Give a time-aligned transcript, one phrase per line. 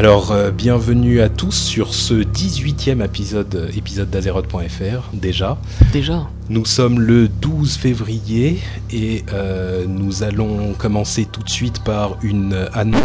[0.00, 5.58] Alors, euh, bienvenue à tous sur ce 18e épisode, épisode d'Azeroth.fr, déjà.
[5.92, 8.60] Déjà Nous sommes le 12 février
[8.90, 13.02] et euh, nous allons commencer tout de suite par une annonce.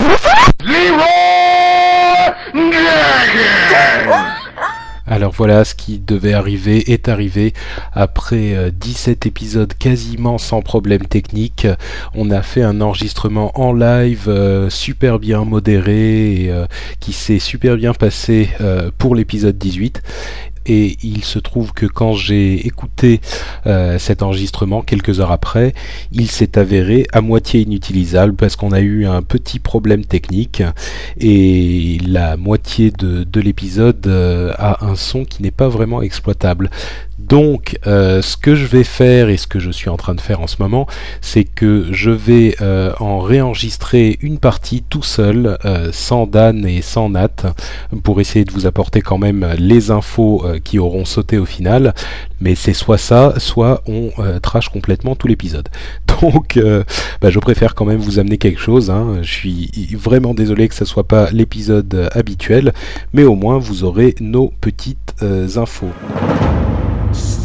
[5.07, 7.53] Alors voilà, ce qui devait arriver est arrivé.
[7.93, 11.67] Après 17 euh, épisodes quasiment sans problème technique,
[12.15, 16.65] on a fait un enregistrement en live euh, super bien modéré et euh,
[16.99, 18.49] qui s'est super bien passé
[18.97, 20.01] pour l'épisode 18
[20.65, 23.21] et il se trouve que quand j'ai écouté
[23.65, 25.73] euh, cet enregistrement quelques heures après,
[26.11, 30.63] il s'est avéré à moitié inutilisable parce qu'on a eu un petit problème technique
[31.19, 36.69] et la moitié de, de l'épisode euh, a un son qui n'est pas vraiment exploitable.
[37.27, 40.21] Donc, euh, ce que je vais faire et ce que je suis en train de
[40.21, 40.85] faire en ce moment,
[41.21, 46.83] c'est que je vais euh, en réenregistrer une partie tout seul, euh, sans Dan et
[46.83, 47.55] sans Nat,
[48.03, 51.95] pour essayer de vous apporter quand même les infos qui auront sauté au final.
[52.41, 55.69] Mais c'est soit ça, soit on trash complètement tout l'épisode.
[56.21, 56.59] Donc,
[57.21, 58.91] bah, je préfère quand même vous amener quelque chose.
[58.91, 59.19] Hein.
[59.21, 62.73] Je suis vraiment désolé que ce soit pas l'épisode habituel,
[63.13, 65.15] mais au moins vous aurez nos petites
[65.55, 65.91] infos.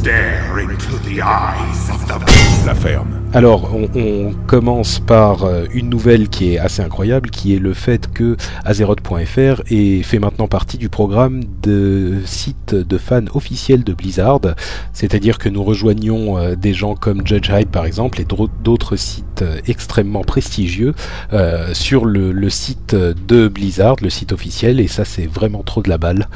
[0.01, 2.15] stare into the eyes of the...
[2.65, 3.20] La ferme.
[3.33, 8.13] Alors, on, commence par euh, une nouvelle qui est assez incroyable, qui est le fait
[8.13, 14.41] que Azeroth.fr est fait maintenant partie du programme de site de fans officiels de Blizzard.
[14.93, 19.43] C'est-à-dire que nous rejoignons euh, des gens comme Judge Hype par exemple et d'autres sites
[19.43, 20.95] euh, extrêmement prestigieux
[21.73, 25.99] sur le, site de Blizzard, le site officiel, et ça c'est vraiment trop de la
[25.99, 26.27] balle.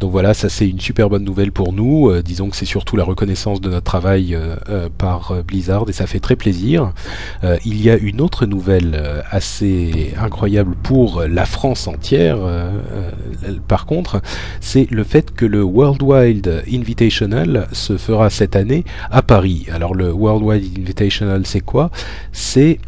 [0.00, 2.10] Donc voilà, ça c'est une super bonne nouvelle pour nous.
[2.22, 4.36] disons que c'est surtout la reconnaissance de notre travail
[4.98, 6.92] par Blizzard et ça fait très plaisir.
[7.44, 12.80] Euh, il y a une autre nouvelle euh, assez incroyable pour la France entière, euh,
[13.68, 14.22] par contre,
[14.60, 19.66] c'est le fait que le Worldwide Invitational se fera cette année à Paris.
[19.70, 21.90] Alors le Worldwide Invitational, c'est quoi?
[22.32, 22.78] C'est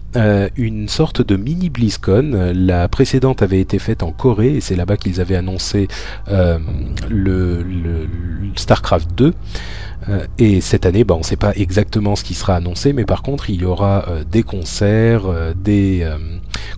[0.57, 2.53] une sorte de mini BlizzCon.
[2.55, 5.89] La précédente avait été faite en Corée et c'est là-bas qu'ils avaient annoncé
[7.09, 7.65] le,
[8.57, 9.33] StarCraft 2.
[10.09, 13.05] Euh, et cette année, bah, on ne sait pas exactement ce qui sera annoncé, mais
[13.05, 16.07] par contre, il y aura euh, des concerts, euh, des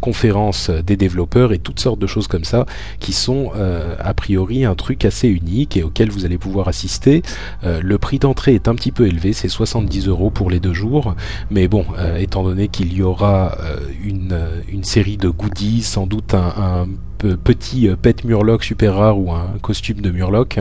[0.00, 2.66] conférences des développeurs et toutes sortes de choses comme ça
[3.00, 3.52] qui sont
[3.98, 7.22] a priori un truc assez unique et auquel vous allez pouvoir assister.
[7.62, 11.14] le prix d'entrée est un petit peu élevé, c'est 70 euros pour les deux jours,
[11.50, 11.86] mais bon,
[12.18, 13.56] étant donné qu'il y aura
[14.02, 16.86] une, série de goodies, sans doute un
[17.32, 20.60] petit euh, pet Murloc super rare ou un costume de Murloc,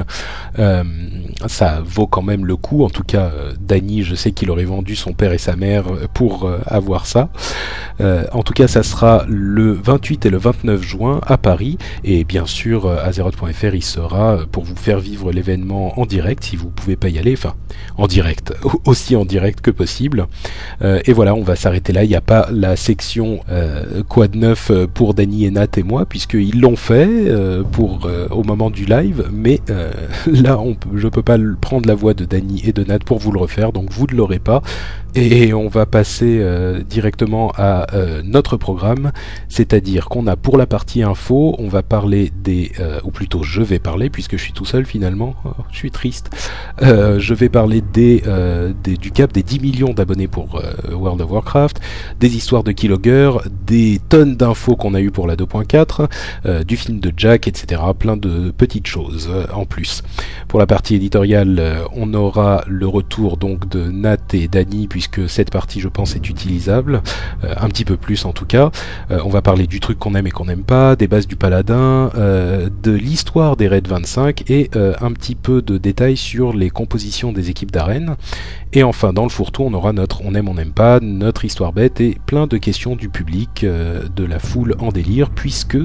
[0.59, 0.84] euh,
[1.47, 2.84] ça vaut quand même le coup.
[2.84, 5.85] En tout cas, euh, Danny, je sais qu'il aurait vendu son père et sa mère
[6.13, 7.29] pour avoir ça.
[8.00, 11.78] en tout cas, ça sera le 28 et le 29 juin à Paris.
[12.03, 16.69] Et bien sûr, Azeroth.fr, il sera pour vous faire vivre l'événement en direct si vous
[16.69, 17.34] pouvez pas y aller.
[17.34, 17.56] Enfin,
[17.97, 18.53] en direct,
[18.85, 20.28] aussi en direct que possible.
[20.81, 22.03] et voilà, on va s'arrêter là.
[22.03, 23.40] Il n'y a pas la section
[24.07, 28.28] quoi de neuf pour Danny et Nat et moi, puisqu'ils l'ont fait euh, pour euh,
[28.30, 29.91] au moment du live, mais euh,
[30.28, 33.31] là on, je peux pas prendre la voix de Danny et de Nat pour vous
[33.31, 34.62] le refaire, donc vous ne l'aurez pas.
[35.16, 39.12] Et on va passer euh, directement à euh, notre programme,
[39.47, 43.61] c'est-à-dire qu'on a pour la partie info, on va parler des, euh, ou plutôt je
[43.61, 46.32] vais parler, puisque je suis tout seul finalement, oh, je suis triste,
[46.82, 48.23] je vais parler des,
[48.84, 50.61] des, du cap des 10 millions d'abonnés pour
[50.91, 51.79] World of Warcraft,
[52.20, 53.32] des histoires de Keylogger,
[53.66, 57.82] des tonnes d'infos qu'on a eu pour la 2.4, du film de Jack, etc.
[57.97, 60.02] Plein de petites choses en plus.
[60.47, 61.61] Pour la partie éditoriale,
[61.96, 64.47] on aura le retour donc de Nat et
[64.88, 67.02] puisque cette partie, je pense, est utilisable,
[67.44, 68.72] un petit peu plus en tout cas.
[69.09, 72.11] on va parler du truc qu'on aime et qu'on n'aime pas, des bases du paladin,
[72.16, 77.50] de l'histoire des raids 25 et un petit peu de détails sur les compositions des
[77.50, 78.16] équipes d'arène.
[78.76, 81.73] Et enfin, dans le fourre-tout, on aura notre on aime, on n'aime pas, notre histoire
[81.73, 85.78] bête et plein de questions du public, euh, de la foule en délire, puisque,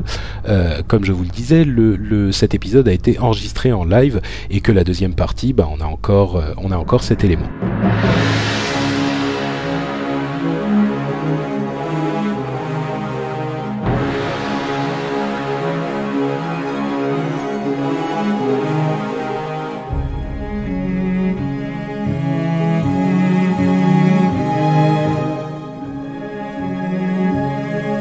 [0.49, 1.67] euh, comme je vous le disais,
[2.32, 4.20] cet épisode a été enregistré en live
[4.50, 7.49] et que la deuxième partie, bah, on a encore, euh, on a encore cet élément.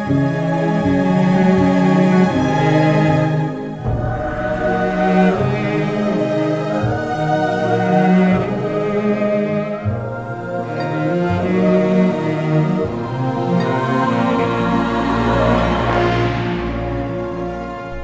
[0.09, 0.46] Thank you.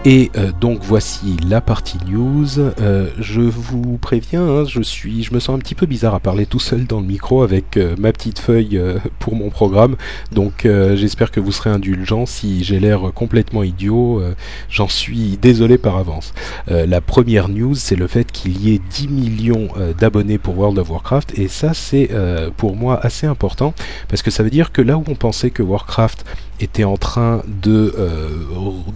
[0.05, 2.59] Et euh, donc voici la partie news.
[2.59, 6.19] Euh, je vous préviens, hein, je suis, je me sens un petit peu bizarre à
[6.19, 8.81] parler tout seul dans le micro avec euh, ma petite feuille
[9.19, 9.95] pour mon programme.
[10.33, 14.21] Donc j'espère que vous serez indulgents si j'ai l'air complètement idiot.
[14.69, 16.33] J'en suis désolé par avance.
[16.67, 19.67] la première news, c'est le fait qu'il y ait 10 millions
[19.97, 22.09] d'abonnés pour World of Warcraft, et ça c'est
[22.57, 23.73] pour moi assez important
[24.07, 26.25] parce que ça veut dire que là où on pensait que Warcraft
[26.59, 27.94] était en train de,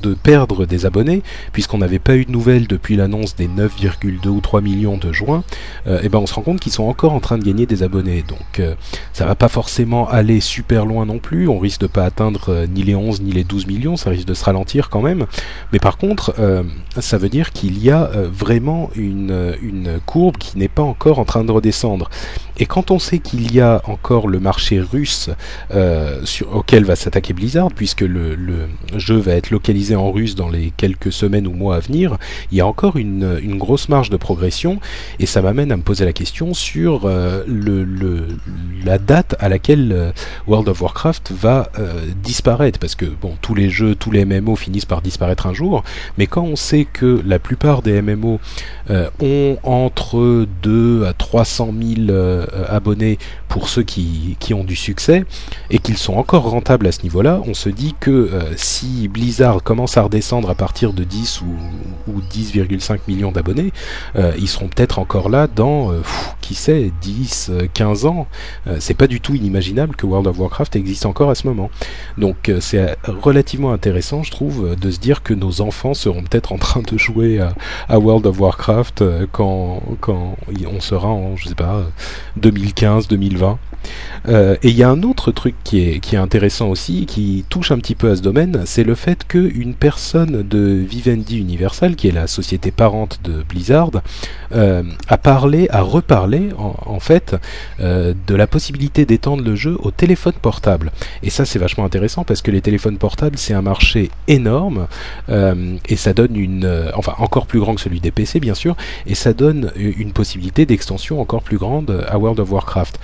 [0.01, 4.41] de perdre des abonnés puisqu'on n'avait pas eu de nouvelles depuis l'annonce des 9,2 ou
[4.41, 5.43] 3 millions de juin,
[5.85, 7.65] et euh, eh ben on se rend compte qu'ils sont encore en train de gagner
[7.65, 8.23] des abonnés.
[8.27, 8.75] Donc euh,
[9.13, 12.67] ça va pas forcément aller super loin non plus, on risque de pas atteindre euh,
[12.67, 15.25] ni les 11 ni les 12 millions, ça risque de se ralentir quand même.
[15.73, 16.35] Mais par contre,
[16.99, 21.25] ça veut dire qu'il y a vraiment une, une courbe qui n'est pas encore en
[21.25, 22.09] train de redescendre.
[22.57, 25.29] Et quand on sait qu'il y a encore le marché russe
[26.23, 28.37] sur, auquel va s'attaquer Blizzard, puisque le,
[28.95, 32.17] jeu va être localisé en russe dans les quelques semaines ou mois à venir,
[32.51, 34.79] il y a encore une, une grosse marge de progression
[35.19, 38.27] et ça m'amène à me poser la question sur euh, le, le,
[38.85, 40.11] la date à laquelle euh,
[40.47, 42.79] World of Warcraft va euh, disparaître.
[42.79, 45.83] Parce que bon tous les jeux, tous les MMO finissent par disparaître un jour,
[46.17, 48.39] mais quand on sait que la plupart des MMO
[49.21, 51.73] ont entre 2 à 300
[52.05, 52.19] 000
[52.67, 53.17] abonnés
[53.47, 55.25] pour ceux qui, qui, ont du succès
[55.69, 59.97] et qu'ils sont encore rentables à ce niveau-là, on se dit que si Blizzard commence
[59.97, 63.71] à redescendre à partir de 10 ou, ou 10,5 millions d'abonnés,
[64.15, 66.01] euh, ils seront peut-être encore là dans, euh,
[66.41, 68.27] qui sait, 10, 15 euh, ans.
[68.79, 71.69] c'est pas du tout inimaginable que World of Warcraft existe encore à ce moment.
[72.17, 76.57] Donc c'est relativement intéressant, je trouve, de se dire que nos enfants seront peut-être en
[76.57, 77.53] train de jouer à,
[77.89, 81.83] à World of Warcraft quand, quand on sera en, je sais pas,
[82.37, 83.36] 2015, 2020.
[83.37, 83.57] dwa.
[84.27, 87.45] Euh, et il y a un autre truc qui est, qui est intéressant aussi, qui
[87.49, 91.95] touche un petit peu à ce domaine, c'est le fait qu'une personne de Vivendi Universal,
[91.95, 93.91] qui est la société parente de Blizzard,
[94.53, 97.35] euh, a parlé, a reparlé en, fait
[97.79, 100.91] euh, de la possibilité d'étendre le jeu au téléphone portable.
[101.23, 104.87] Et ça c'est vachement intéressant parce que les téléphones portables c'est un marché énorme
[105.29, 108.75] et ça donne une, enfin encore plus grand que celui des PC bien sûr,
[109.05, 112.99] et ça donne une possibilité d'extension encore plus grande à World of Warcraft.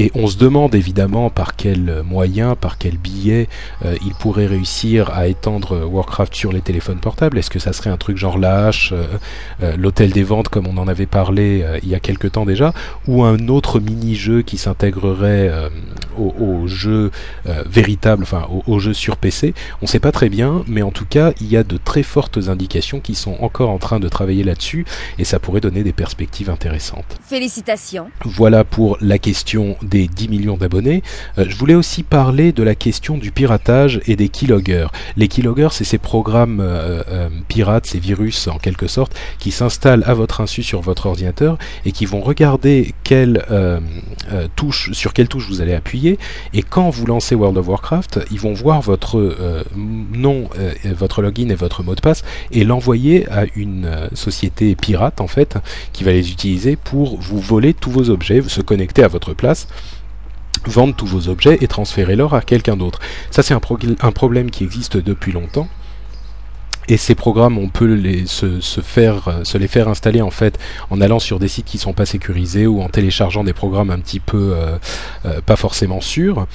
[0.00, 3.48] Et on se demande évidemment par quel moyen, par quel billet
[3.84, 7.36] euh, il pourrait réussir à étendre Warcraft sur les téléphones portables.
[7.36, 9.04] Est-ce que ça serait un truc genre l'AH, euh,
[9.62, 12.72] euh, l'hôtel des ventes comme on en avait parlé il y a quelque temps déjà,
[13.06, 15.52] ou un autre mini-jeu qui s'intégrerait
[16.16, 17.10] au, jeu
[17.66, 19.52] véritable, enfin au, jeu sur PC
[19.82, 22.02] On ne sait pas très bien, mais en tout cas il y a de très
[22.02, 24.86] fortes indications qui sont encore en train de travailler là-dessus
[25.18, 27.18] et ça pourrait donner des perspectives intéressantes.
[27.22, 28.10] Félicitations.
[28.24, 31.02] Voilà pour la question des 10 millions d'abonnés,
[31.38, 34.86] euh, je voulais aussi parler de la question du piratage et des keyloggers.
[35.16, 40.04] Les keyloggers, c'est ces programmes euh, euh, pirates, ces virus en quelque sorte, qui s'installent
[40.06, 42.94] à votre insu sur votre ordinateur et qui vont regarder
[44.92, 46.18] sur quelle touche vous allez appuyer.
[46.54, 49.34] Et quand vous lancez World of Warcraft, ils vont voir votre
[49.76, 50.48] nom,
[50.84, 55.58] votre login et votre mot de passe et l'envoyer à une société pirate en fait,
[55.92, 59.66] qui va les utiliser pour vous voler tous vos objets, se connecter à votre place
[60.66, 63.00] vendre tous vos objets et transférer l'or à quelqu'un d'autre.
[63.30, 63.60] Ça c'est un,
[64.12, 65.68] problème qui existe depuis longtemps
[66.90, 70.58] et ces programmes, on peut les, se, faire, se les faire installer en fait
[70.90, 73.98] en allant sur des sites qui sont pas sécurisés ou en téléchargeant des programmes un
[73.98, 74.54] petit peu
[75.46, 76.46] pas forcément sûrs.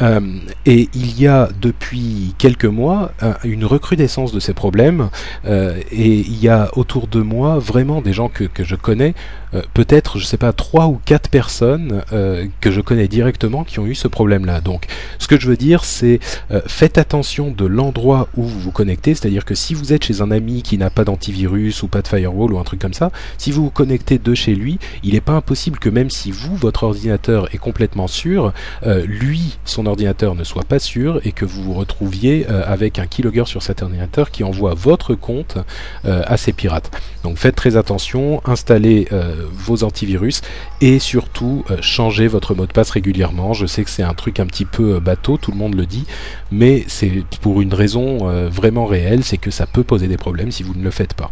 [0.00, 0.20] Euh,
[0.64, 5.10] et il y a depuis quelques mois une recrudescence de ces problèmes
[5.44, 9.14] euh, et il y a autour de moi vraiment des gens que, que je connais
[9.54, 13.78] euh, peut-être, je sais pas, trois ou quatre personnes euh, que je connais directement qui
[13.78, 14.60] ont eu ce problème-là.
[14.60, 14.86] Donc,
[15.18, 19.14] ce que je veux dire, c'est euh, faites attention de l'endroit où vous vous connectez,
[19.14, 22.08] c'est-à-dire que si vous êtes chez un ami qui n'a pas d'antivirus ou pas de
[22.08, 25.20] firewall ou un truc comme ça, si vous vous connectez de chez lui, il n'est
[25.20, 28.52] pas impossible que même si vous, votre ordinateur est complètement sûr,
[28.84, 33.44] lui, son ordinateur ne soit pas sûr et que vous vous retrouviez avec un keylogger
[33.46, 35.58] sur cet ordinateur qui envoie votre compte
[36.04, 36.90] à ces pirates.
[37.22, 39.08] Donc faites très attention, installez
[39.52, 40.42] vos antivirus
[40.80, 43.52] et surtout euh, changez votre mot de passe régulièrement.
[43.52, 45.86] Je sais que c'est un truc un petit peu euh, bateau, tout le monde le
[45.86, 46.04] dit,
[46.50, 50.50] mais c'est pour une raison euh, vraiment réelle, c'est que ça peut poser des problèmes
[50.50, 51.30] si vous ne le faites pas.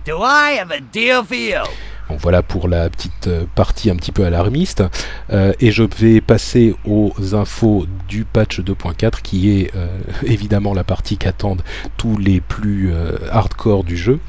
[2.09, 4.85] Bon, voilà pour la petite partie un petit peu alarmiste.
[5.33, 9.73] et je vais passer aux infos du patch 2.4 qui est
[10.23, 11.63] évidemment la partie qu'attendent
[11.97, 12.93] tous les plus
[13.33, 14.21] hardcore du jeu.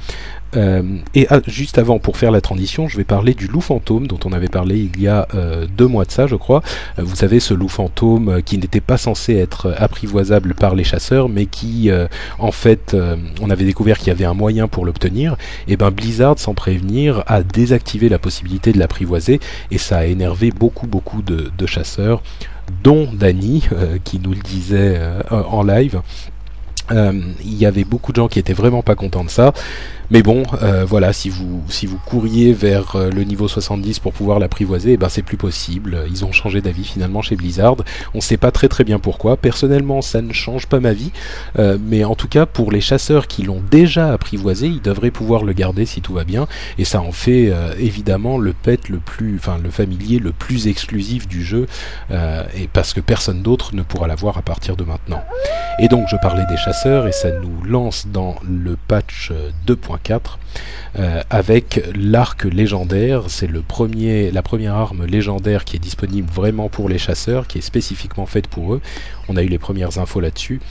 [0.58, 0.82] Euh,
[1.14, 4.20] et ah, juste avant, pour faire la transition, je vais parler du loup fantôme dont
[4.26, 6.62] on avait parlé il y a euh, deux mois de ça, je crois.
[6.98, 11.30] Euh, vous savez, ce loup fantôme qui n'était pas censé être apprivoisable par les chasseurs,
[11.30, 11.90] mais qui,
[12.40, 12.96] en fait,
[13.42, 15.36] on avait découvert qu'il y avait un moyen pour l'obtenir.
[15.68, 19.40] Et ben Blizzard, sans prévenir, a désactivé la possibilité de l'apprivoiser,
[19.72, 22.22] et ça a énervé beaucoup, beaucoup de, chasseurs,
[22.84, 23.68] dont Danny,
[24.04, 25.00] qui nous le disait
[25.30, 26.02] en live.
[26.92, 29.54] il y avait beaucoup de gens qui étaient vraiment pas contents de ça.
[30.10, 34.14] Mais bon, euh, voilà, si vous, si vous couriez vers euh, le niveau 70 pour
[34.14, 36.06] pouvoir l'apprivoiser, eh ben c'est plus possible.
[36.10, 37.76] Ils ont changé d'avis finalement chez Blizzard.
[38.14, 39.36] On ne sait pas très très bien pourquoi.
[39.36, 41.12] Personnellement, ça ne change pas ma vie.
[41.60, 45.44] Euh, mais en tout cas, pour les chasseurs qui l'ont déjà apprivoisé, ils devraient pouvoir
[45.44, 46.48] le garder si tout va bien.
[46.78, 51.28] Et ça en fait évidemment le pet le plus, enfin le familier le plus exclusif
[51.28, 51.68] du jeu.
[52.12, 55.24] et parce que personne d'autre ne pourra l'avoir à partir de maintenant.
[55.80, 59.32] Et donc je parlais des chasseurs et ça nous lance dans le patch
[59.68, 60.40] 2.0 4
[61.00, 63.24] euh, avec l'arc légendaire.
[63.28, 67.60] C'est le premier, la première arme légendaire qui est disponible vraiment pour les chasseurs, qui
[67.60, 68.82] est spécifiquement faite pour eux.
[69.30, 70.62] On a eu les premières infos là-dessus.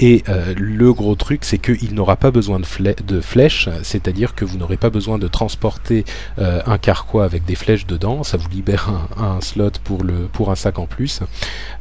[0.00, 4.58] Et euh, le gros truc, c'est qu'il n'aura pas besoin de, flèches, c'est-à-dire que vous
[4.58, 6.04] n'aurez pas besoin de transporter
[6.38, 8.24] euh, un carquois avec des flèches dedans.
[8.24, 11.20] Ça vous libère un, slot pour, le, pour un sac en plus.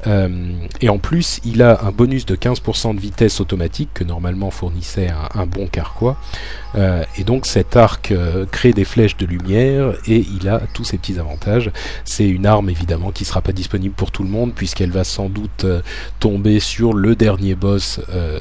[0.06, 5.10] et en plus, il a un bonus de 15% de vitesse automatique que normalement fournissait
[5.10, 6.18] un, un bon carquois.
[6.76, 10.98] et donc cet arc euh, crée des flèches de lumière et il a tous ces
[10.98, 11.72] petits avantages.
[12.06, 15.30] C'est une arme évidemment qui sera pas disponible pour tout le monde puisqu'elle va sans
[15.30, 15.82] doute euh,
[16.20, 18.40] tomber sur le dernier boss euh,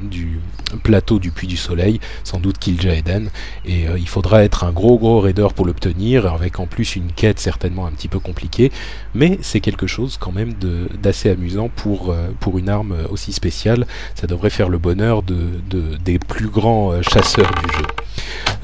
[0.00, 0.40] du
[0.82, 3.30] plateau du Puits du Soleil, sans doute Kil'jaeden,
[3.64, 7.38] et il faudra être un gros gros raider pour l'obtenir, avec en plus une quête
[7.38, 8.72] certainement un petit peu compliquée,
[9.14, 10.54] mais c'est quelque chose quand même
[11.00, 13.86] d'assez amusant pour, pour une arme aussi spéciale.
[14.14, 15.36] Ça devrait faire le bonheur de,
[15.70, 17.93] de des plus grands chasseurs du jeu.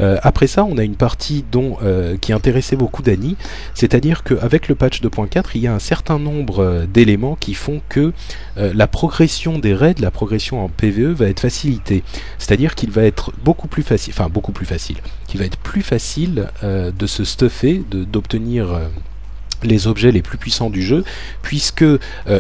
[0.01, 3.37] Euh, après ça, on a une partie dont, euh, qui intéressait beaucoup Dany,
[3.75, 7.81] c'est-à-dire qu'avec le patch 2.4, il y a un certain nombre euh, d'éléments qui font
[7.89, 8.13] que
[8.57, 12.03] la progression des raids, la progression en PVE va être facilitée.
[12.39, 15.81] C'est-à-dire qu'il va être beaucoup plus facile, enfin beaucoup plus facile, qu'il va être plus
[15.81, 18.79] facile de se stuffer, d'obtenir
[19.65, 21.05] les objets les plus puissants du jeu,
[21.43, 21.99] puisque euh,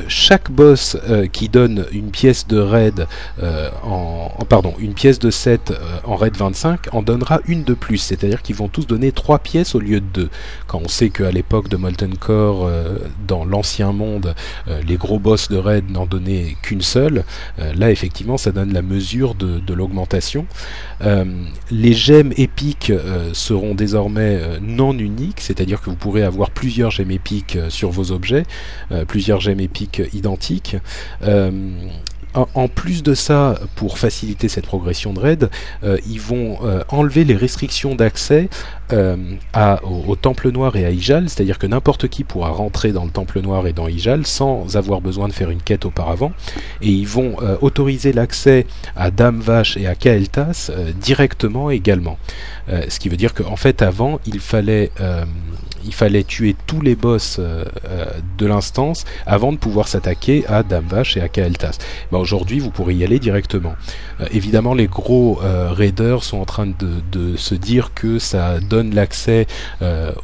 [0.09, 3.07] chaque boss euh, qui donne une pièce de raid
[3.43, 5.73] euh, en, pardon une pièce de 7
[6.05, 9.75] en raid 25 en donnera une de plus, c'est-à-dire qu'ils vont tous donner 3 pièces
[9.75, 10.31] au lieu de 2.
[10.67, 12.71] Quand on sait qu'à l'époque de Molten Core,
[13.27, 14.35] dans l'ancien monde,
[14.87, 17.25] les gros boss de raid n'en donnaient qu'une seule,
[17.59, 20.47] là effectivement ça donne la mesure de, de l'augmentation.
[21.71, 22.93] les gemmes épiques
[23.33, 28.13] seront désormais non uniques, c'est-à-dire que vous pourrez avoir plusieurs gemmes épiques euh, sur vos
[28.13, 28.45] objets,
[28.93, 30.77] euh, plusieurs gemmes épiques identiques.
[31.23, 31.51] Euh,
[32.55, 35.51] en plus de ça, pour faciliter cette progression de raid,
[36.07, 38.49] ils vont enlever les restrictions d'accès
[38.93, 43.41] au, Temple Noir et à Ijal, c'est-à-dire que n'importe qui pourra rentrer dans le Temple
[43.41, 46.31] Noir et dans Ijal sans avoir besoin de faire une quête auparavant,
[46.83, 48.65] et ils vont autoriser l'accès
[48.95, 52.17] à Dame Vache et à Kael'thas directement également.
[52.69, 54.93] ce qui veut dire qu'en fait avant, il fallait
[55.85, 61.17] il fallait tuer tous les boss de l'instance avant de pouvoir s'attaquer à Dame Vache
[61.17, 61.79] et à Kael'thas.
[62.13, 63.75] Bah, aujourd'hui, vous pourrez y aller directement.
[64.31, 69.47] évidemment, les gros raiders sont en train de, se dire que ça donne l'accès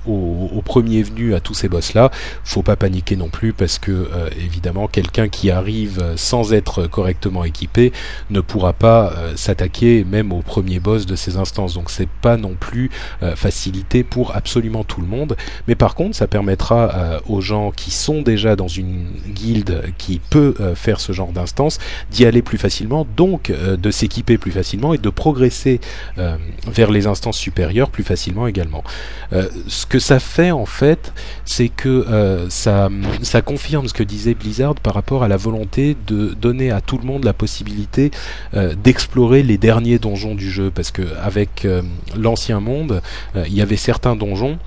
[0.07, 2.11] au, au, premier venu à tous ces boss-là.
[2.45, 4.09] Faut pas paniquer non plus parce que
[4.39, 7.93] évidemment, quelqu'un qui arrive sans être correctement équipé
[8.31, 11.75] ne pourra pas s'attaquer même au premier boss de ces instances.
[11.75, 12.91] Donc c'est pas non plus
[13.23, 15.37] euh, facilité pour absolument tout le monde.
[15.69, 20.19] Mais par contre, ça permettra euh, aux gens qui sont déjà dans une guilde qui
[20.19, 21.79] peut euh, faire ce genre d'instance
[22.11, 25.81] d'y aller plus facilement, donc de s'équiper plus facilement et de progresser
[26.67, 28.83] vers les instances supérieures plus facilement également.
[29.67, 31.13] ce que ça fait en fait,
[31.45, 32.89] c'est que ça,
[33.23, 36.99] ça confirme ce que disait Blizzard par rapport à la volonté de donner à tout
[36.99, 38.11] le monde la possibilité
[38.53, 41.67] d'explorer les derniers donjons du jeu, parce que avec
[42.17, 43.03] l'ancien monde,
[43.35, 44.59] euh, il y avait certains donjons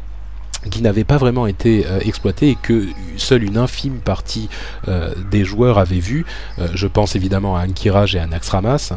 [0.70, 2.88] qui n'avaient pas vraiment été euh, exploités et que
[3.18, 4.50] seule une infime partie
[4.88, 6.26] euh, des joueurs avaient vu.
[6.74, 8.94] je pense évidemment à Ankiraj et à Naxxramas.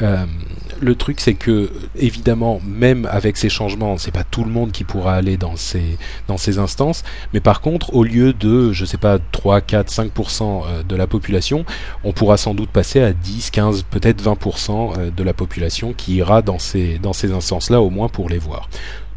[0.00, 4.84] le truc c'est que évidemment même avec ces changements, c'est pas tout le monde qui
[4.84, 7.02] pourra aller dans ces dans ces instances,
[7.32, 11.64] mais par contre au lieu de je sais pas 3 4 5% de la population,
[12.04, 16.42] on pourra sans doute passer à 10 15 peut-être 20% de la population qui ira
[16.42, 18.68] dans ces dans ces instances là au moins pour les voir.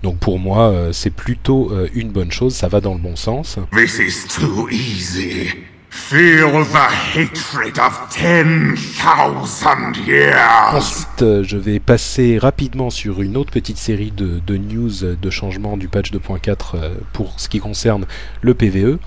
[0.05, 3.15] Donc pour moi, euh, c'est plutôt euh, une bonne chose, ça va dans le bon
[3.15, 3.57] sens.
[3.75, 5.49] This is too easy.
[5.89, 10.75] Feel the hatred of 10,000 years.
[10.75, 15.29] Ensuite, euh, je vais passer rapidement sur une autre petite série de, de news de
[15.31, 16.75] changement du patch 2.4
[17.11, 18.05] pour ce qui concerne
[18.41, 18.99] le PVE.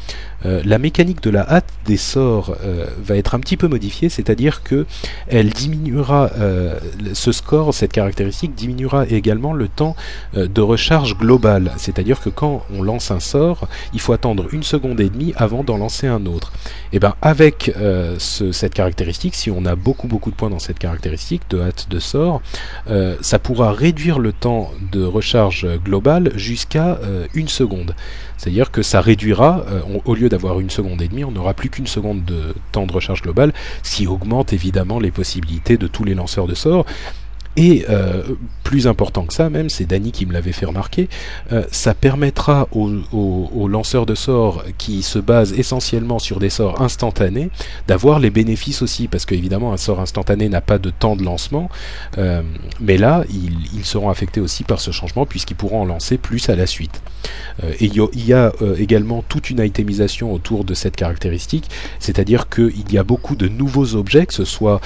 [0.47, 4.09] Euh, la mécanique de la hâte des sorts euh, va être un petit peu modifiée,
[4.09, 4.87] c'est-à-dire que
[5.26, 6.78] elle diminuera euh,
[7.12, 9.97] ce score, cette caractéristique diminuera également le temps
[10.35, 15.00] de recharge globale, c'est-à-dire que quand on lance un sort, il faut attendre une seconde
[15.00, 16.52] et demie avant d'en lancer un autre.
[16.92, 17.73] Et eh bien avec
[18.18, 21.99] cette caractéristique, si on a beaucoup beaucoup de points dans cette caractéristique de hâte de
[21.99, 22.40] sort,
[23.21, 26.99] ça pourra réduire le temps de recharge globale jusqu'à
[27.35, 27.95] une seconde.
[28.38, 31.68] C'est-à-dire que ça réduira, euh, au lieu d'avoir une seconde et demie, on n'aura plus
[31.68, 33.52] qu'une seconde de temps de recharge globale,
[33.83, 36.87] ce qui augmente évidemment les possibilités de tous les lanceurs de sorts.
[37.58, 38.22] Et euh,
[38.62, 41.08] plus important que ça même, c'est Danny qui me l'avait fait remarquer,
[41.52, 47.50] euh, ça permettra aux, lanceurs de sorts qui se basent essentiellement sur des sorts instantanés
[47.88, 51.68] d'avoir les bénéfices aussi, parce qu'évidemment un sort instantané n'a pas de temps de lancement,
[52.16, 52.42] euh,
[52.80, 56.54] mais là ils, seront affectés aussi par ce changement puisqu'ils pourront en lancer plus à
[56.54, 57.00] la suite.
[57.80, 62.98] et il y, a également toute une itemisation autour de cette caractéristique, c'est-à-dire qu'il y
[62.98, 64.80] a beaucoup de nouveaux objets, que ce soit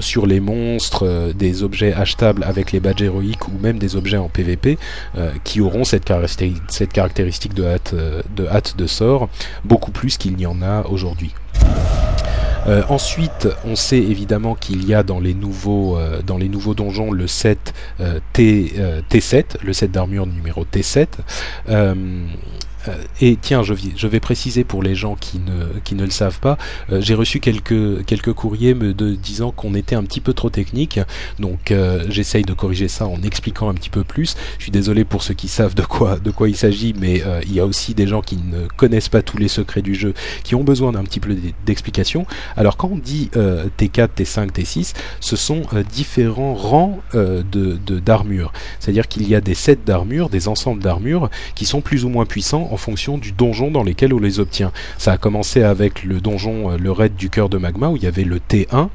[0.00, 4.28] sur les monstres, des objets achetables avec les badges héroïques ou même des objets en
[4.28, 4.78] PvP
[5.16, 9.28] euh, qui auront cette, caractéristique, cette caractéristique de hâte, euh, de hâte de sort
[9.64, 11.34] beaucoup plus qu'il n'y en a aujourd'hui.
[12.66, 17.12] Euh, ensuite, on sait évidemment qu'il y a dans les nouveaux, dans les nouveaux donjons
[17.12, 17.72] le set
[18.32, 18.74] T,
[19.08, 21.06] T7, le set d'armure numéro T7.
[22.88, 26.40] Euh, et tiens, je, vais préciser pour les gens qui ne, qui ne le savent
[26.40, 26.58] pas,
[26.90, 31.00] euh, j'ai reçu quelques, quelques courriers me disant qu'on était un petit peu trop technique,
[31.38, 34.36] donc euh, j'essaye de corriger ça en expliquant un petit peu plus.
[34.58, 37.52] Je suis désolé pour ceux qui savent de quoi, de quoi il s'agit, mais il
[37.52, 40.54] y a aussi des gens qui ne connaissent pas tous les secrets du jeu, qui
[40.54, 42.26] ont besoin d'un petit peu d'explication.
[42.56, 48.52] Alors quand on dit T4, T5, T6, ce sont différents rangs de d'armure.
[48.78, 52.26] C'est-à-dire qu'il y a des sets d'armure, des ensembles d'armure qui sont plus ou moins
[52.26, 54.70] puissants en fonction du donjon dans lequel on les obtient.
[54.98, 58.02] Ça a commencé avec le donjon, euh, le raid du cœur de magma, où il
[58.02, 58.90] y avait le T1.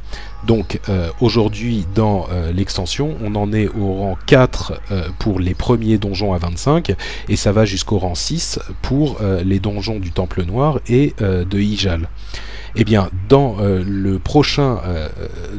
[0.46, 4.80] Donc euh, aujourd'hui dans euh, l'extension, on en est au rang 4
[5.17, 6.94] pour les premiers donjons à 25
[7.28, 12.10] et ça va jusqu'au rang 6 pour les donjons du Temple Noir et de Ijal.
[12.76, 14.80] Eh bien, dans le prochain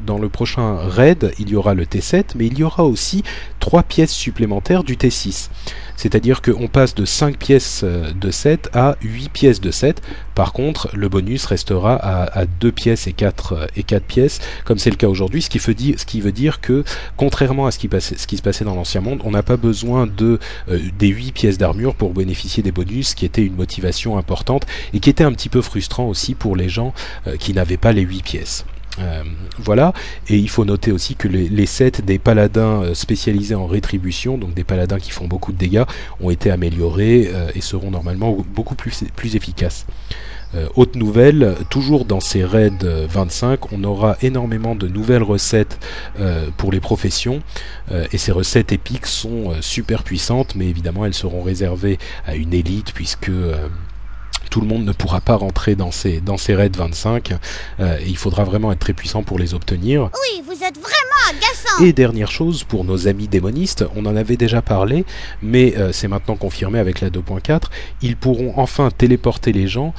[0.04, 3.22] dans le prochain raid, il y aura le T7, mais il y aura aussi
[3.60, 5.48] trois pièces supplémentaires du T6.
[5.96, 10.02] C'est-à-dire qu'on passe de 5 pièces euh, de 7 à 8 pièces de 7.
[10.34, 14.78] Par contre, le bonus restera à, 2 pièces et 4, euh, et 4 pièces, comme
[14.78, 16.84] c'est le cas aujourd'hui, ce, qui veut dire, que,
[17.16, 19.56] contrairement à ce qui, passait, ce qui se passait dans l'Ancien Monde, on n'a pas
[19.56, 24.18] besoin de, euh, des 8 pièces d'armure pour bénéficier des bonus, qui était une motivation
[24.18, 26.94] importante et qui était un petit peu frustrant aussi pour les gens
[27.38, 28.64] qui n'avaient pas les 8 pièces.
[28.98, 29.22] Euh,
[29.58, 29.92] voilà,
[30.28, 34.54] et il faut noter aussi que les, sets des paladins euh, spécialisés en rétribution, donc
[34.54, 35.84] des paladins qui font beaucoup de dégâts,
[36.20, 39.02] ont été améliorés euh, et seront normalement beaucoup plus,
[39.34, 39.86] efficaces.
[40.74, 45.78] haute nouvelle, toujours dans ces raids 25, on aura énormément de nouvelles recettes
[46.58, 47.40] pour les professions
[48.12, 52.92] et ces recettes épiques sont super puissantes, mais évidemment elles seront réservées à une élite
[52.92, 53.30] puisque
[54.52, 57.32] tout le monde ne pourra pas rentrer dans ces, dans ces raids 25.
[57.80, 60.10] Euh, et il faudra vraiment être très puissant pour les obtenir.
[60.12, 64.36] Oui, vous êtes vraiment agaçant Et dernière chose, pour nos amis démonistes, on en avait
[64.36, 65.06] déjà parlé,
[65.42, 67.62] mais euh, c'est maintenant confirmé avec la 2.4,
[68.02, 69.94] ils pourront enfin téléporter les gens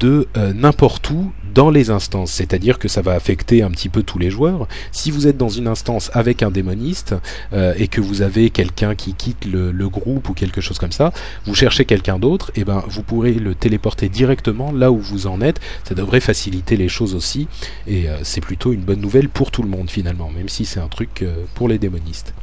[0.00, 4.02] de euh, n'importe où dans les instances, c'est-à-dire que ça va affecter un petit peu
[4.02, 4.66] tous les joueurs.
[4.90, 7.14] Si vous êtes dans une instance avec un démoniste
[7.52, 10.92] euh, et que vous avez quelqu'un qui quitte le, le, groupe ou quelque chose comme
[10.92, 11.12] ça,
[11.44, 15.40] vous cherchez quelqu'un d'autre, et ben vous pourrez le téléporter directement là où vous en
[15.40, 15.60] êtes.
[15.84, 17.48] Ça devrait faciliter les choses aussi,
[17.86, 20.80] et euh, c'est plutôt une bonne nouvelle pour tout le monde finalement, même si c'est
[20.80, 22.34] un truc euh, pour les démonistes.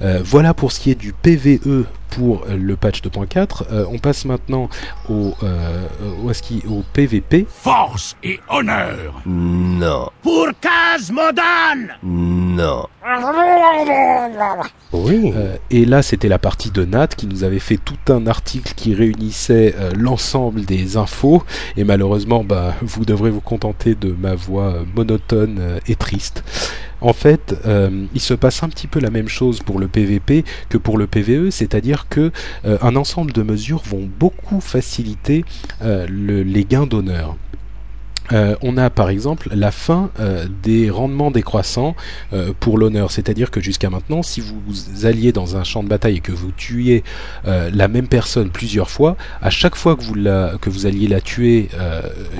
[0.00, 3.64] Euh, voilà pour ce qui est du PVE pour le patch 2.4.
[3.70, 4.68] Euh, on passe maintenant
[5.08, 5.86] au, euh,
[6.24, 7.46] au, au PVP.
[7.48, 10.10] Force et honneur Non.
[10.22, 12.86] Pour Kazmodan Non.
[14.92, 15.32] Oui.
[15.36, 18.72] Euh, et là, c'était la partie de Nat qui nous avait fait tout un article
[18.74, 21.42] qui réunissait euh, l'ensemble des infos.
[21.76, 26.42] Et malheureusement, bah, vous devrez vous contenter de ma voix monotone euh, et triste.
[27.00, 30.44] En fait, euh, il se passe un petit peu la même chose pour le PVP
[30.68, 32.32] que pour le PVE, c'est-à-dire que
[32.64, 35.44] euh, un ensemble de mesures vont beaucoup faciliter
[35.82, 37.36] euh, le, les gains d'honneur.
[38.32, 41.94] Euh, on a par exemple la fin euh, des rendements décroissants
[42.32, 46.16] euh, pour l'honneur, c'est-à-dire que jusqu'à maintenant, si vous alliez dans un champ de bataille
[46.16, 47.04] et que vous tuiez
[47.44, 51.68] la même personne plusieurs fois, à chaque fois que vous, que vous alliez la tuer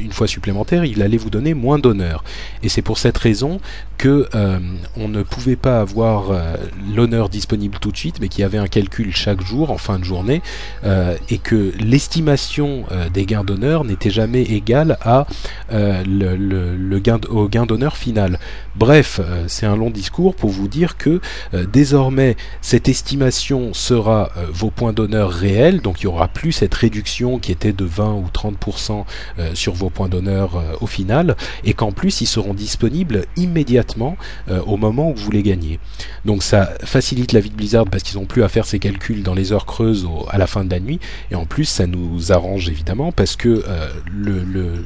[0.01, 2.25] une fois supplémentaire, il allait vous donner moins d'honneur.
[2.63, 3.61] Et c'est pour cette raison
[3.97, 4.29] que
[4.97, 6.33] on ne pouvait pas avoir
[6.95, 9.99] l'honneur disponible tout de suite, mais qu'il y avait un calcul chaque jour en fin
[9.99, 10.43] de journée,
[11.29, 15.27] et que l'estimation des gains d'honneur n'était jamais égale à
[15.79, 16.03] euh,
[16.79, 18.39] le, gain, au gain d'honneur final.
[18.75, 21.21] Bref, euh, c'est un long discours pour vous dire que
[21.55, 26.75] euh, désormais cette estimation sera vos points d'honneur réels, donc il n'y aura plus cette
[26.75, 29.05] réduction qui était de 20 ou 30%
[29.55, 34.17] sur vos points d'honneur au final, et qu'en plus ils seront disponibles immédiatement
[34.67, 35.79] au moment où vous les gagnez.
[36.25, 39.23] Donc ça facilite la vie de Blizzard parce qu'ils n'ont plus à faire ces calculs
[39.23, 42.33] dans les heures creuses à la fin de la nuit, et en plus ça nous
[42.33, 43.63] arrange évidemment parce que
[44.13, 44.85] le,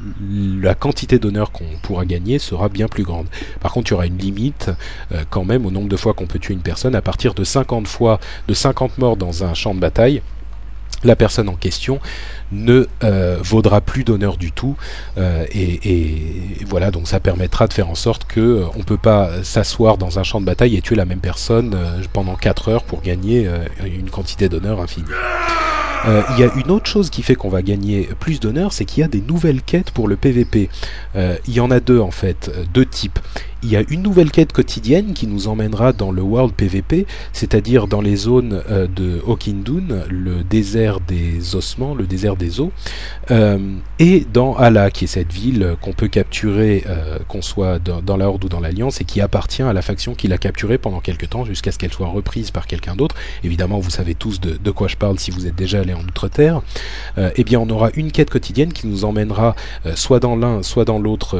[0.61, 3.27] la quantité d'honneur qu'on pourra gagner sera bien plus grande.
[3.61, 4.69] Par contre, il y aura une limite
[5.13, 6.93] euh, quand même au nombre de fois qu'on peut tuer une personne.
[6.93, 8.19] À partir de 50 fois,
[8.49, 10.21] de 50 morts dans un champ de bataille,
[11.05, 12.01] la personne en question
[12.53, 14.75] ne euh, vaudra plus d'honneur du tout
[15.17, 19.43] euh, et, voilà donc ça permettra de faire en sorte que euh, on peut pas
[19.43, 22.83] s'asseoir dans un champ de bataille et tuer la même personne euh, pendant 4 heures
[22.83, 23.49] pour gagner
[23.85, 25.07] une quantité d'honneur infinie.
[26.05, 29.01] Il y a une autre chose qui fait qu'on va gagner plus d'honneur, c'est qu'il
[29.01, 30.69] y a des nouvelles quêtes pour le PVP.
[31.15, 33.19] Il y en a deux en fait, deux types
[33.63, 37.87] il y a une nouvelle quête quotidienne qui nous emmènera dans le World PVP, c'est-à-dire
[37.87, 42.71] dans les zones de Okindun, le désert des ossements, le désert des eaux,
[43.31, 43.57] euh,
[43.99, 48.27] et dans Ala, qui est cette ville qu'on peut capturer, euh, qu'on soit dans, la
[48.27, 51.25] Horde ou dans l'Alliance, et qui appartient à la faction qui l'a capturée pendant quelque
[51.25, 53.15] temps jusqu'à ce qu'elle soit reprise par quelqu'un d'autre.
[53.43, 56.61] Évidemment, vous savez tous de, quoi je parle si vous êtes déjà allé en Outre-Terre.
[57.17, 59.55] eh bien, on aura une quête quotidienne qui nous emmènera
[59.95, 61.37] soit dans l'un, soit dans l'autre,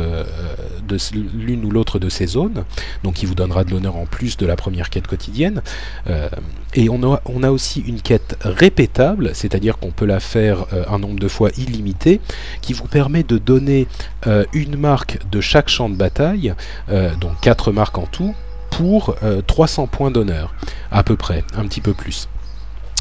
[0.87, 0.97] de
[1.37, 2.63] l'une ou l'autre de ces zones,
[3.03, 5.61] donc qui vous donnera de l'honneur en plus de la première quête quotidienne.
[6.07, 6.29] Euh,
[6.75, 7.03] et on
[7.43, 11.49] a, aussi une quête répétable, c'est-à-dire qu'on peut la faire euh, un nombre de fois
[11.57, 12.21] illimité,
[12.61, 13.87] qui vous permet de donner
[14.27, 16.53] euh, une marque de chaque champ de bataille,
[17.19, 18.35] donc quatre marques en tout,
[18.71, 19.15] pour
[19.47, 20.53] 300 points d'honneur,
[20.91, 22.27] à peu près, un petit peu plus.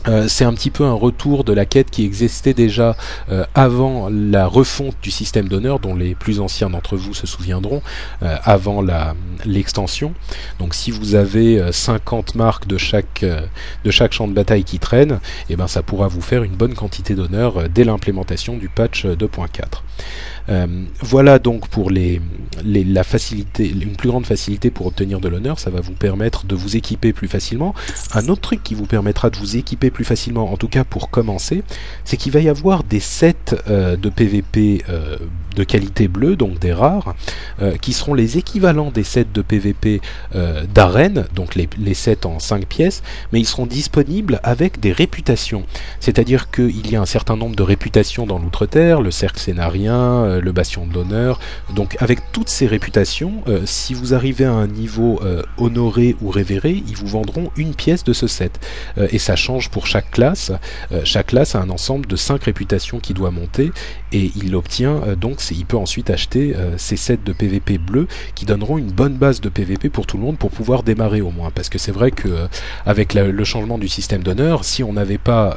[0.09, 2.97] Euh, c'est un petit peu un retour de la quête qui existait déjà
[3.31, 7.83] euh, avant la refonte du système d'honneur, dont les plus anciens d'entre vous se souviendront,
[8.23, 8.85] euh, avant
[9.45, 10.15] l'extension.
[10.59, 13.25] Donc si vous avez 50 marques de chaque,
[13.85, 16.75] de chaque champ de bataille qui traîne, eh ben ça pourra vous faire une bonne
[16.75, 19.83] quantité d'honneur dès l'implémentation du patch 2.4.
[20.49, 20.67] Euh,
[21.01, 22.21] voilà donc pour les,
[22.65, 26.47] les, la facilité, une plus grande facilité pour obtenir de l'honneur, ça va vous permettre
[26.47, 27.75] de vous équiper plus facilement.
[28.15, 31.11] Un autre truc qui vous permettra de vous équiper plus facilement, en tout cas pour
[31.11, 31.63] commencer,
[32.05, 33.37] c'est qu'il va y avoir des sets
[33.69, 34.85] euh, de PVP
[35.55, 37.15] de qualité bleue, donc des rares,
[37.61, 40.01] euh, qui seront les équivalents des sets de PVP
[40.35, 44.93] euh, d'arène, donc les, les sets en 5 pièces, mais ils seront disponibles avec des
[44.93, 45.65] réputations.
[46.01, 50.41] C'est-à-dire qu'il y a un certain nombre de réputations dans l'Outre-Terre, le cercle scénarien, euh,
[50.41, 51.41] le bastion de l'honneur.
[51.75, 55.21] Donc avec toutes ces réputations, si vous arrivez à un niveau
[55.57, 58.61] honoré ou révéré, ils vous vendront une pièce de ce set.
[59.11, 60.53] et ça change pour chaque classe.
[61.05, 63.73] chaque classe a un ensemble de 5 réputations qui doit monter
[64.13, 68.79] et il obtient donc il peut ensuite acheter ces sets de PVP bleus qui donneront
[68.79, 71.51] une bonne base de PVP pour tout le monde pour pouvoir démarrer au moins.
[71.51, 72.47] Parce que c'est vrai que
[72.87, 75.57] avec le changement du système d'honneur si on n'avait pas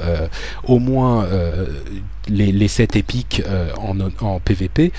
[0.63, 1.27] au moins
[2.27, 3.41] les, les sets épiques
[3.77, 4.91] en, en, PVP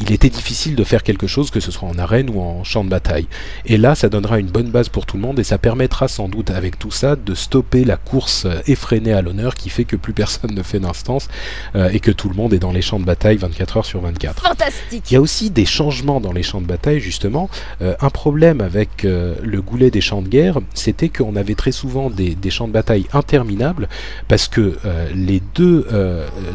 [0.00, 2.84] il était difficile de faire quelque chose, que ce soit en arène ou en champ
[2.84, 3.26] de bataille.
[3.66, 6.28] Et là, ça donnera une bonne base pour tout le monde et ça permettra sans
[6.28, 10.12] doute avec tout ça de stopper la course effrénée à l'honneur qui fait que plus
[10.12, 11.28] personne ne fait d'instance
[11.74, 14.00] euh, et que tout le monde est dans les champs de bataille 24 heures sur
[14.00, 14.42] 24.
[14.42, 15.10] Fantastique.
[15.10, 17.50] Il y a aussi des changements dans les champs de bataille justement.
[17.82, 21.72] Euh, un problème avec euh, le goulet des champs de guerre, c'était qu'on avait très
[21.72, 23.88] souvent des, des, champs de bataille interminables
[24.26, 24.78] parce que
[25.14, 25.86] les deux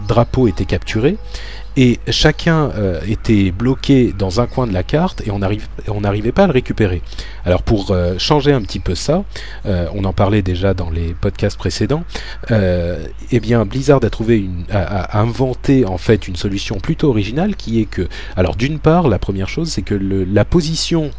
[0.08, 1.18] drapeaux étaient capturés
[1.76, 6.44] et chacun euh, était bloqué dans un coin de la carte et on n'arrivait pas
[6.44, 7.02] à le récupérer.
[7.46, 9.24] Alors pour euh, changer un petit peu ça,
[9.66, 12.04] euh, on en parlait déjà dans les podcasts précédents,
[12.50, 17.82] eh bien Blizzard a trouvé une, a, inventé en fait une solution plutôt originale qui
[17.82, 21.12] est que, alors d'une part, la première chose c'est que la position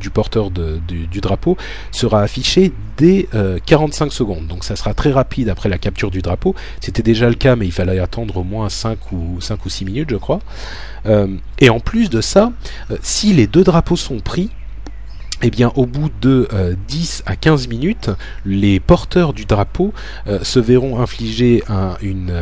[0.00, 1.56] du porteur du, drapeau
[1.92, 3.28] sera affichée dès
[3.66, 4.46] 45 secondes.
[4.46, 6.54] Donc ça sera très rapide après la capture du drapeau.
[6.80, 9.83] C'était déjà le cas, mais il fallait attendre au moins 5 ou 5 ou 6
[9.84, 10.40] minutes, je crois.
[11.06, 12.52] Euh, et en plus de ça,
[12.90, 14.50] euh, si les deux drapeaux sont pris,
[15.42, 16.48] eh bien, au bout de
[16.88, 18.10] 10 euh, à 15 minutes,
[18.46, 19.92] les porteurs du drapeau
[20.42, 22.32] se verront infliger un, une,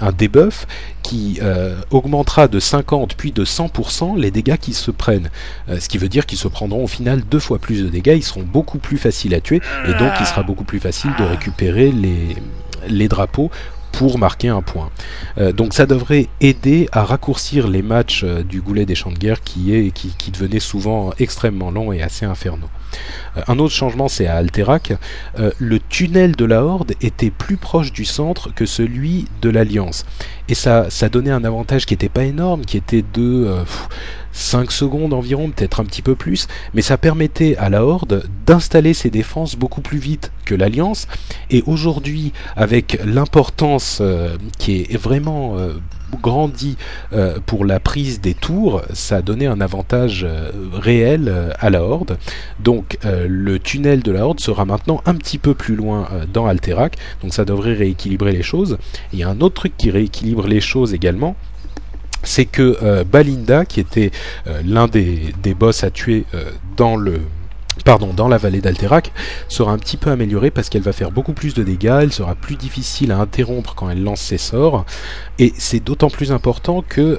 [0.00, 0.66] un debuff
[1.02, 1.40] qui
[1.90, 5.30] augmentera de 50 puis de 100% les dégâts qu'ils se prennent.
[5.68, 8.24] ce qui veut dire qu'ils se prendront au final deux fois plus de dégâts, ils
[8.24, 11.90] seront beaucoup plus faciles à tuer et donc il sera beaucoup plus facile de récupérer
[11.90, 12.36] les,
[12.88, 13.50] les drapeaux
[13.92, 14.90] pour marquer un point.
[15.38, 19.18] Euh, donc ça devrait aider à raccourcir les matchs euh, du goulet des champs de
[19.18, 22.68] guerre qui, est, qui, qui devenaient souvent extrêmement longs et assez infernaux.
[23.36, 24.92] Euh, un autre changement, c'est à Alterac.
[25.58, 30.06] le tunnel de la Horde était plus proche du centre que celui de l'Alliance.
[30.48, 33.48] Et ça, ça donnait un avantage qui n'était pas énorme, qui était de
[34.38, 38.94] 5 secondes environ, peut-être un petit peu plus, mais ça permettait à la Horde d'installer
[38.94, 41.08] ses défenses beaucoup plus vite que l'Alliance.
[41.50, 45.72] Et aujourd'hui, avec l'importance euh, qui est vraiment euh,
[46.22, 46.76] grandie
[47.12, 50.24] euh, pour la prise des tours, ça a donné un avantage
[50.72, 52.16] réel à la Horde.
[52.60, 56.96] Donc le tunnel de la Horde sera maintenant un petit peu plus loin dans Alterac,
[57.22, 58.78] donc ça devrait rééquilibrer les choses.
[59.12, 61.36] Il y a un autre truc qui rééquilibre les choses également,
[62.28, 64.10] c'est que euh, Balinda, qui était
[64.46, 67.20] euh, l'un des, des, boss à tuer euh, dans le
[67.84, 69.12] pardon, dans la vallée d'Alterac,
[69.48, 72.34] sera un petit peu améliorée parce qu'elle va faire beaucoup plus de dégâts, elle sera
[72.34, 74.84] plus difficile à interrompre quand elle lance ses sorts,
[75.38, 77.18] et c'est d'autant plus important que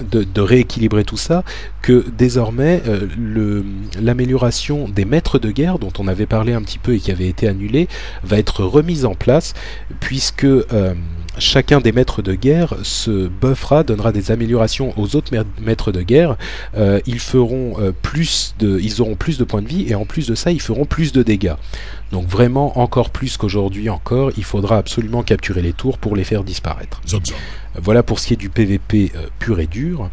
[0.00, 1.44] de, de, rééquilibrer tout ça,
[1.82, 2.82] que désormais
[4.00, 7.28] l'amélioration des maîtres de guerre, dont on avait parlé un petit peu et qui avait
[7.28, 7.86] été annulée,
[8.24, 9.52] va être remise en place,
[10.00, 10.46] puisque
[11.38, 16.36] chacun des maîtres de guerre se buffera, donnera des améliorations aux autres maîtres de guerre.
[16.76, 20.04] Euh, ils feront euh, plus de, ils auront plus de points de vie et en
[20.04, 21.54] plus de ça, ils feront plus de dégâts.
[22.10, 26.44] Donc vraiment encore plus qu'aujourd'hui encore, il faudra absolument capturer les tours pour les faire
[26.44, 27.00] disparaître.
[27.80, 30.10] Voilà pour ce qui est du PVP euh, pur et dur.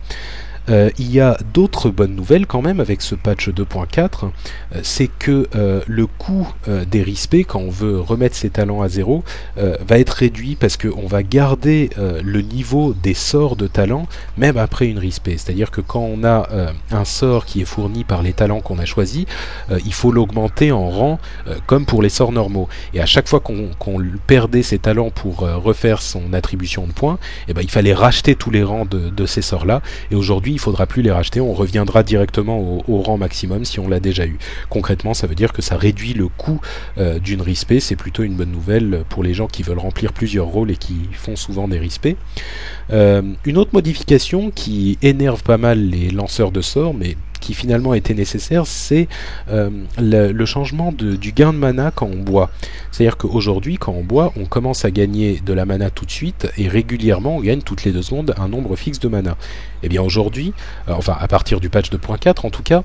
[0.70, 5.08] Euh, il y a d'autres bonnes nouvelles quand même avec ce patch 2.4, euh, c'est
[5.08, 6.48] que euh, le coût
[6.90, 9.24] des rispés, quand on veut remettre ses talents à zéro,
[9.58, 14.88] va être réduit parce qu'on va garder le niveau des sorts de talent même après
[14.88, 15.38] une rispée.
[15.38, 16.48] C'est-à-dire que quand on a
[16.92, 19.26] un sort qui est fourni par les talents qu'on a choisis,
[19.86, 21.20] il faut l'augmenter en rang
[21.66, 22.68] comme pour les sorts normaux.
[22.94, 23.70] Et à chaque fois qu'on
[24.28, 28.52] perdait ses talents pour refaire son attribution de points, eh ben, il fallait racheter tous
[28.52, 29.82] les rangs de, de ces sorts-là.
[30.12, 33.88] Et aujourd'hui, il faudra plus les racheter, on reviendra directement au, rang maximum si on
[33.88, 34.38] l'a déjà eu.
[34.70, 36.60] Concrètement, ça veut dire que ça réduit le coût
[36.98, 40.48] euh, d'une rispée, c'est plutôt une bonne nouvelle pour les gens qui veulent remplir plusieurs
[40.48, 42.18] rôles et qui font souvent des rispées.
[42.92, 47.94] Euh, une autre modification qui énerve pas mal les lanceurs de sorts, mais qui finalement
[47.94, 49.08] était nécessaire, c'est
[49.50, 52.50] euh, le, changement du gain de mana quand on boit.
[52.92, 56.52] C'est-à-dire qu'aujourd'hui, quand on boit, on commence à gagner de la mana tout de suite,
[56.58, 59.32] et régulièrement, on gagne toutes les deux secondes un nombre fixe de mana.
[59.32, 60.54] Et eh bien aujourd'hui,
[60.88, 62.84] euh, enfin à partir du patch 2.4 en tout cas,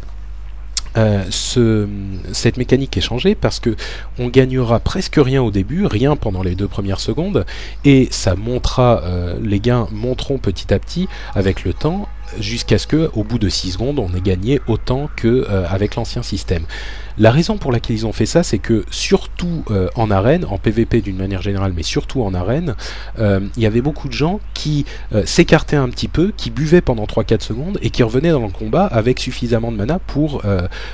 [0.97, 1.89] euh, ce,
[2.33, 3.75] cette mécanique est changée parce que
[4.21, 7.45] on gagnera presque rien au début, rien pendant les deux premières secondes,
[7.85, 9.03] et ça montera,
[9.43, 12.09] les gains monteront petit à petit avec le temps,
[12.41, 16.23] jusqu'à ce que, au bout de 6 secondes, on ait gagné autant que avec l'ancien
[16.23, 16.65] système.
[17.17, 20.59] La raison pour laquelle ils ont fait ça, c'est que surtout euh, en arène, en
[20.59, 22.75] PVP d'une manière générale, mais surtout en arène,
[23.21, 26.81] euh, il y avait beaucoup de gens qui euh, s'écartaient un petit peu, qui buvaient
[26.81, 30.43] pendant 3-4 secondes et qui revenaient dans le combat avec suffisamment de mana pour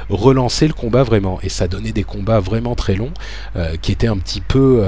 [0.09, 1.39] relancer le combat vraiment.
[1.43, 3.13] Et ça donnait des combats vraiment très longs,
[3.83, 4.85] qui étaient un petit peu,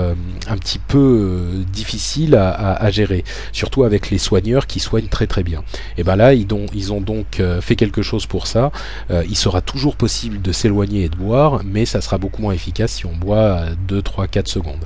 [0.49, 5.63] un petit peu difficiles à, gérer, surtout avec les soigneurs qui soignent très très bien.
[5.97, 6.35] Et ben là,
[6.75, 8.71] ils ont, donc fait quelque chose pour ça.
[9.11, 11.17] il sera toujours possible de s'éloigner et de
[11.65, 14.85] mais ça sera beaucoup moins efficace si on boit 2, 3, 4 secondes.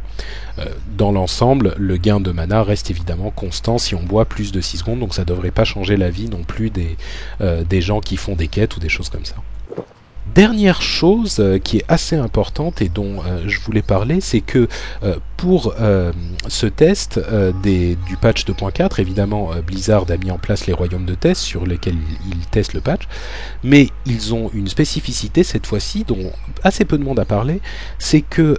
[0.59, 0.65] Euh,
[0.97, 4.79] dans l'ensemble, le gain de mana reste évidemment constant si on boit plus de 6
[4.79, 6.97] secondes, donc ça ne devrait pas changer la vie non plus des,
[7.41, 9.37] euh, des gens qui font des quêtes ou des choses comme ça.
[10.35, 14.69] Dernière chose euh, qui est assez importante et dont je voulais parler, c'est que
[15.37, 16.13] pour euh,
[16.49, 21.05] ce test euh, du patch 2.4, évidemment euh, Blizzard a mis en place les royaumes
[21.05, 21.97] de test sur lesquels
[22.31, 23.03] ils testent le patch,
[23.63, 27.61] mais ils ont une spécificité cette fois-ci dont assez peu de monde a parlé,
[27.99, 28.57] c'est que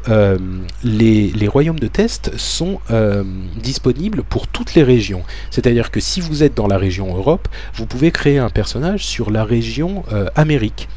[0.83, 2.79] les, royaumes de test sont
[3.55, 5.23] disponibles pour toutes les régions.
[5.49, 9.31] C'est-à-dire que si vous êtes dans la région Europe, vous pouvez créer un personnage sur
[9.31, 10.03] la région
[10.35, 10.87] Amérique.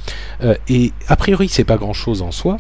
[0.69, 2.59] Et a priori c'est pas grand-chose en soi,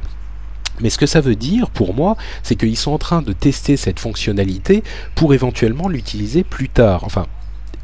[0.81, 3.77] mais ce que ça veut dire pour moi, c'est qu'ils sont en train de tester
[3.77, 4.83] cette fonctionnalité
[5.15, 7.05] pour éventuellement l'utiliser plus tard.
[7.05, 7.27] Enfin,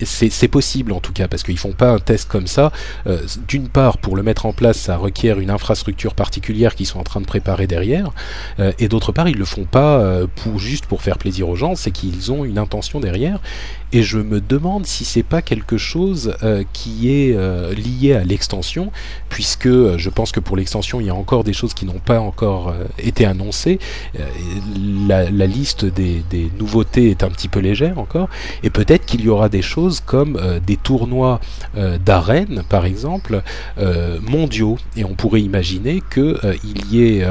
[0.02, 2.72] c'est possible en tout cas parce qu'ils font pas un test comme ça.
[3.06, 6.98] Euh, d'une part, pour le mettre en place, ça requiert une infrastructure particulière qu'ils sont
[6.98, 8.10] en train de préparer derrière,
[8.58, 11.56] euh, et d'autre part, ils le font pas euh, pour juste pour faire plaisir aux
[11.56, 13.40] gens, c'est qu'ils ont une intention derrière
[13.92, 18.24] et je me demande si c'est pas quelque chose euh, qui est euh, lié à
[18.24, 18.90] l'extension,
[19.28, 22.00] puisque euh, je pense que pour l'extension il y a encore des choses qui n'ont
[22.00, 23.78] pas encore été annoncées.
[25.08, 26.22] La, liste des,
[26.58, 28.28] nouveautés est un petit peu légère encore,
[28.62, 31.40] et peut-être qu'il y aura des choses comme des tournois
[32.04, 33.42] d'arène, par exemple,
[34.20, 37.24] mondiaux, et on pourrait imaginer que il y ait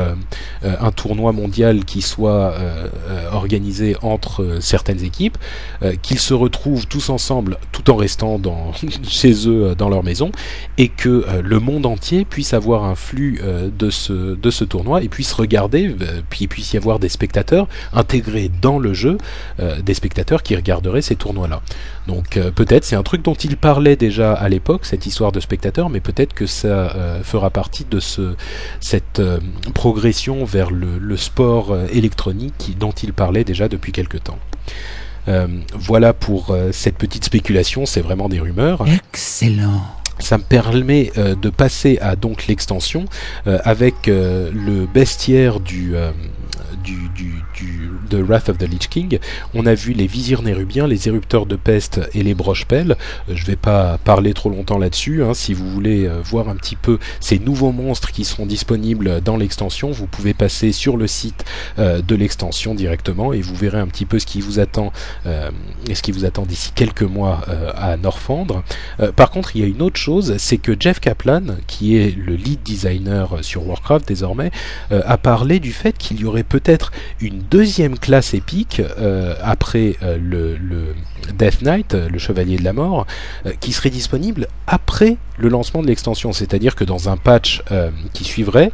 [0.63, 2.55] un tournoi mondial qui soit
[3.31, 5.37] organisé entre certaines équipes,
[6.01, 8.71] qu'il se retrouvent tous ensemble tout en restant dans,
[9.07, 10.31] chez eux euh, dans leur maison
[10.77, 14.63] et que euh, le monde entier puisse avoir un flux euh, de, ce, de ce
[14.63, 15.95] tournoi et puisse regarder,
[16.29, 19.17] puis puisse y avoir des spectateurs intégrés dans le jeu,
[19.83, 21.61] des spectateurs qui regarderaient ces tournois-là.
[22.07, 25.89] Donc peut-être c'est un truc dont il parlait déjà à l'époque, cette histoire de spectateurs,
[25.89, 28.35] mais peut-être que ça fera partie de ce,
[28.79, 29.21] cette
[29.73, 34.39] progression vers le, le sport électronique dont il parlait déjà depuis quelque temps.
[35.27, 38.85] Euh, voilà pour euh, cette petite spéculation, c'est vraiment des rumeurs.
[38.87, 39.81] Excellent
[40.17, 43.03] ça me permet euh, de passer à donc l'extension
[43.45, 45.93] avec le bestiaire du,
[46.85, 49.19] du, du, du, de Wrath of the Lich King,
[49.53, 52.95] on a vu les visirs nérubiens, les érupteurs de peste et les broches-pelles.
[53.29, 55.23] Euh, je vais pas parler trop longtemps là-dessus.
[55.23, 55.33] Hein.
[55.33, 59.37] Si vous voulez euh, voir un petit peu ces nouveaux monstres qui seront disponibles dans
[59.37, 61.45] l'extension, vous pouvez passer sur le site
[61.79, 64.91] euh, de l'extension directement et vous verrez un petit peu ce qui vous attend
[65.89, 67.41] et ce qui vous attend d'ici quelques mois
[67.75, 68.63] à Norfandre.
[69.15, 72.35] par contre, il y a une autre chose, c'est que Jeff Kaplan, qui est le
[72.35, 74.51] lead designer sur Warcraft désormais,
[74.91, 76.91] a parlé du fait qu'il y aurait peut-être
[77.21, 80.93] une deuxième classe épique euh, après euh, le,
[81.33, 83.05] Death Knight, euh, le Chevalier de la Mort,
[83.59, 86.33] qui serait disponible après le lancement de l'extension.
[86.33, 87.61] C'est-à-dire que dans un patch
[88.13, 88.71] qui suivrait,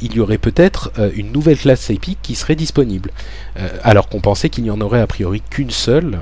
[0.00, 3.10] il y aurait peut-être une nouvelle classe épique qui serait disponible.
[3.82, 6.20] alors qu'on pensait qu'il n'y en aurait a priori qu'une seule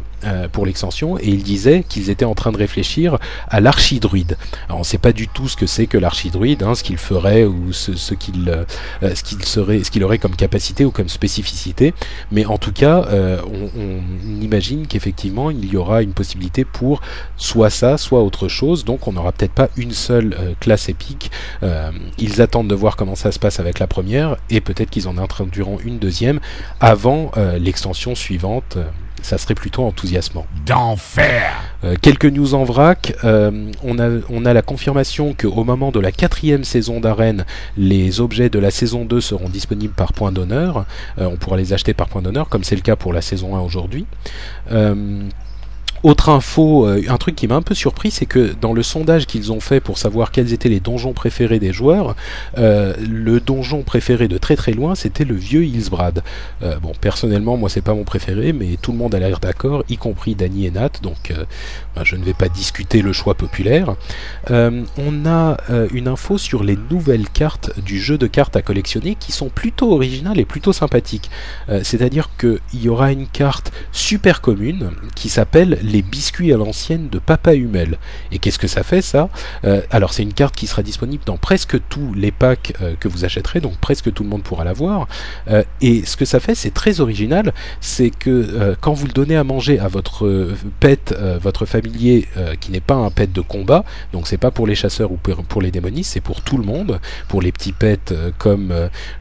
[0.53, 4.37] pour l'extension, et il disait qu'ils étaient en train de réfléchir à l'archidruide.
[4.67, 6.99] Alors on ne sait pas du tout ce que c'est que l'archidruide, hein, ce qu'il
[6.99, 8.67] ferait ou ce, ce qu'il
[9.03, 11.95] ce qu'il aurait comme capacité ou comme spécificité,
[12.33, 17.01] mais en tout cas, euh, on, imagine qu'effectivement, il y aura une possibilité pour
[17.37, 21.31] soit ça, soit autre chose, donc on n'aura peut-être pas une seule euh, classe épique.
[21.63, 25.09] Euh, ils attendent de voir comment ça se passe avec la première, et peut-être qu'ils
[25.09, 26.41] en introduiront une deuxième
[26.81, 28.79] avant l'extension suivante
[29.27, 30.47] ça serait plutôt enthousiasmant.
[30.65, 33.13] D'enfer euh, Quelques news en vrac.
[33.25, 37.45] Euh, on, a, on a la confirmation qu'au moment de la quatrième saison d'arène,
[37.77, 40.87] les objets de la saison 2 seront disponibles par point d'honneur.
[41.19, 43.57] Euh, on pourra les acheter par point d'honneur, comme c'est le cas pour la saison
[43.57, 44.07] 1 aujourd'hui.
[46.07, 49.27] Autre info, euh, un truc qui m'a un peu surpris, c'est que dans le sondage
[49.27, 52.15] qu'ils ont fait pour savoir quels étaient les donjons préférés des joueurs,
[52.59, 56.23] euh, le donjon préféré de très très loin, c'était le vieux Hillsbrad.
[56.63, 59.83] Euh, bon, personnellement, moi c'est pas mon préféré, mais tout le monde a l'air d'accord,
[59.89, 61.35] y compris Danny et Nat, donc
[61.97, 63.97] ben, je ne vais pas discuter le choix populaire.
[64.49, 65.57] on a
[65.93, 69.93] une info sur les nouvelles cartes du jeu de cartes à collectionner qui sont plutôt
[69.93, 71.31] originales et plutôt sympathiques.
[71.83, 77.09] C'est-à-dire qu'il y aura une carte super commune qui s'appelle les les biscuits à l'ancienne
[77.09, 77.99] de Papa Hummel.
[78.31, 79.29] Et qu'est-ce que ça fait ça?
[79.91, 83.61] Alors c'est une carte qui sera disponible dans presque tous les packs que vous achèterez,
[83.61, 85.09] donc presque tout le monde pourra l'avoir.
[85.81, 89.45] et ce que ça fait, c'est très original, c'est que quand vous le donnez à
[89.45, 92.29] manger à votre pet, votre familier
[92.61, 95.63] qui n'est pas un pet de combat, donc c'est pas pour les chasseurs ou pour,
[95.63, 98.73] les démonistes, c'est pour tout le monde, pour les petits pets comme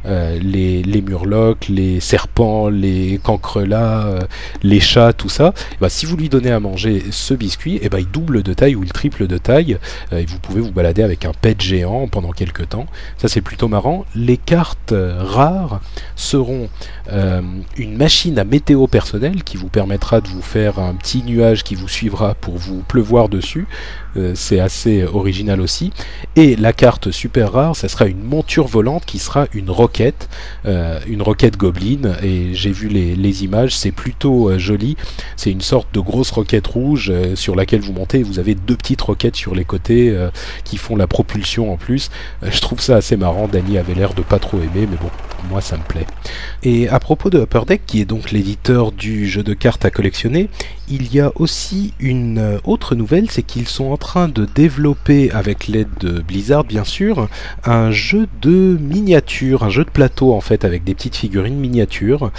[0.06, 4.20] les, murlocs, les serpents, les cancrelats, euh,
[4.64, 7.90] les chats, tout ça, bah, si vous lui donnez à manger ce biscuit, et eh
[7.90, 9.78] ben il double de taille ou il triple de taille,
[10.14, 12.88] euh, et vous pouvez vous balader avec un pet géant pendant quelques temps.
[13.18, 14.06] Ça c'est plutôt marrant.
[14.16, 15.82] Les cartes euh, rares
[16.16, 16.70] seront
[17.78, 21.76] une machine à météo personnelle qui vous permettra de vous faire un petit nuage qui
[21.76, 23.68] vous suivra pour vous pleuvoir dessus.
[24.34, 25.92] C'est assez original aussi.
[26.36, 30.30] Et la carte super rare, ça sera une monture volante qui sera une roquette,
[30.66, 32.16] une roquette goblin.
[32.24, 34.96] Et j'ai vu les, images, c'est plutôt euh, joli.
[35.36, 38.24] C'est une sorte de grosse roquette rouge euh, sur laquelle vous montez.
[38.24, 40.30] vous avez deux petites roquettes sur les côtés euh,
[40.64, 42.10] qui font la propulsion en plus.
[42.42, 43.48] je trouve ça assez marrant.
[43.48, 45.10] Danny avait l'air de pas trop aimer, mais bon,
[45.50, 46.08] moi ça me plaît.
[46.64, 49.92] Et à propos de Upper Deck, qui est donc l'éditeur du jeu de cartes à
[49.92, 50.50] collectionner,
[50.88, 55.68] il y a aussi une autre nouvelle, c'est qu'ils sont en train de développer, avec
[55.68, 57.28] l'aide de Blizzard bien sûr,
[57.64, 62.32] un jeu de miniatures, un jeu de plateau en fait, avec des petites figurines miniatures,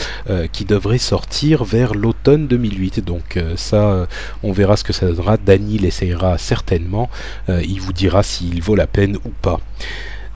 [0.52, 3.04] qui devrait sortir vers l'automne 2008.
[3.04, 4.06] Donc euh, ça,
[4.42, 5.36] on verra ce que ça donnera.
[5.36, 7.10] Danny l'essayera certainement.
[7.48, 9.60] Euh, il vous dira s'il vaut la peine ou pas.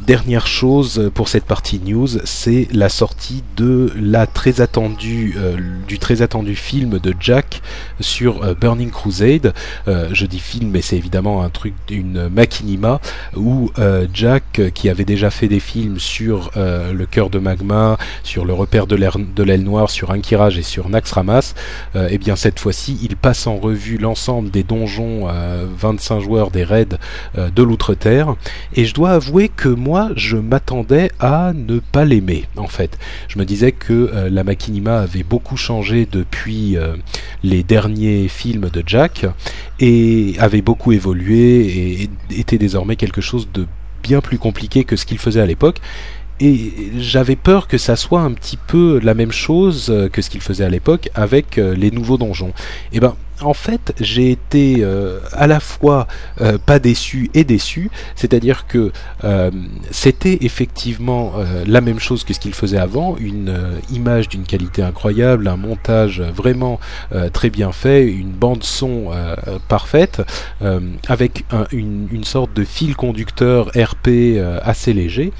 [0.06, 5.98] Dernière chose pour cette partie news, c'est la sortie de la très attendue, euh, du
[5.98, 7.60] très attendu film de Jack
[8.00, 9.52] sur euh, Burning Crusade.
[9.88, 12.98] Euh, je dis film, mais c'est évidemment un truc d'une machinima
[13.36, 13.70] où
[14.14, 18.86] Jack, qui avait déjà fait des films sur le cœur de magma, sur le repère
[18.86, 18.96] de
[19.42, 21.54] l'aile noire, sur Ankiraj et sur Naxxramas,
[21.94, 25.28] et eh bien cette fois-ci, il passe en revue l'ensemble des donjons
[25.78, 26.98] 25 joueurs des raids
[27.36, 28.34] de l'outre-terre.
[28.74, 32.98] Et je dois avouer que moi je m'attendais à ne pas l'aimer, en fait.
[33.28, 36.96] Je me disais que euh, la Machinima avait beaucoup changé depuis euh,
[37.42, 39.26] les derniers films de Jack
[39.78, 43.66] et avait beaucoup évolué et était désormais quelque chose de
[44.02, 45.80] bien plus compliqué que ce qu'il faisait à l'époque
[46.42, 50.30] et j'avais peur que ça soit un petit peu la même chose euh, que ce
[50.30, 52.54] qu'il faisait à l'époque avec les nouveaux donjons.
[52.92, 56.06] Et eh ben en fait, j'ai été euh, à la fois
[56.40, 58.92] euh, pas déçu et déçu, c'est-à-dire que
[59.24, 59.50] euh,
[59.90, 61.32] c'était effectivement
[61.66, 63.54] la même chose que ce qu'il faisait avant, une
[63.92, 66.80] image d'une qualité incroyable, un montage vraiment
[67.32, 69.10] très bien fait, une bande son
[69.68, 70.22] parfaite,
[71.08, 74.08] avec une, une, sorte de fil conducteur RP
[74.62, 75.32] assez léger.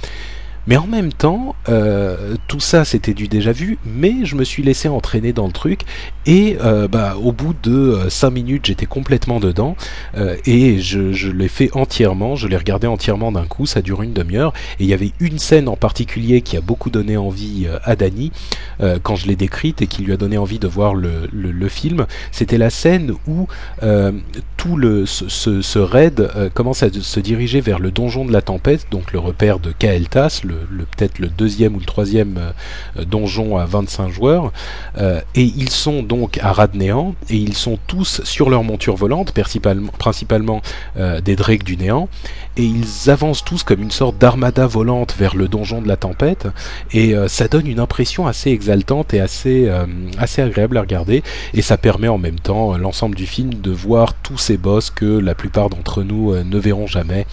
[0.67, 4.63] Mais en même temps, euh, tout ça c'était du déjà vu, mais je me suis
[4.63, 5.83] laissé entraîner dans le truc
[6.27, 9.75] et euh, bah, au bout de 5 euh, minutes j'étais complètement dedans
[10.45, 14.53] et je, l'ai fait entièrement, je l'ai regardé entièrement d'un coup, ça dure une demi-heure
[14.79, 18.33] et il y avait une scène en particulier qui a beaucoup donné envie à Dany
[19.03, 21.29] quand je l'ai décrite et qui lui a donné envie de voir le,
[21.69, 23.47] film, c'était la scène où
[24.57, 28.87] tout le, ce, ce raid commence à se diriger vers le donjon de la tempête,
[28.91, 33.65] donc le repère de Kael'thas, le, peut-être le deuxième ou le troisième euh, donjon à
[33.65, 34.53] 25 joueurs.
[34.99, 39.33] Euh, et ils sont donc à Radnéant, et ils sont tous sur leur monture volante,
[39.33, 40.63] principalement, principalement
[40.97, 42.09] euh, des drakes du néant,
[42.57, 46.49] et ils avancent tous comme une sorte d'armada volante vers le donjon de la tempête,
[46.93, 49.71] et ça donne une impression assez exaltante et assez,
[50.19, 51.23] assez agréable à regarder,
[51.55, 55.05] et ça permet en même temps l'ensemble du film de voir tous ces boss que
[55.05, 57.27] la plupart d'entre nous ne verront jamais.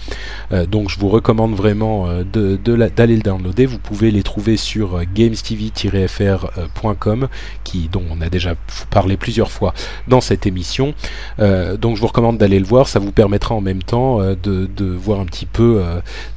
[0.68, 3.66] donc je vous recommande vraiment d'aller le downloader.
[3.66, 7.28] Vous pouvez les trouver sur euh, gamestv-fr.com,
[7.64, 8.54] qui dont on a déjà
[8.90, 9.72] parlé plusieurs fois
[10.06, 10.94] dans cette émission.
[11.40, 12.88] Euh, donc je vous recommande d'aller le voir.
[12.88, 15.82] Ça vous permettra en même temps euh, de, voir un petit peu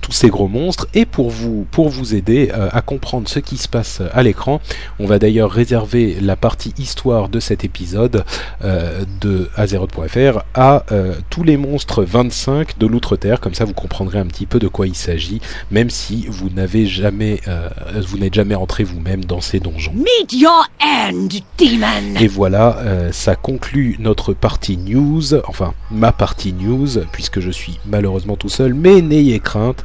[0.01, 0.87] tous ces gros monstres.
[0.93, 4.61] Et pour vous, pour vous aider à comprendre ce qui se passe à l'écran,
[4.99, 8.23] on va d'ailleurs réserver la partie histoire de cet épisode
[8.61, 10.83] de Azeroth.fr à
[11.29, 13.39] tous les monstres 25 de l'Outre-Terre.
[13.39, 15.41] Comme ça, vous comprendrez un petit peu de quoi il s'agit,
[15.71, 17.69] même si vous n'avez n'avez jamais, euh,
[18.07, 19.93] vous n'êtes jamais entré vous-même dans ces donjons.
[19.95, 22.19] Meet your end, demon.
[22.19, 27.79] Et voilà, euh, ça conclut notre partie news, enfin ma partie news, puisque je suis
[27.87, 29.83] malheureusement tout seul, mais n'ayez crainte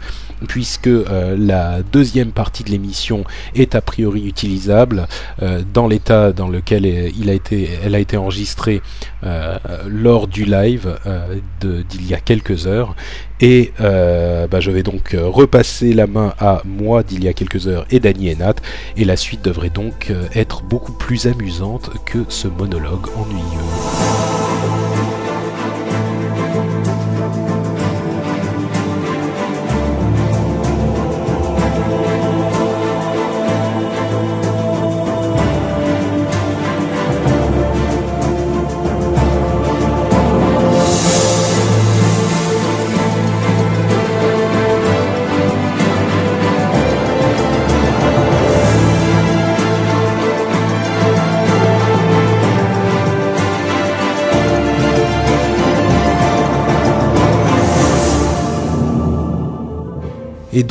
[0.48, 3.24] puisque euh, la deuxième partie de l'émission
[3.54, 5.06] est a priori utilisable
[5.72, 8.82] dans l'état dans lequel elle a été enregistrée
[9.88, 10.98] lors du live
[11.60, 12.94] d'il y a quelques heures
[13.40, 17.32] et euh, bah, je vais donc euh, repasser la main à moi d'il y a
[17.32, 18.54] quelques heures et Dany et Nat.
[18.96, 24.15] Et la suite devrait donc euh, être beaucoup plus amusante que ce monologue ennuyeux.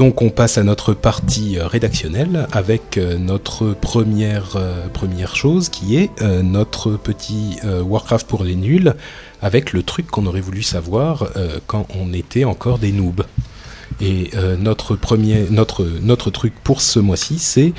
[0.06, 5.70] Donc on passe à notre partie euh, rédactionnelle avec euh, notre première, euh, première chose
[5.70, 8.94] qui est notre petit Warcraft pour les nuls
[9.42, 11.28] avec le truc qu'on aurait voulu savoir
[11.68, 13.26] quand on était encore des noobs.
[14.02, 17.74] Et notre premier, notre notre truc pour ce mois-ci, c'est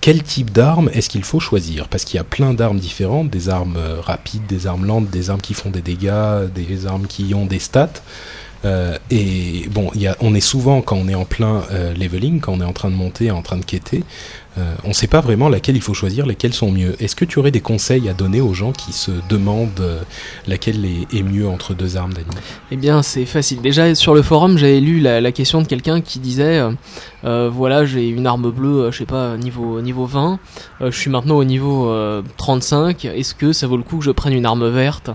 [0.00, 1.88] quel type d'arme est-ce qu'il faut choisir?
[1.88, 5.40] Parce qu'il y a plein d'armes différentes, des armes rapides, des armes lentes, des armes
[5.40, 8.02] qui font des dégâts, des armes qui ont des stats.
[8.64, 9.90] Euh, et bon,
[10.20, 12.90] on est souvent quand on est en plein euh, leveling, quand on est en train
[12.90, 14.04] de monter, en train de quêter,
[14.56, 16.94] euh, on ne sait pas vraiment laquelle il faut choisir, lesquelles sont mieux.
[17.02, 20.04] Est-ce que tu aurais des conseils à donner aux gens qui se demandent
[20.46, 22.26] laquelle est, mieux entre deux armes, Dani
[22.70, 23.60] Eh bien, c'est facile.
[23.60, 26.62] Déjà, sur le forum, j'avais lu la, question de quelqu'un qui disait
[27.24, 30.38] voilà, j'ai une arme bleue, je sais pas, niveau, niveau 20,
[30.80, 34.04] euh, je suis maintenant au niveau euh, 35, est-ce que ça vaut le coup que
[34.04, 35.10] je prenne une arme verte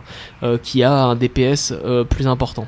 [0.63, 1.73] qui a un DPS
[2.09, 2.67] plus important?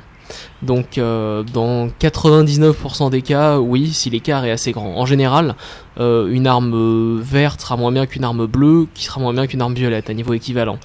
[0.62, 4.96] Donc euh, dans 99% des cas, oui, si l'écart est assez grand.
[4.96, 5.54] En général,
[6.00, 9.46] euh, une arme euh, verte sera moins bien qu'une arme bleue, qui sera moins bien
[9.46, 10.78] qu'une arme violette à niveau équivalent.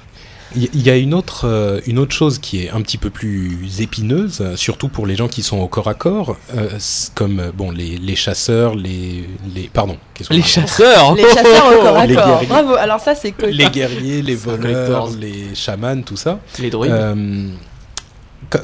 [0.56, 3.82] Il y a une autre, euh, une autre chose qui est un petit peu plus
[3.82, 6.70] épineuse, surtout pour les gens qui sont au corps à corps, euh,
[7.16, 11.82] comme bon les, les chasseurs, les, les pardon, qu'est-ce qu'on Les chasseurs Les chasseurs au
[11.82, 12.26] corps à Les corps.
[12.28, 12.48] guerriers.
[12.48, 12.76] Bravo.
[12.76, 13.50] Alors ça, c'est cool.
[13.50, 16.39] les guerriers, les voleurs, les chamans, tout ça.
[16.60, 16.91] Les druides.
[16.93, 17.50] Euh,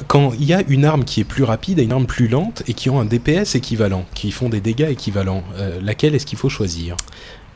[0.08, 2.62] quand il y a une arme qui est plus rapide et une arme plus lente
[2.66, 6.38] et qui ont un DPS équivalent, qui font des dégâts équivalents, euh, laquelle est-ce qu'il
[6.38, 6.96] faut choisir?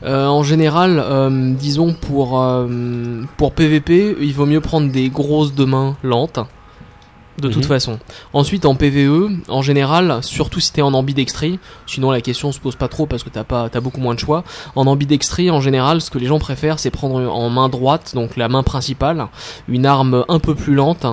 [0.03, 2.41] Euh, en général, euh, disons pour,
[3.37, 6.39] pour PVP, il vaut mieux prendre des grosses de main lentes.
[7.41, 7.69] De toute Mhm.
[7.69, 7.99] façon.
[8.33, 11.57] Ensuite, en PVE, en général, surtout si t'es en ambidextrie,
[11.87, 14.19] sinon la question se pose pas trop parce que t'as pas, t'as beaucoup moins de
[14.19, 14.43] choix.
[14.75, 18.35] En ambidextrie, en général, ce que les gens préfèrent, c'est prendre en main droite, donc
[18.35, 19.27] la main principale,
[19.69, 21.05] une arme un peu plus lente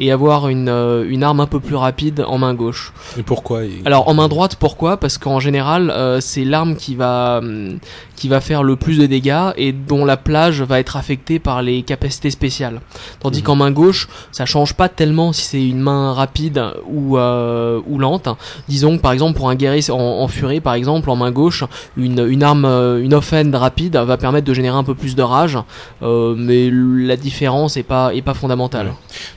[0.00, 2.92] et avoir une, euh, une arme un peu plus rapide en main gauche.
[3.18, 4.96] Et pourquoi Alors en main droite, pourquoi?
[4.96, 7.78] Parce qu'en général, euh, c'est l'arme qui va hum,
[8.16, 11.62] qui va faire le plus de dégâts et dont la plage va être affectée par
[11.62, 12.80] les capacités spéciales.
[13.20, 13.44] Tandis Mhm.
[13.44, 17.98] qu'en main gauche, ça change pas tellement si c'est une main rapide ou euh, ou
[17.98, 18.28] lente.
[18.68, 21.64] Disons que par exemple pour un guerrier en, en furie, par exemple en main gauche,
[21.96, 22.64] une une arme
[23.02, 25.58] une offhand rapide va permettre de générer un peu plus de rage,
[26.02, 28.86] mais la différence est pas est pas fondamentale.
[28.88, 28.92] Ouais.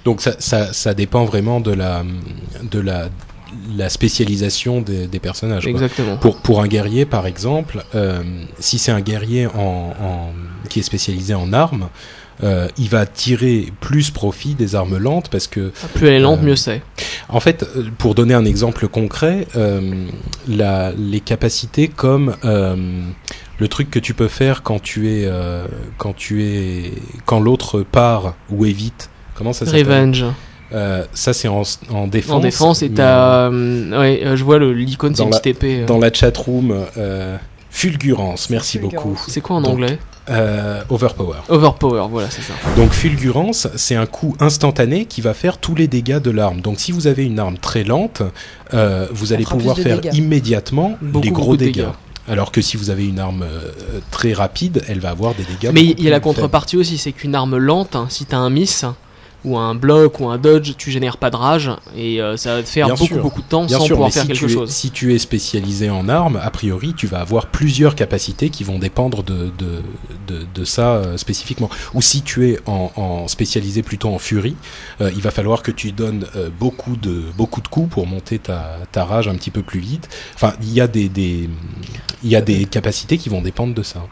[0.06, 2.04] Donc ça, ça, ça dépend vraiment de la,
[2.72, 3.10] de la,
[3.78, 5.68] la spécialisation des, des personnages.
[5.68, 6.18] Exactement.
[6.18, 8.22] Pour, pour un guerrier, par exemple, euh,
[8.60, 10.34] si c'est un guerrier en, en-
[10.70, 11.90] qui est spécialisé en armes,
[12.44, 16.40] euh, il va tirer plus profit des armes lentes parce que, Plus elle est lente,
[16.42, 16.82] Euh, mieux c'est.
[17.30, 17.64] en fait,
[18.00, 19.46] pour donner un exemple concret,
[20.48, 22.36] la, les capacités comme
[23.60, 25.30] le truc que tu peux faire quand tu es,
[25.98, 26.92] quand tu es,
[27.26, 29.10] quand l'autre part ou évite.
[29.44, 30.26] Comment ça s'appelle Revenge.
[30.74, 32.32] Euh, Ça c'est en, en défense.
[32.32, 33.50] En défense, et t'as.
[33.52, 35.82] euh, ouais, euh, je vois le- l'icône, c'est Dans une la- petite épée.
[35.82, 35.86] euh.
[35.86, 37.38] Dans la chatroom, euh,
[37.70, 39.06] fulgurance, merci Fulgurance.
[39.06, 39.22] beaucoup.
[39.28, 41.40] C'est quoi en Donc, anglais Euh, overpower.
[41.50, 42.54] Overpower, voilà, c'est ça.
[42.78, 46.62] Donc fulgurance, c'est un coup instantané qui va faire tous les dégâts de l'arme.
[46.62, 48.22] Donc si vous avez une arme très lente,
[48.74, 50.16] euh, vous allez pouvoir faire dégâts.
[50.16, 51.74] immédiatement Beaucoup, les gros dégâts.
[51.80, 51.88] dégâts.
[52.30, 53.70] Alors que si vous avez une arme euh,
[54.12, 55.72] très rapide, elle va avoir des dégâts.
[55.74, 56.24] Mais il y a la faibles.
[56.24, 58.86] contrepartie aussi, c'est qu'une arme lente, hein, si t'as un miss,
[59.46, 62.64] ou un bloc, ou un dodge, tu génères pas de rage, et euh, ça va
[62.64, 63.22] te faire Bien beaucoup, sûr.
[63.22, 64.70] beaucoup de temps Bien sans sûr, pouvoir mais faire si quelque tu, es, chose.
[64.70, 68.80] si tu es spécialisé en armes, a priori, tu vas avoir plusieurs capacités qui vont
[68.80, 69.82] dépendre de, de,
[70.28, 71.70] de, de ça euh, spécifiquement.
[71.94, 74.56] Ou si tu es en, en spécialisé plutôt en furie,
[75.02, 76.26] euh, il va falloir que tu donnes
[76.60, 80.10] beaucoup, de, beaucoup de coups pour monter ta, ta rage un petit peu plus vite.
[80.36, 81.50] Enfin, il y a des, des,
[82.24, 84.04] il y a des capacités qui vont dépendre de ça.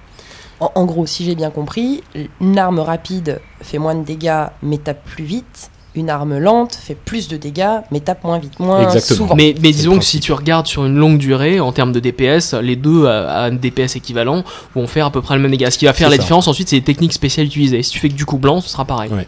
[0.61, 2.03] En, en gros, si j'ai bien compris,
[2.39, 5.71] une arme rapide fait moins de dégâts mais tape plus vite.
[5.93, 9.17] Une arme lente fait plus de dégâts mais tape moins vite, moins Exactement.
[9.17, 9.35] souvent.
[9.35, 12.77] Mais, disons que si tu regardes sur une longue durée, en termes de DPS, les
[12.77, 15.69] deux à, à un DPS équivalent vont faire à peu près le même dégât.
[15.69, 16.21] Ce qui va faire la ça.
[16.21, 17.83] différence ensuite, c'est les techniques spéciales utilisées.
[17.83, 19.11] Si tu fais que du coup blanc, ce sera pareil.
[19.11, 19.27] Ouais.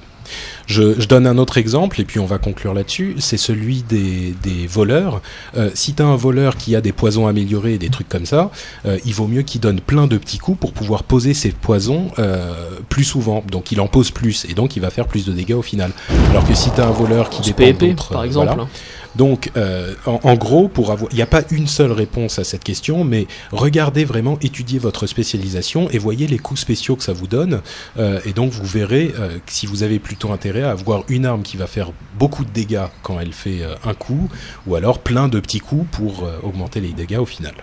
[0.65, 3.15] Je, je donne un autre exemple et puis on va conclure là-dessus.
[3.19, 5.21] C'est celui des, des voleurs.
[5.57, 8.25] Euh, si tu as un voleur qui a des poisons améliorés et des trucs comme
[8.25, 8.51] ça,
[8.85, 12.11] euh, il vaut mieux qu'il donne plein de petits coups pour pouvoir poser ses poisons
[12.19, 12.53] euh,
[12.89, 13.43] plus souvent.
[13.49, 15.91] Donc il en pose plus et donc il va faire plus de dégâts au final.
[16.29, 18.45] Alors que si tu as un voleur qui dépend d'autres, par exemple.
[18.47, 18.67] voilà.
[19.15, 22.43] Donc, euh, en, en gros, pour avoir, il n'y a pas une seule réponse à
[22.43, 27.13] cette question, mais regardez vraiment, étudiez votre spécialisation et voyez les coups spéciaux que ça
[27.13, 27.61] vous donne.
[27.99, 31.43] Euh, et donc, vous verrez euh, si vous avez plutôt intérêt à avoir une arme
[31.43, 34.29] qui va faire beaucoup de dégâts quand elle fait euh, un coup,
[34.65, 37.53] ou alors plein de petits coups pour euh, augmenter les dégâts au final.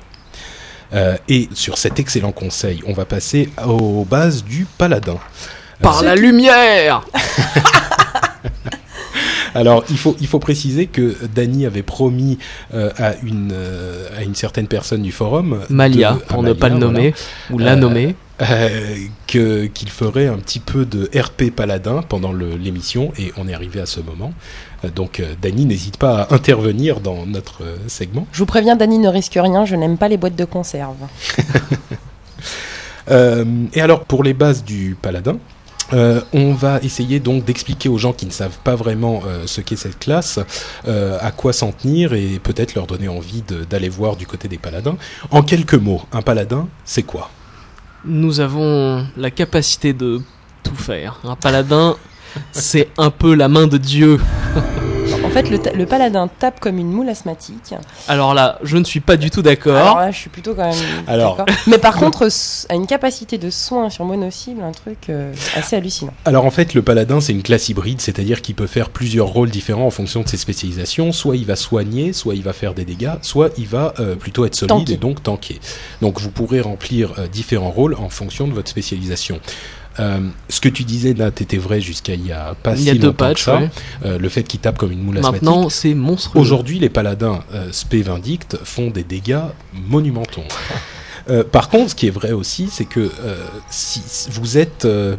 [0.93, 5.19] Euh, et sur cet excellent conseil, on va passer aux bases du paladin.
[5.83, 7.05] Par la qui- lumière
[9.55, 12.39] Alors, il faut, il faut préciser que Dany avait promis
[12.75, 15.61] euh, à, une, euh, à une certaine personne du forum.
[15.69, 17.15] Malia, de- pour ne pas le voilà, nommer,
[17.51, 18.15] ou la Euh, nommer.
[18.43, 18.97] euh,
[19.27, 23.81] que qu'il ferait un petit peu de RP paladin pendant l'émission et on est arrivé
[23.81, 24.33] à ce moment.
[24.85, 28.27] Euh, donc euh, Dany n'hésite pas à intervenir dans notre euh, segment.
[28.33, 30.97] Je vous préviens, Dany ne risque rien, je n'aime pas les boîtes de conserve.
[33.11, 33.45] Euh,
[33.75, 35.39] et alors pour les bases du paladin.
[35.93, 39.61] Euh, on va essayer donc d'expliquer aux gens qui ne savent pas vraiment euh, ce
[39.61, 40.39] qu'est cette classe,
[40.87, 44.59] euh, à quoi s'en tenir et peut-être leur donner envie d'aller voir du côté des
[44.59, 44.97] paladins.
[45.31, 47.31] En quelques mots, un paladin, c'est quoi?
[48.05, 50.21] Nous avons la capacité de
[50.63, 51.21] tout faire.
[51.25, 51.97] Un paladin,
[52.53, 54.19] c'est un peu la main de Dieu.
[55.31, 57.75] En fait, le, ta- le paladin tape comme une moule asthmatique.
[58.09, 59.97] Alors là, je ne suis pas du tout Alors d'accord.
[59.99, 60.75] là, je suis plutôt quand même.
[61.07, 61.37] Alors.
[61.37, 61.55] d'accord.
[61.67, 62.29] Mais par contre,
[62.69, 66.13] a une capacité de soin sur mono-cible, un truc euh, assez hallucinant.
[66.25, 69.51] Alors en fait, le paladin, c'est une classe hybride, c'est-à-dire qu'il peut faire plusieurs rôles
[69.51, 71.13] différents en fonction de ses spécialisations.
[71.13, 74.45] Soit il va soigner, soit il va faire des dégâts, soit il va euh, plutôt
[74.45, 74.93] être solide Tanker.
[74.93, 75.61] et donc tanker.
[76.03, 79.41] Donc vous pourrez remplir euh, différents rôles en fonction de votre spécialisation.
[79.99, 82.91] Euh, ce que tu disais là, t'étais vrai jusqu'à il y a pas Il y
[82.91, 83.45] a si deux longtemps que patchs.
[83.45, 83.57] ça.
[83.59, 83.71] ouais.
[84.05, 85.43] Euh, le fait qu'il tape comme une moule asthmatique.
[85.43, 86.41] Maintenant, c'est monstrueux.
[86.41, 89.41] Aujourd'hui, les paladins euh, spé Vindicte font des dégâts
[89.89, 90.45] monumentaux.
[91.29, 93.37] Euh, par contre, ce qui est vrai aussi, c'est que euh,
[93.69, 95.17] si vous êtes, euh,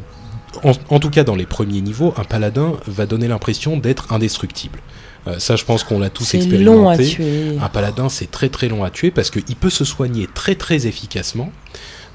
[0.63, 4.79] en, en tout cas dans les premiers niveaux, un paladin va donner l'impression d'être indestructible.
[5.27, 6.63] Euh, ça, je pense qu'on l'a tous expérimenté.
[6.63, 7.57] long à tuer.
[7.61, 10.87] Un paladin, c'est très très long à tuer parce qu'il peut se soigner très très
[10.87, 11.51] efficacement.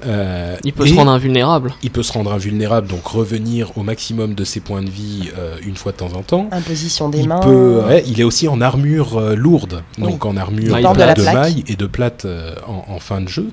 [0.05, 1.73] Euh, Il peut se rendre invulnérable.
[1.81, 5.55] il peut se rendre invulnérable, donc revenir au maximum de ses points de vie euh,
[5.65, 6.47] une fois de temps en temps.
[6.51, 7.39] Imposition des Il, mains.
[7.39, 11.21] peut, ouais, il est aussi en armure euh, lourde, donc en armure Ah, il de,
[11.21, 13.47] de maille et de plate euh, en, en fin de jeu.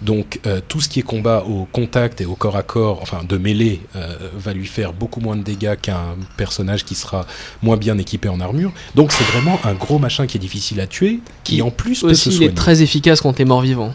[0.00, 3.20] Donc euh, tout ce qui est combat au contact et au corps à corps, enfin
[3.28, 7.26] de mêlée, euh, va lui faire beaucoup moins de dégâts qu'un personnage qui sera
[7.62, 8.72] moins bien équipé en armure.
[8.94, 12.00] Donc c'est vraiment un gros machin qui est difficile à tuer, qui Il- en plus
[12.00, 12.50] peut se Aussi, il soigner.
[12.50, 13.92] est très efficace contre les morts vivants.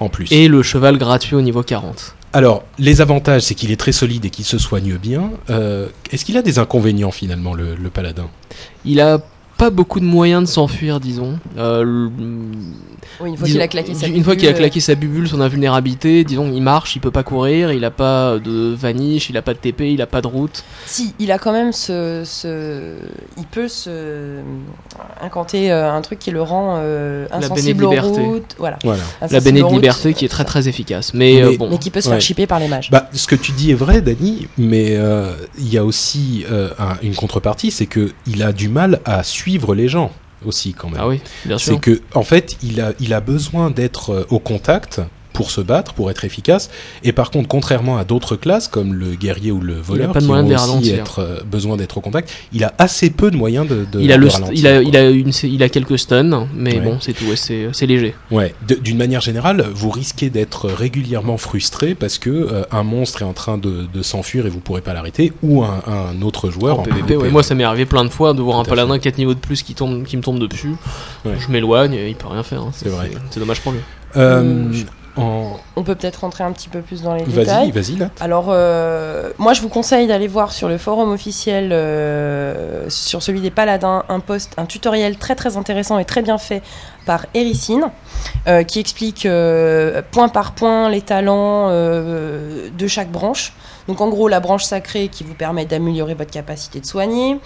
[0.00, 0.30] En plus.
[0.30, 2.14] Et le cheval gratuit au niveau 40.
[2.32, 5.30] Alors, les avantages, c'est qu'il est très solide et qu'il se soigne bien.
[5.50, 8.28] Euh, Est-ce qu'il a des inconvénients finalement, le, le paladin?
[8.84, 9.20] Il a
[9.58, 11.38] pas beaucoup de moyens de s'enfuir, disons.
[11.58, 12.08] Euh,
[13.20, 15.28] Oui, une fois qu'il a claqué sa Une fois qu'il a bubule, claqué sa bubule,
[15.28, 19.36] son invulnérabilité, disons, il marche, il peut pas courir, il a pas de vanish, il
[19.36, 20.62] a pas de TP, il a pas de route.
[20.86, 22.94] Si, il a quand même ce, ce-
[23.36, 24.36] il peut se
[25.20, 28.78] incanter euh, un truc qui le rend euh, insensible aux routes, voilà.
[28.84, 29.02] Voilà.
[29.20, 31.12] La Insensible béné aux de routes, liberté qui est très très efficace.
[31.14, 32.14] Mais, euh, Mais- bon, mais qui peut se Ouais.
[32.14, 32.90] faire chipper par les mages.
[32.92, 36.70] Bah, ce que tu dis est vrai, Dany, mais euh, il y a aussi euh,
[36.78, 40.12] un- une contrepartie, c'est que il a du mal à suivre les gens
[40.44, 41.00] aussi quand même.
[41.00, 41.80] ah oui, bien c'est sûr.
[41.80, 45.00] que en fait, il a, il a besoin d'être euh, au contact
[45.32, 46.70] pour se battre, pour être efficace.
[47.04, 50.26] Et par contre, contrairement à d'autres classes comme le guerrier ou le voleur, pas de
[50.26, 53.36] qui de les aussi être euh, besoin d'être au contact, il a assez peu de
[53.36, 54.88] moyens de, de il a de le, ralentir, il a, quoi.
[54.88, 56.80] il a une, il a quelques stuns, mais Ouais.
[56.80, 58.14] bon, c'est tout, ouais, c'est, léger.
[58.30, 63.24] Ouais, d'une manière générale, vous risquez d'être régulièrement frustré parce que euh, un monstre est
[63.26, 66.82] en train de, s'enfuir et vous pourrez pas l'arrêter, ou un, un autre joueur en
[66.82, 67.30] PVP, ouais.
[67.30, 69.62] Moi, ça m'est arrivé plein de fois de voir un paladin 4 niveaux de plus
[69.62, 70.74] qui, tombe, qui me tombe dessus.
[71.24, 72.62] Je m'éloigne, et il peut rien faire.
[72.62, 72.70] hein.
[72.72, 73.10] C'est vrai.
[73.30, 73.80] C'est dommage pour lui.
[74.16, 74.72] Euh,
[75.76, 77.70] On peut peut-être rentrer un petit peu plus dans les Vas-y, détails.
[77.70, 78.10] vas-y, Nat.
[78.20, 83.40] Alors, euh, moi, je vous conseille d'aller voir sur le forum officiel, euh, sur celui
[83.40, 86.62] des paladins, un post, un tutoriel très très intéressant et très bien fait
[87.06, 87.84] par Ericine,
[88.46, 89.26] euh, qui explique
[90.10, 93.52] point par point les talents de chaque branche.
[93.88, 97.38] Donc, en gros, la branche sacrée qui vous permet d'améliorer votre capacité de soigner,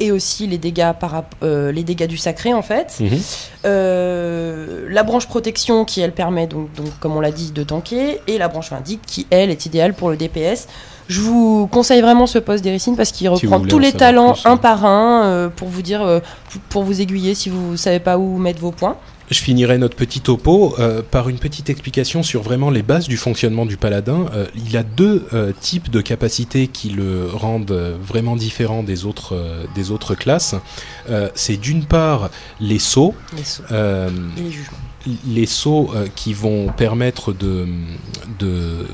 [0.00, 2.96] et aussi les dégâts, par, euh, les dégâts du sacré, en fait.
[2.98, 3.20] Mhm.
[3.66, 8.20] Euh, la branche protection qui elle permet donc, donc comme on l'a dit de tanker
[8.26, 10.66] et la branche vindicte qui elle est idéale pour le DPS.
[11.08, 14.46] Je vous conseille vraiment ce poste d'Ericine parce qu'il Si reprend tous les talents plus,
[14.46, 14.52] hein.
[14.52, 16.22] un par un euh, pour vous dire
[16.70, 18.96] pour vous aiguiller si vous savez pas où mettre vos points.
[19.30, 23.16] Je finirai notre petit topo euh, par une petite explication sur vraiment les bases du
[23.16, 24.26] fonctionnement du paladin.
[24.34, 29.40] Euh, il a deux euh, types de capacités qui le rendent vraiment différent des autres,
[29.74, 30.56] des autres classes.
[31.34, 34.78] C'est d'une part les sauts, Les sauts les jugements.
[35.26, 37.66] les sauts qui vont permettre de,
[38.38, 38.86] de,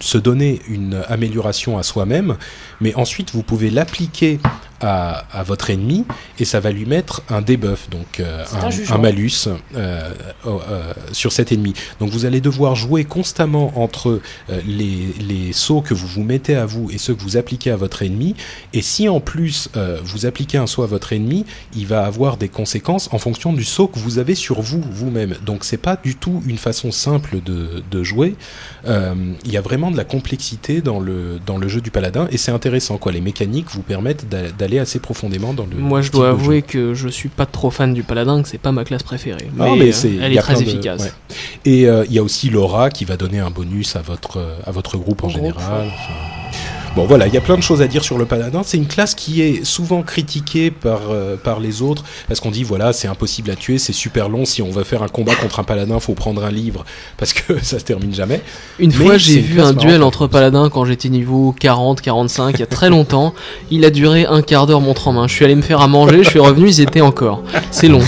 [0.00, 2.36] se donner une amélioration à soi-même,
[2.80, 4.38] mais ensuite vous pouvez l'appliquer
[4.80, 6.04] à, à votre ennemi
[6.38, 8.96] et ça va lui mettre un debuff, donc euh, un un, jugement.
[8.96, 10.10] un malus euh,
[10.46, 11.74] euh, sur cet ennemi.
[12.00, 14.20] Donc vous allez devoir jouer constamment entre
[14.66, 17.76] les, les sauts que vous vous mettez à vous et ceux que vous appliquez à
[17.76, 18.34] votre ennemi.
[18.72, 19.68] Et si en plus
[20.04, 23.64] vous appliquez un saut à votre ennemi, il va avoir des conséquences en fonction du
[23.64, 25.34] saut que vous avez sur vous vous-même.
[25.44, 28.34] Donc c'est pas du tout une façon simple de, de jouer.
[28.86, 32.36] Il y a vraiment de la complexité dans le dans le jeu du paladin et
[32.38, 33.12] c'est intéressant quoi.
[33.12, 35.76] Les mécaniques vous permettent d'a- d'aller aller assez profondément dans le.
[35.76, 36.62] Moi, je dois avouer jeu.
[36.66, 39.48] que je suis pas trop fan du paladin, que c'est pas ma classe préférée.
[39.56, 41.02] Non, Mais, mais euh, c'est- elle est très de- efficace.
[41.02, 41.12] ouais.
[41.64, 44.54] Et euh, il y a aussi Laura qui va donner un bonus à votre, euh,
[44.64, 45.88] à votre groupe en groupe, général.
[45.88, 45.90] Enfin,
[46.96, 48.62] Bon voilà, il y a plein de choses à dire sur le paladin.
[48.64, 52.64] C'est une classe qui est souvent critiquée par, euh, par les autres parce qu'on dit
[52.64, 54.44] voilà c'est impossible à tuer, c'est super long.
[54.44, 56.84] Si on veut faire un combat contre un paladin, faut prendre un livre
[57.16, 58.40] parce que ça se termine jamais.
[58.80, 62.56] Une Mais fois, j'ai vu un duel marrante, entre paladins quand j'étais niveau 40, 45,
[62.56, 63.34] il y a très longtemps.
[63.70, 65.28] Il a duré un quart d'heure montre en main.
[65.28, 67.44] Je suis allé me faire à manger, je suis revenu, ils étaient encore.
[67.70, 68.02] C'est long.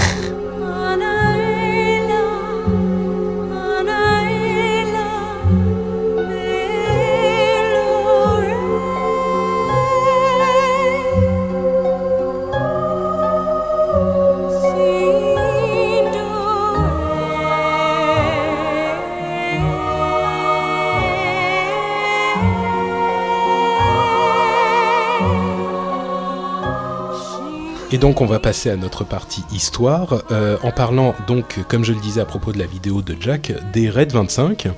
[28.02, 32.00] Donc on va passer à notre partie histoire euh, en parlant donc comme je le
[32.00, 34.68] disais à propos de la vidéo de Jack des raids 25.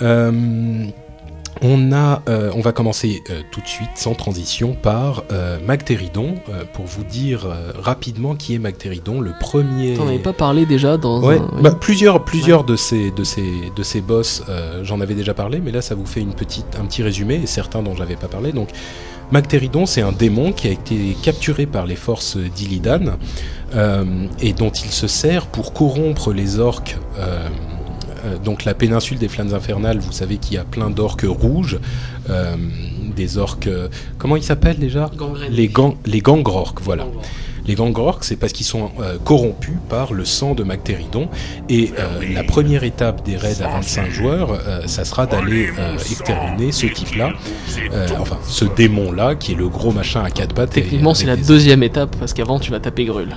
[0.00, 0.86] Euh,
[1.60, 6.34] on a, euh, on va commencer euh, tout de suite sans transition par euh, Magteridon
[6.72, 7.46] pour vous dire
[7.78, 9.92] rapidement qui est Magteridon, le premier.
[9.94, 11.50] T'en avais pas parlé déjà dans Ouais, un...
[11.56, 11.62] oui.
[11.62, 14.42] bah, plusieurs, plusieurs de ces, de ces, de ces boss,
[14.82, 17.46] j'en avais déjà parlé, mais là ça vous fait une petite, un petit résumé et
[17.46, 18.52] certains dont j'avais pas parlé.
[18.52, 18.70] Donc,
[19.32, 23.16] Magteridon, c'est un démon qui a été capturé par les forces d'Illidan
[23.74, 24.04] euh,
[24.40, 26.98] et dont il se sert pour corrompre les orques.
[27.18, 27.48] euh,
[28.26, 31.80] euh, donc la péninsule des flammes infernales, vous savez qu'il y a plein d'orques rouges,
[33.16, 33.68] des orques,
[34.18, 35.10] comment ils s'appellent déjà?
[35.16, 35.50] Gangrène.
[35.50, 37.06] Les, gang, les gangrorques, voilà.
[37.66, 41.28] Les gangrorques, c'est parce qu'ils sont euh, corrompus par le sang de Magteridon.
[41.68, 45.94] Et euh, la première étape des raids à 25 joueurs, euh, ça sera d'aller euh,
[45.94, 47.32] exterminer ce type-là,
[47.92, 50.70] euh, enfin ce démon-là, qui est le gros machin à quatre pattes.
[50.70, 53.28] Techniquement, c'est la des- deuxième étape parce qu'avant, tu vas taper Grul.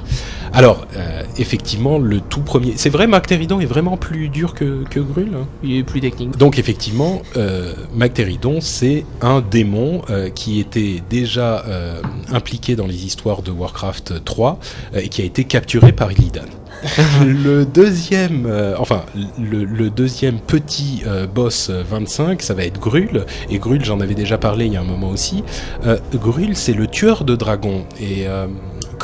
[0.54, 2.74] Alors, euh, effectivement, le tout premier...
[2.78, 5.46] C'est vrai, Magteridon est vraiment plus dur que, que Grul hein?
[5.64, 6.38] Il est plus technique.
[6.38, 12.02] donc effectivement, euh, Magteridon, c'est un démon euh, qui était déjà euh,
[12.32, 14.60] impliqué dans les histoires de Warcraft 3
[14.96, 16.42] euh, et qui a été capturé par Illidan.
[17.26, 19.06] le deuxième, euh, enfin
[19.40, 23.26] le, le deuxième petit euh, boss euh, 25, ça va être Grul.
[23.50, 25.44] Et Grul, j'en avais déjà parlé il y a un moment aussi.
[25.86, 28.48] Euh, Grul, c'est le tueur de dragons et euh,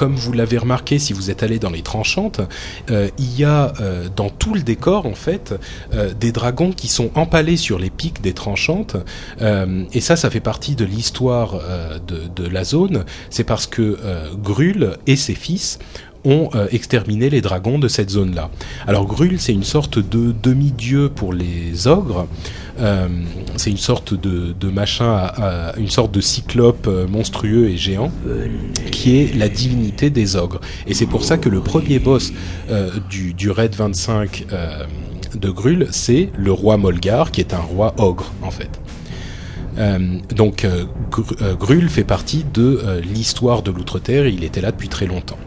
[0.02, 2.42] comme vous l'avez remarqué si vous êtes allé dans les tranchantes,
[2.90, 5.54] euh, il y a euh, dans tout le décor en fait
[5.94, 8.98] euh, des dragons qui sont empalés sur les pics des tranchantes.
[9.94, 11.60] Et ça, ça fait partie de l'histoire
[12.08, 13.06] de, la zone.
[13.30, 13.98] C'est parce que
[14.42, 15.78] Grul et ses fils
[16.26, 18.50] ont euh, exterminé les dragons de cette zone-là.
[18.88, 22.28] Alors Grul, c'est une sorte de demi-dieu pour les ogres.
[22.80, 23.08] Euh,
[23.58, 25.32] c'est une sorte de, machin,
[25.78, 28.12] une sorte de cyclope euh, monstrueux et géant,
[28.92, 30.62] qui est la divinité des ogres.
[30.88, 32.32] Et c'est pour ça que le premier boss
[33.10, 34.84] du, raid 25 euh,
[35.36, 38.80] de Grul, c'est le roi Molgar, qui est un roi ogre en fait.
[40.36, 42.82] Donc euh, Gr- Grul fait partie de
[43.14, 45.38] l'histoire de l'Outre-Terre, il était là depuis très longtemps.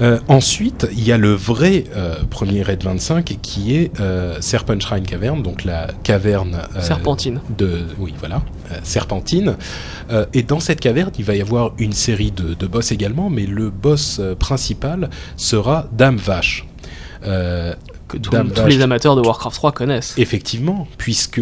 [0.00, 4.78] Euh, ensuite, il y a le vrai euh, premier raid 25 qui est euh, Serpent
[4.78, 7.40] Shrine Cavern, donc la caverne euh, Serpentine.
[7.56, 8.42] de oui voilà
[8.82, 9.56] serpentine
[10.32, 13.46] et dans cette caverne il va y avoir une série de, de boss également mais
[13.46, 16.66] le boss principal sera Dame Vache
[17.22, 20.14] Que tous- Dame tous Vache, les amateurs de Warcraft 3 connaissent.
[20.18, 21.40] effectivement puisque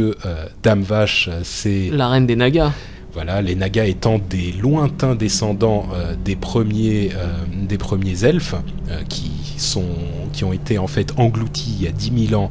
[0.63, 2.73] Dame Vache c'est La reine des Nagas.
[3.15, 7.33] Voilà, les Nagas étant des lointains descendants euh, des premiers euh,
[7.69, 8.55] des premiers elfes
[8.91, 9.85] euh, qui sont
[10.33, 12.51] qui ont été en fait engloutis il y a 10 000 ans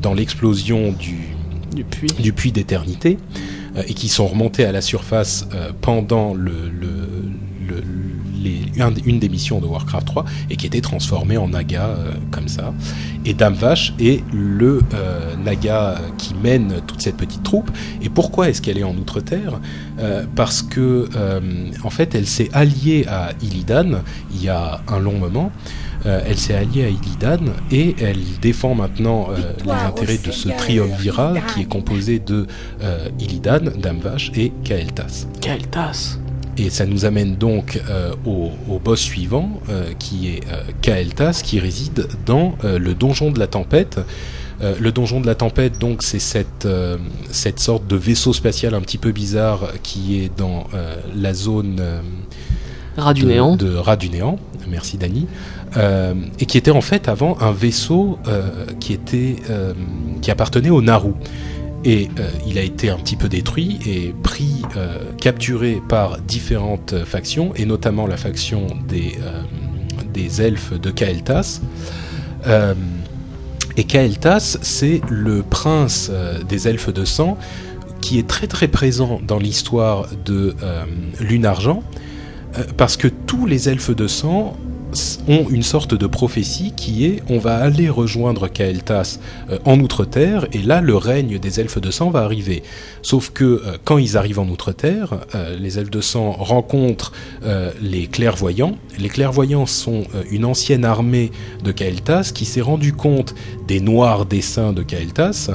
[0.00, 1.18] dans l'explosion du
[1.74, 2.08] Du puits.
[2.20, 3.18] du puits d'éternité
[3.86, 5.46] et qui sont remontés à la surface
[5.80, 7.30] pendant le, le-
[7.68, 7.82] le-
[8.42, 8.62] les-
[9.04, 12.72] une des missions de Warcraft 3 et qui étaient transformés en Naga euh, comme ça.
[13.24, 17.70] Et Dame Vache est le euh, Naga qui mène toute cette petite troupe.
[18.02, 19.60] Et pourquoi est-ce qu'elle est en Outre-Terre?
[20.00, 21.40] Euh, Parce que euh,
[21.84, 24.00] en fait, elle s'est alliée à Illidan
[24.34, 25.50] il y a un long moment.
[26.04, 30.48] Euh, elle s'est alliée à Illidan et elle défend maintenant euh, les intérêts de ce
[30.48, 32.46] triumvirat qui est composé de
[32.82, 35.26] euh, Illidan, Dame Vache et Kael'thas.
[35.70, 36.18] Tasse.
[36.58, 41.40] Et ça nous amène donc euh, au, au boss suivant, euh, qui est euh, Kael'thas,
[41.42, 44.00] qui réside dans euh, le donjon de la tempête.
[44.80, 46.68] Le donjon de la tempête, donc, c'est cette,
[47.32, 50.68] cette sorte de vaisseau spatial un petit peu bizarre qui est dans
[51.16, 51.82] la zone
[53.12, 53.56] du de, néant.
[53.56, 54.38] de Rat du néant.
[54.68, 55.26] Merci Dani.
[56.38, 58.20] Et qui était en fait avant un vaisseau
[58.78, 59.38] qui était
[60.20, 61.14] qui appartenait au Naru.
[61.84, 67.04] Et euh, il a été un petit peu détruit et pris, euh, capturé par différentes
[67.04, 71.60] factions, et notamment la faction des, euh, elfes de Kael'thas.
[73.76, 76.10] Et Kael'thas, c'est le prince
[76.48, 77.38] des elfes de sang
[78.00, 80.54] qui est très très présent dans l'histoire de
[81.20, 81.82] Lune Argent,
[82.76, 84.56] parce que tous les elfes de sang
[85.28, 89.18] ont une sorte de prophétie qui est on va aller rejoindre Kael'thas
[89.50, 92.62] euh, en Outre-Terre et là le règne des elfes de sang va arriver.
[93.02, 97.12] Sauf que euh, quand ils arrivent en Outre-Terre, euh, les elfes de sang rencontrent
[97.80, 98.76] les clairvoyants.
[98.98, 101.30] Les clairvoyants sont une ancienne armée
[101.62, 103.34] de Kael'thas qui s'est rendu compte
[103.66, 105.50] des noirs desseins de Kael'thas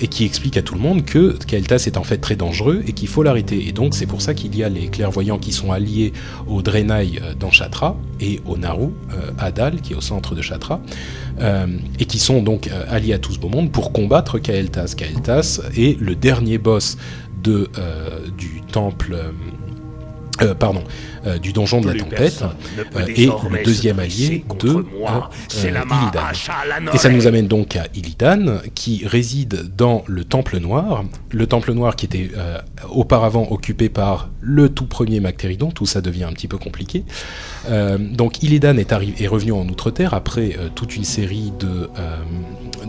[0.00, 2.92] et qui explique à tout le monde que Kael'thas est en fait très dangereux et
[2.92, 3.68] qu'il faut l'arrêter.
[3.68, 6.12] Et donc c'est pour ça qu'il y a les clairvoyants qui sont alliés
[6.48, 10.42] au Draenei dans Chatra et au Naru euh, à Dal qui est au centre de
[10.42, 10.80] Chatra
[11.40, 11.66] euh,
[11.98, 14.94] et qui sont donc euh, alliés à tout ce beau monde pour combattre Kael'thas.
[14.96, 16.96] Kael'thas est le dernier boss
[17.42, 19.16] du temple,
[20.42, 20.82] euh, pardon,
[21.26, 22.42] euh, du donjon de la tempête.
[22.96, 25.30] euh, et le deuxième allié de moi.
[25.48, 26.92] C'est la Illidan.
[26.94, 31.04] Et ça nous amène donc à Illidan, qui réside dans le Temple Noir.
[31.30, 32.30] Le Temple Noir qui était
[32.90, 37.04] auparavant occupé par le tout premier Mactéridon, tout ça devient un petit peu compliqué.
[37.98, 41.90] Donc Illidan est, est revenu en Outre-Terre après toute une série de,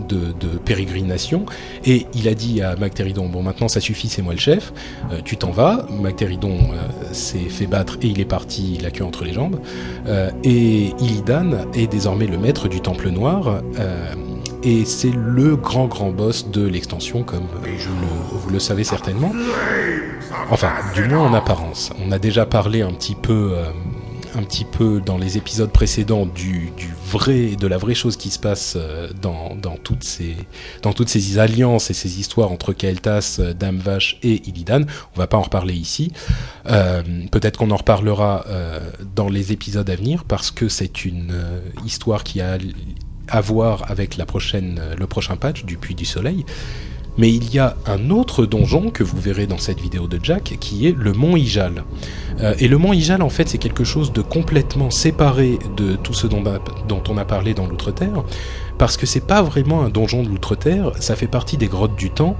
[0.08, 1.44] de, de pérégrinations,
[1.84, 4.72] et il a dit à Mactéridon, bon maintenant ça suffit, c'est moi le chef,
[5.24, 5.86] tu t'en vas.
[5.90, 6.58] Mactéridon
[7.32, 9.58] s'est fait battre et il est parti la queue entre les jambes.
[10.06, 13.62] Euh, et Illidan est désormais le maître du Temple Noir.
[13.78, 14.14] euh,
[14.64, 19.32] et c'est le grand grand boss de l'extension, comme vous le, vous le savez certainement.
[20.50, 21.90] Enfin, du moins en apparence.
[22.06, 23.64] On a déjà parlé un petit peu, euh,
[24.36, 28.38] un petit peu dans les épisodes précédents du, du de la vraie chose qui se
[28.38, 34.42] passe euh, dans, toutes ces, alliances et ces histoires entre Kael'thas, euh, Dame Vache et
[34.48, 34.82] Illidan.
[35.14, 36.10] On va pas en reparler ici.
[36.66, 38.44] Euh, Peut-être qu'on en reparlera
[39.14, 41.34] dans les épisodes à venir parce que c'est une
[41.84, 42.58] histoire qui a
[43.28, 46.44] à voir avec la prochaine, le prochain patch du Puits du Soleil.
[47.18, 50.56] Mais il y a un autre donjon que vous verrez dans cette vidéo de Jack
[50.60, 51.84] qui est le mont Ijal.
[52.40, 56.14] Euh, et le mont Ijal, en fait, c'est quelque chose de complètement séparé de tout
[56.14, 56.42] ce dont,
[57.08, 58.24] on a parlé dans l'Outre-Terre,
[58.78, 62.10] parce que c'est pas vraiment un donjon de l'Outre-Terre, ça fait partie des grottes du
[62.10, 62.36] temps,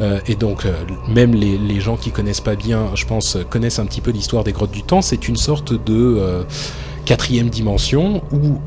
[0.00, 0.72] euh, et donc euh,
[1.08, 4.44] même les, les gens qui connaissent pas bien, je pense, connaissent un petit peu l'histoire
[4.44, 5.02] des grottes du temps.
[5.02, 6.44] C'est une sorte de
[7.04, 8.58] quatrième dimension où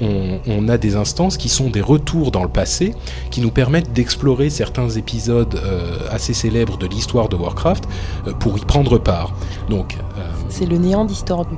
[0.47, 2.93] on, a des instances qui sont des retours dans le passé,
[3.31, 7.85] qui nous permettent d'explorer certains épisodes euh, assez célèbres de l'histoire de Warcraft
[8.27, 9.33] euh, pour y prendre part.
[9.69, 11.55] Donc euh, C'est le néant distordu.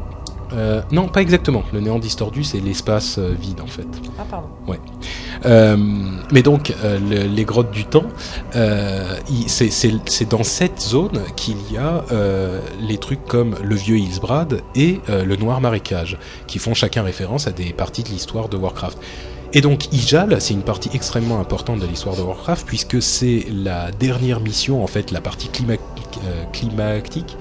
[0.53, 1.63] Euh, non, pas exactement.
[1.73, 3.87] Le néant distordu, c'est l'espace euh, vide en fait.
[4.17, 4.47] Ah, pardon.
[5.45, 5.77] Euh,
[6.31, 8.05] mais donc, le- les grottes du temps,
[9.47, 12.03] c'est- dans cette zone qu'il y a
[12.81, 17.51] les trucs comme le vieux Hillsbrad et le noir marécage, qui font chacun référence à
[17.51, 18.97] des parties de l'histoire de Warcraft.
[19.53, 23.89] Et donc Ijal, c'est une partie extrêmement importante de l'histoire de Warcraft, puisque c'est la
[23.91, 25.73] dernière mission, en fait, la partie clima-
[26.25, 27.35] euh, climatique,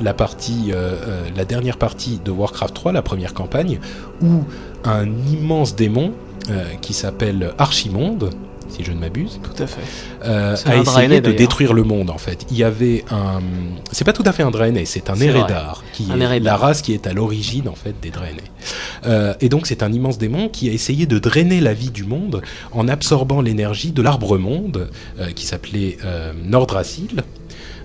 [0.00, 3.78] la partie, euh, euh, la dernière partie de Warcraft 3, la première campagne,
[4.22, 4.44] où
[4.84, 6.12] un immense démon
[6.50, 8.30] euh, qui s'appelle Archimonde,
[8.68, 9.80] si je ne m'abuse, Tout à fait.
[10.24, 12.46] euh, a essayé de détruire le monde en fait.
[12.52, 13.40] Il y avait un,
[13.90, 15.16] c'est pas tout à fait un Draenei, c'est un.
[15.16, 16.40] Eredar qui Un est Eredar.
[16.40, 18.44] la race qui est à l'origine en fait des Draenei.
[19.06, 22.04] Euh, et donc c'est un immense démon qui a essayé de drainer la vie du
[22.04, 24.88] monde en absorbant l'énergie de l'arbre monde
[25.18, 27.24] euh, qui s'appelait euh, Nordrassil.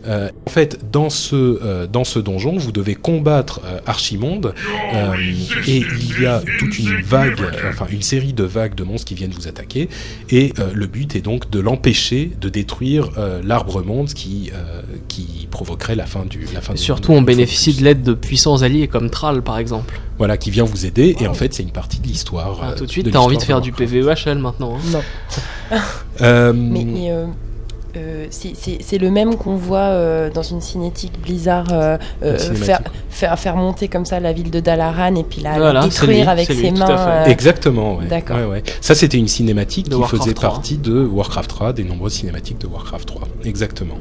[0.08, 4.54] Euh, en fait, dans ce, euh, dans ce donjon, vous devez combattre euh, Archimonde
[4.94, 5.14] euh,
[5.68, 7.40] et il y a toute une vague,
[7.70, 9.90] enfin une série de vagues de monstres qui viennent vous attaquer
[10.30, 14.82] et euh, le but est donc de l'empêcher de détruire euh, l'arbre monde qui, euh,
[15.08, 17.22] qui provoquerait la fin du la fin Et du surtout, monde.
[17.22, 20.00] on bénéficie de l'aide de puissants alliés comme Thrall, par exemple.
[20.18, 22.60] Voilà, qui vient vous aider et en fait c'est une partie de l'histoire.
[22.62, 23.72] Ah, tout de suite, t'as envie de faire du.
[23.72, 24.78] PVEHL maintenant.
[24.78, 24.92] hein.
[24.92, 25.78] Non.
[26.22, 27.12] Euh, Mais, mais,
[27.98, 33.38] euh, c'est- le même qu'on voit euh, dans une cinétique Blizzard euh, Une faire, faire,
[33.40, 36.48] faire monter comme ça la ville de Dalaran et puis la, Voilà, détruire lui, avec
[36.50, 36.90] lui, ses mains.
[36.90, 38.06] euh, Exactement, ouais.
[38.06, 38.38] D'accord.
[38.38, 38.64] Ouais, ouais.
[38.82, 40.50] Ça, c'était une cinématique De qui Warcraft faisait 3.
[40.50, 43.28] partie de Warcraft 3, des nombreuses cinématiques de Warcraft 3.
[43.44, 43.96] Exactement.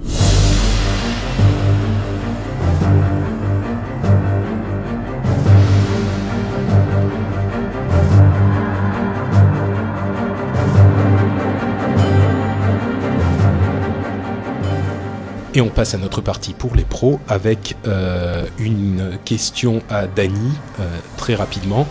[15.57, 20.51] Et on passe à notre partie pour les pros avec euh, une question à Dany,
[20.81, 20.85] euh,
[21.17, 21.87] très rapidement.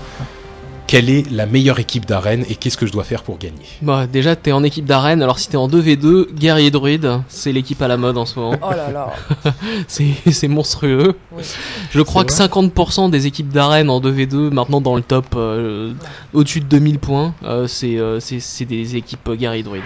[0.85, 3.65] quelle est la meilleure équipe d'arène et qu'est-ce que je dois faire pour gagner?
[3.81, 5.23] Bah, déjà, t'es en équipe d'arène.
[5.23, 8.57] Alors, si t'es en 2v2, guerrier druide, c'est l'équipe à la mode en ce moment.
[8.61, 9.13] Oh là là.
[9.87, 11.15] C'est c'est monstrueux.
[11.31, 11.43] Oui.
[11.91, 15.93] Je crois que C'est 50% des équipes d'arène en 2v2, maintenant dans le top, euh,
[16.33, 19.83] au-dessus de 2000 points, euh, c'est euh, c'est- c'est des équipes guerrier druide.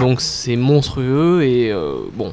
[0.00, 2.32] Donc, c'est monstrueux et euh, bon.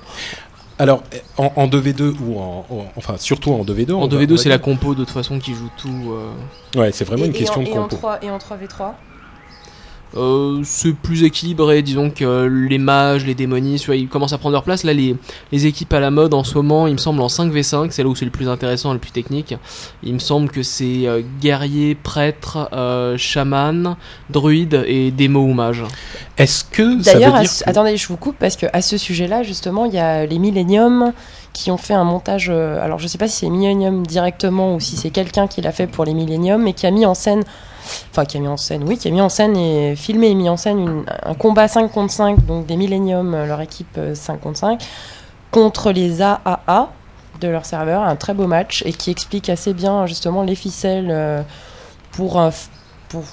[0.79, 1.01] Alors,
[1.37, 3.93] en, en 2v2 ou en, en- Enfin, surtout en 2v2.
[3.93, 6.13] En on va- 2v2, on va c'est la compo de toute façon qui joue tout.
[6.13, 6.79] euh.
[6.79, 7.95] Ouais, c'est vraiment Et- une et question en, de et en compo.
[7.97, 8.93] 3, et en 3v3
[10.15, 14.53] Euh, c'est plus équilibré, disons que euh, les mages, les démonistes, ils commencent à prendre
[14.53, 14.83] leur place.
[14.83, 15.15] Là, les,
[15.51, 18.09] les équipes à la mode en ce moment, il me semble en 5v5, c'est là
[18.09, 19.55] où c'est le plus intéressant et le plus technique.
[20.03, 23.95] Il me semble que c'est euh, guerrier, prêtre, euh, chaman,
[24.29, 25.83] druide et démo ou mage.
[26.37, 28.65] Est-ce que ça veut D'ailleurs, à dire ce- que- attendez, je vous coupe parce que
[28.71, 31.11] à ce sujet-là, justement, il y a les Millennium
[31.53, 32.49] qui ont fait un montage.
[32.49, 35.71] euh, alors, je sais pas si c'est Millennium directement ou si c'est quelqu'un qui l'a
[35.71, 37.43] fait pour les Millennium, mais qui a mis en scène.
[38.11, 40.35] Enfin, qui a mis en scène, oui, qui a mis en scène et filmé et
[40.35, 44.15] mis en scène un combat 5 contre 5, donc des Millennium, euh, leur équipe euh,
[44.15, 44.81] 5 contre 5,
[45.51, 46.91] contre les AAA
[47.41, 48.01] de leur serveur.
[48.01, 51.41] Un très beau match et qui explique assez bien, justement, les ficelles euh,
[52.11, 52.41] pour,
[53.09, 53.23] pour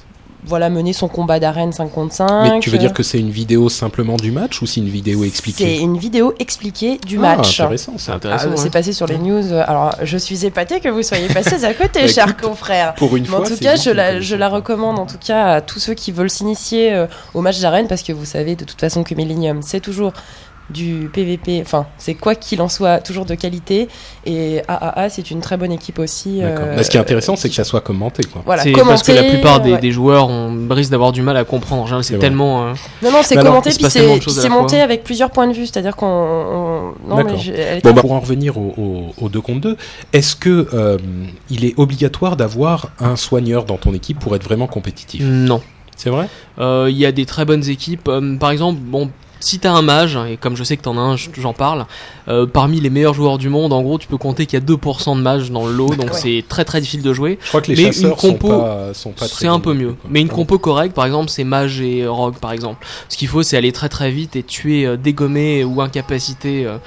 [0.47, 2.27] voilà, mener son combat d'arène 5 contre 5.
[2.55, 5.21] Mais tu veux dire que c'est une vidéo simplement du match ou c'est une vidéo
[5.23, 7.61] C'est expliquée une vidéo expliquée du Ah, match.
[7.61, 8.13] intéressant C'est ça.
[8.13, 8.57] Ah, intéressant.
[8.57, 9.53] c'est passé sur les news.
[9.67, 12.95] Alors, je suis épatée que vous soyez passés à côté, Bah, chers confrères.
[12.95, 13.41] Pour une Mais fois.
[13.41, 14.55] en tout c'est cas, je la, c'est je la intéressant.
[14.57, 18.03] recommande en tout cas à tous ceux qui veulent s'initier euh, au match d'arène parce
[18.03, 20.13] que vous savez de toute façon que Millennium, c'est toujours
[20.71, 23.89] du PVP, enfin, c'est quoi qu'il en soit, toujours de qualité.
[24.25, 26.41] Et AAA, c'est une très bonne équipe aussi.
[26.43, 28.23] Euh, Mais ce qui est intéressant, c'est que ça soit commenté.
[28.25, 28.43] Quoi.
[28.47, 29.79] Voilà, c'est parce que la plupart des, ouais.
[29.81, 31.93] des joueurs on risque d'avoir du mal à comprendre.
[31.93, 32.69] En C'est tellement.
[32.69, 34.85] euh, Non, non, c'est commenté, puis c'est monté fois.
[34.85, 35.67] avec plusieurs points de vue.
[35.67, 36.95] C'est-à-dire qu'on.
[37.07, 37.23] Bon,
[37.83, 38.75] bah, pour en revenir au,
[39.19, 39.77] au, au 2 contre 2,
[40.13, 40.99] est-ce que euh,
[41.51, 45.23] il est obligatoire d'avoir un soigneur dans ton équipe pour être vraiment compétitif?
[45.25, 45.61] Non.
[45.97, 46.29] C'est vrai?
[46.59, 48.09] Euh, Il y a des très bonnes équipes.
[48.09, 49.11] Euh, par exemple, bon,
[49.45, 51.87] si t'as un mage, et comme je sais que t'en as un, j'en parle,
[52.29, 54.65] euh, parmi les meilleurs joueurs du monde, en gros, tu peux compter qu'il y a
[54.65, 57.39] 2% de mages dans le lot, donc c'est très très difficile de jouer.
[57.43, 59.61] Je crois que les Mais une chasseurs compo, sont pas, sont pas très C'est un
[59.61, 59.93] peu mieux.
[59.93, 60.09] quoi.
[60.11, 62.87] Mais une Ah compo correcte, par exemple, c'est mage et rogue, par exemple.
[63.09, 66.79] Ce qu'il faut, c'est aller très très vite et tuer, euh, dégommer ou incapaciter euh,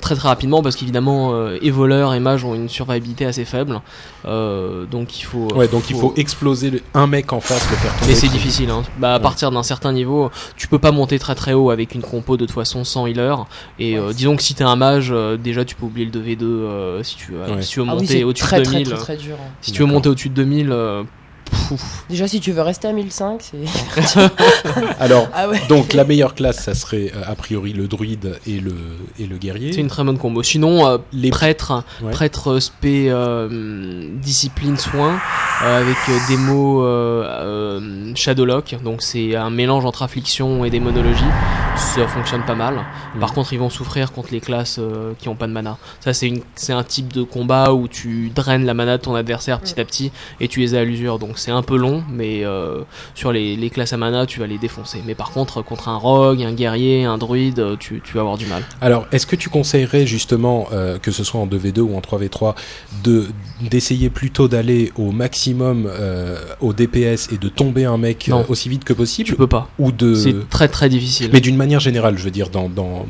[0.00, 3.80] très très rapidement, parce qu'évidemment, euh, et voleurs et mages ont une survivabilité assez faible.
[4.26, 5.48] Euh, donc il faut.
[5.54, 8.06] Ouais, donc il faut exploser le- un mec en face, le faire tomber.
[8.12, 8.70] Mais c'est difficile.
[8.70, 8.82] Hein.
[8.98, 9.22] Bah, à Ouais.
[9.22, 12.44] partir d'un certain niveau, tu peux pas monter très très haut avec une compo de
[12.46, 13.34] toute façon sans healer.
[13.78, 16.44] Et euh, disons que si t'es un mage, euh, déjà tu peux oublier le 2v2
[16.44, 17.62] euh, si tu Ouais.
[17.62, 18.84] si tu veux Ah monter au-dessus de très, 2000.
[18.86, 19.36] très, euh, très dur.
[19.40, 19.50] hein.
[19.60, 21.02] Si tu veux monter au-dessus de 2000, euh,
[21.50, 22.04] pouf.
[22.08, 24.20] Déjà, si tu veux rester à 1005, c'est.
[24.98, 25.60] Alors, Ah ouais.
[25.68, 28.74] donc la meilleure classe, ça serait euh, a priori le druide et le,
[29.18, 29.72] et le guerrier.
[29.72, 30.42] c'est une très bonne combo.
[30.42, 32.10] Sinon, euh, Les- prêtre, Ouais.
[32.10, 35.18] prêtre euh, spé euh, discipline soin
[35.64, 35.96] euh, avec
[36.28, 38.76] des mots euh, euh, Shadowlock.
[38.82, 41.24] Donc c'est un mélange entre affliction et démonologie.
[41.76, 42.84] Ça fonctionne pas mal.
[43.18, 43.34] Par Mhm.
[43.34, 45.78] contre, ils vont souffrir contre les classes euh, qui ont pas de mana.
[46.00, 49.14] Ça, c'est une, c'est un type de combat où tu draines la mana de ton
[49.14, 51.18] adversaire petit à petit et tu les as à l'usure.
[51.18, 52.82] Donc c'est un peu long, mais euh,
[53.14, 55.02] sur les, les classes à mana, tu vas les défoncer.
[55.06, 58.36] Mais par contre, contre un rogue, un guerrier, un druide, euh, tu, tu vas avoir
[58.38, 58.62] du mal.
[58.80, 62.54] Alors, est-ce que tu conseillerais justement, euh, que ce soit en 2v2 ou en 3v3,
[63.04, 63.26] de
[63.70, 68.44] d'essayer plutôt d'aller au maximum euh, au DPS et de tomber un mec Non.
[68.48, 69.28] aussi vite que possible?
[69.28, 69.68] Tu peux pas.
[69.78, 71.30] ou de C'est très très difficile.
[71.32, 73.06] mais d'une manière générale, je veux dire dans, dans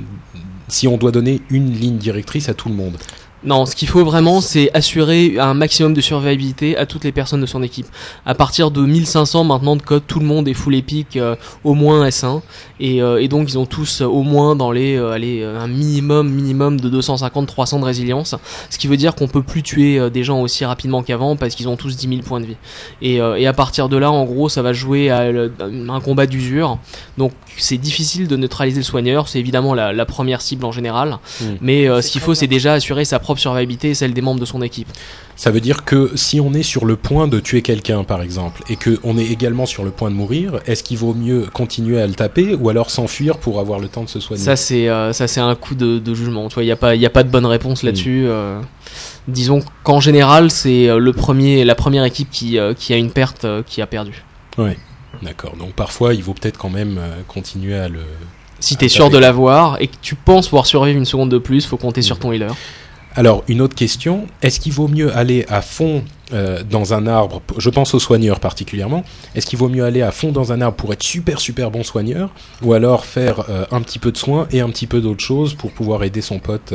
[0.68, 2.96] si on doit donner une ligne directrice à tout le monde.
[3.42, 7.40] Non, ce qu'il faut vraiment, c'est assurer un maximum de survivabilité à toutes les personnes
[7.40, 7.86] de son équipe.
[8.26, 11.72] À partir de 1500 maintenant de code, tout le monde est full épique, euh, au
[11.72, 12.42] moins S1,
[12.80, 15.58] et, euh, et donc ils ont tous euh, au moins dans les, euh, allez, euh,
[15.58, 18.34] un minimum, minimum de 250-300 de résilience,
[18.68, 21.54] ce qui veut dire qu'on peut plus tuer euh, des gens aussi rapidement qu'avant parce
[21.54, 22.56] qu'ils ont tous 10 000 points de vie.
[23.00, 25.50] Et, euh, et à partir de là, en gros, ça va jouer à le-
[25.88, 26.76] un combat d'usure.
[27.16, 31.18] Donc c'est difficile de neutraliser le soigneur, c'est évidemment la, la première cible en général,
[31.40, 31.44] Mm.
[31.62, 34.40] mais euh, ce qu'il faut, c'est déjà assurer sa propre survivabilité et celle des membres
[34.40, 34.88] de son équipe.
[35.36, 38.62] Ça veut dire que si on est sur le point de tuer quelqu'un, par exemple,
[38.68, 42.00] et que on est également sur le point de mourir, est-ce qu'il vaut mieux continuer
[42.00, 44.42] à le taper ou alors s'enfuir pour avoir le temps de se soigner?
[44.42, 46.48] Ça c'est euh, un coup de, de jugement.
[46.48, 48.24] Tu il y a pas y a pas de bonne réponse là-dessus.
[48.26, 48.60] euh.
[49.28, 53.10] disons qu'en général, c'est euh, le premier la première équipe qui euh, qui a une
[53.10, 54.24] perte qui a perdu.
[55.22, 55.56] D'accord.
[55.56, 58.00] Donc parfois, il vaut peut-être quand même continuer à le.
[58.60, 61.38] Si t'es ça sûr de l'avoir et que tu penses pouvoir survivre une seconde de
[61.38, 62.20] plus, faut compter sur Mm.
[62.20, 62.54] ton healer.
[63.16, 64.26] Alors, une autre question.
[64.40, 68.38] Est-ce qu'il vaut mieux aller à fond euh, dans un arbre Je pense aux soigneurs
[68.38, 69.02] particulièrement.
[69.34, 71.82] Est-ce qu'il vaut mieux aller à fond dans un arbre pour être super super bon
[71.82, 72.30] soigneur
[72.62, 75.54] ou alors faire euh, un petit peu de soins et un petit peu d'autre chose
[75.54, 76.72] pour pouvoir aider son pote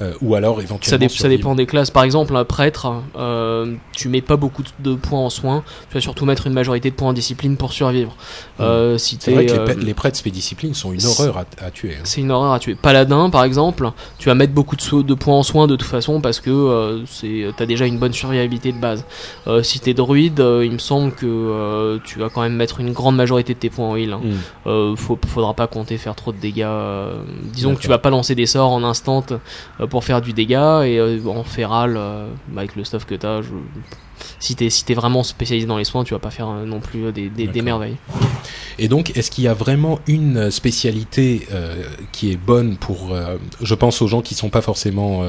[0.00, 1.06] euh, Euh, ou alors Ça, éventuellement.
[1.06, 1.90] dé- ça dépend des classes.
[1.90, 5.64] Par exemple, un prêtre, euh, tu mets pas beaucoup de points en soins.
[5.88, 8.14] Tu vas surtout mettre une majorité de points en discipline pour survivre.
[8.60, 9.18] Euh, si Mm.
[9.20, 11.94] C'est vrai que les, euh, les prêtres spédisciplines sont une horreur à, à tuer.
[11.96, 12.00] hein.
[12.04, 12.74] C'est une horreur à tuer.
[12.76, 15.88] Paladin, par exemple, tu vas mettre beaucoup de, so- de points en soins de toute
[15.88, 19.04] façon parce que euh, c'est, t'as déjà une bonne survivabilité de base.
[19.48, 22.80] Euh, si t'es druide, euh, il me semble que euh, tu vas quand même mettre
[22.80, 24.12] une grande majorité de tes points en heal.
[24.12, 24.20] hein.
[24.22, 24.68] Mm.
[24.68, 26.62] Euh, faut, faudra pas compter faire trop de dégâts.
[26.64, 27.22] euh,
[27.52, 29.24] disons que tu vas pas lancer des sorts en instant
[29.80, 33.42] euh, pour faire du dégât et euh, en féral, euh, avec le stuff que t'as,
[33.42, 33.48] je...
[34.38, 36.80] si t'es si t'es vraiment spécialisé dans les soins, tu vas pas faire euh, non
[36.80, 37.62] plus des, des, des D'accord.
[37.62, 37.96] merveilles.
[38.78, 41.82] Et donc, est-ce qu'il y a vraiment une spécialité euh,
[42.12, 43.12] qui est bonne pour,
[43.60, 45.24] je pense aux gens qui sont pas forcément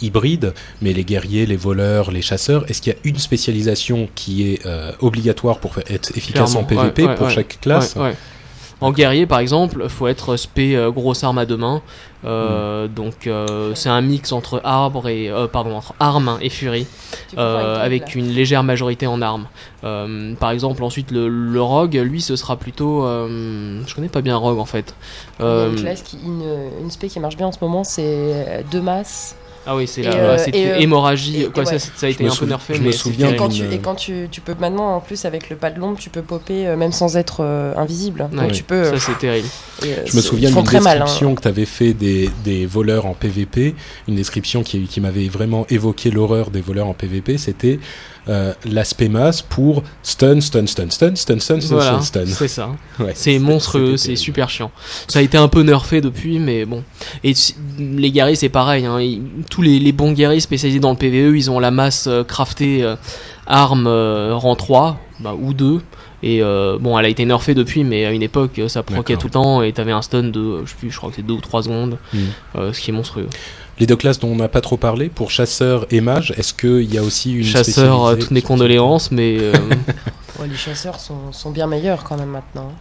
[0.00, 4.48] hybrides, mais les guerriers, les voleurs, les chasseurs, est-ce qu'il y a une spécialisation qui
[4.48, 4.60] est
[5.00, 7.34] obligatoire pour être efficace en PvP ouais, ouais, pour ouais.
[7.34, 7.96] chaque classe?
[8.80, 11.82] En guerrier, par exemple, faut être spé euh, grosse arme à deux mains.
[12.24, 12.92] Euh, Hmm.
[12.94, 16.86] Donc euh, c'est un mix entre arbre et euh, pardon entre armes et furie,
[17.38, 19.46] euh, avec une légère majorité en armes.
[19.84, 23.04] Euh, par exemple, ensuite le, le rogue, lui, ce sera plutôt.
[23.06, 24.94] euh, je connais pas bien rogue en fait.
[25.38, 26.44] Il y a une classe qui, une,
[26.82, 29.34] une spé qui marche bien en ce moment, c'est deux masses.
[29.66, 31.42] Ah oui, c'est la euh, c'est euh, hémorragie.
[31.42, 31.78] et- quoi, et ça, ouais.
[31.78, 33.36] ça, ça a été un peu nerfé, je me souviens et
[33.78, 36.66] quand tu, tu peux maintenant, en plus, avec le pas de l'ombre, tu peux popper
[36.66, 38.28] euh, même sans être euh, invisible.
[38.32, 38.84] Donc tu peux.
[38.84, 39.48] Ça c'est terrible.
[39.82, 40.98] Je me souviens d'une très mal.
[40.98, 41.04] hein.
[41.04, 43.74] description que tu avais fait des, des voleurs en PvP,
[44.08, 47.78] une description qui, qui m'avait vraiment évoqué l'horreur des voleurs en PvP, c'était
[48.30, 52.34] euh, l'aspect masse pour stun, stun, stun, stun, stun, stun, stun, Voilà, stun, stun.
[52.34, 52.70] c'est ça.
[53.00, 54.70] Ouais, C'est monstrueux, c'est super chiant.
[55.08, 56.84] Ça a été un peu nerfé depuis, mais bon.
[57.24, 57.34] Et
[57.78, 58.86] les guerriers, c'est pareil.
[58.86, 58.98] Hein.
[59.50, 62.82] Tous les, les bons guerriers spécialisés dans le PVE, ils ont la masse euh, craftée
[62.82, 62.96] euh,
[63.46, 65.80] arme euh, rang 3 bah, ou 2.
[66.22, 69.16] Et euh, bon, elle a été nerfée depuis, mais à une époque, euh, ça proquait
[69.16, 71.22] tout le temps et t'avais un stun de, je sais plus, je crois que c'est
[71.26, 72.18] 2 ou 3 secondes, Mm.
[72.56, 73.28] euh, ce qui est monstrueux.
[73.78, 76.92] Les deux classes dont on n'a pas trop parlé, pour chasseur et mage, est-ce qu'il
[76.92, 79.52] y a aussi une Chasseur, toutes mes condoléances, mais euh,
[80.38, 82.72] Ouais, les chasseurs sont, sont bien meilleurs quand même maintenant.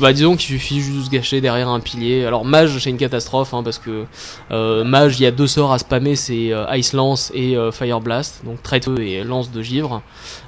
[0.00, 2.24] Bah disons qu'il suffit juste de se gâcher derrière un pilier.
[2.24, 4.04] Alors mage c'est une catastrophe hein, parce que
[4.50, 7.70] euh, mage il y a deux sorts à spammer c'est euh, Ice Lance et euh,
[7.70, 10.02] Fire Blast donc traiteux et lance de givre.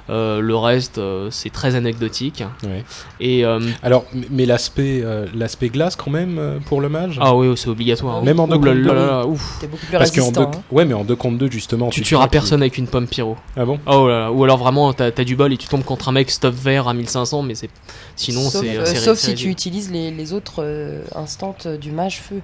[0.09, 2.83] Euh, le reste euh, c'est très anecdotique Ouais.
[3.19, 7.17] et euh, Alors, mais l'aspect euh, l'aspect glace quand même euh, pour le mage?
[7.21, 8.17] Ah oui c'est obligatoire.
[8.17, 8.21] hein.
[8.23, 9.29] Même en deux contre deux.
[9.29, 9.57] ouf.
[9.61, 10.41] T'es beaucoup plus Parce résistant.
[10.43, 10.61] deux, hein.
[10.71, 13.35] ouais, mais en 2 contre 2 justement, Tu tueras personne avec une pomme pyro.
[13.57, 13.79] Ah bon?
[13.85, 14.31] Oh là là.
[14.31, 16.87] Ou alors vraiment t'as as du bol et tu tombes contre un mec stuff vert
[16.87, 17.69] à 1500 mais c'est
[18.15, 22.41] sinon euh, c'est- sauf si tu utilises les, les autres euh, instants du mage feu.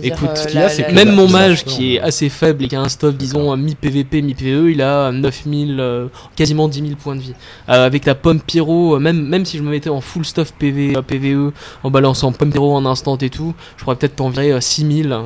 [0.00, 1.64] Écoute, euh, ce qu'il y a, la- c'est la- que Même la- mon la- mage
[1.66, 4.80] la- qui est assez faible et qui a un stuff disons un mi-PVP, mi-PVE, il
[4.82, 7.34] a 9000, euh, quasiment 10 000 points de vie.
[7.68, 10.52] Euh, avec ta pomme pyro, euh, même, même si je me mettais en full stuff
[10.52, 11.52] PV, euh, PVE,
[11.82, 15.16] en balançant pomme pyro en instant et tout, je pourrais peut-être t'en virer euh, 6000.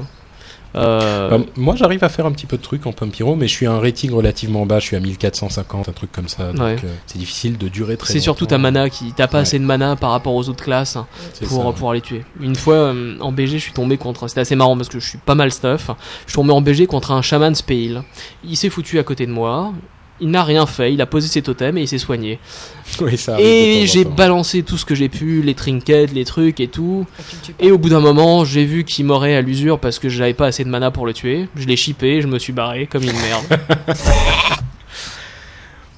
[0.77, 3.53] Euh, Bah, moi, j'arrive à faire un petit peu de trucs en Pumpiro, mais je
[3.53, 4.79] suis à un rating relativement bas.
[4.79, 6.53] Je suis à 1450, un truc comme ça.
[6.53, 6.77] Donc, Ouais.
[6.85, 9.43] euh, c'est difficile de durer très c'est surtout ta mana qui t'as pas Ouais.
[9.43, 11.07] assez de mana par rapport aux autres classes hein,
[11.41, 11.73] pour ça, ouais.
[11.73, 12.25] pouvoir les tuer.
[12.41, 14.29] Une fois euh, en BG, je suis tombé contre.
[14.29, 15.91] C'était assez marrant parce que je suis pas mal stuff.
[16.27, 18.03] Je suis tombé en BG contre un chaman Spale.
[18.45, 19.73] Il s'est foutu à côté de moi.
[20.21, 20.93] Il n'a rien fait.
[20.93, 22.39] Il a posé ses totems et il s'est soigné.
[23.01, 26.67] Oui, ça Et j'ai balancé tout ce que j'ai pu, les trinkets, les trucs et
[26.67, 27.07] tout.
[27.61, 30.47] Et au bout d'un moment, j'ai vu qu'il m'aurait à l'usure parce que j'avais pas
[30.47, 31.49] assez de mana pour le tuer.
[31.55, 33.45] Je l'ai chippé, je me suis barré comme une merde.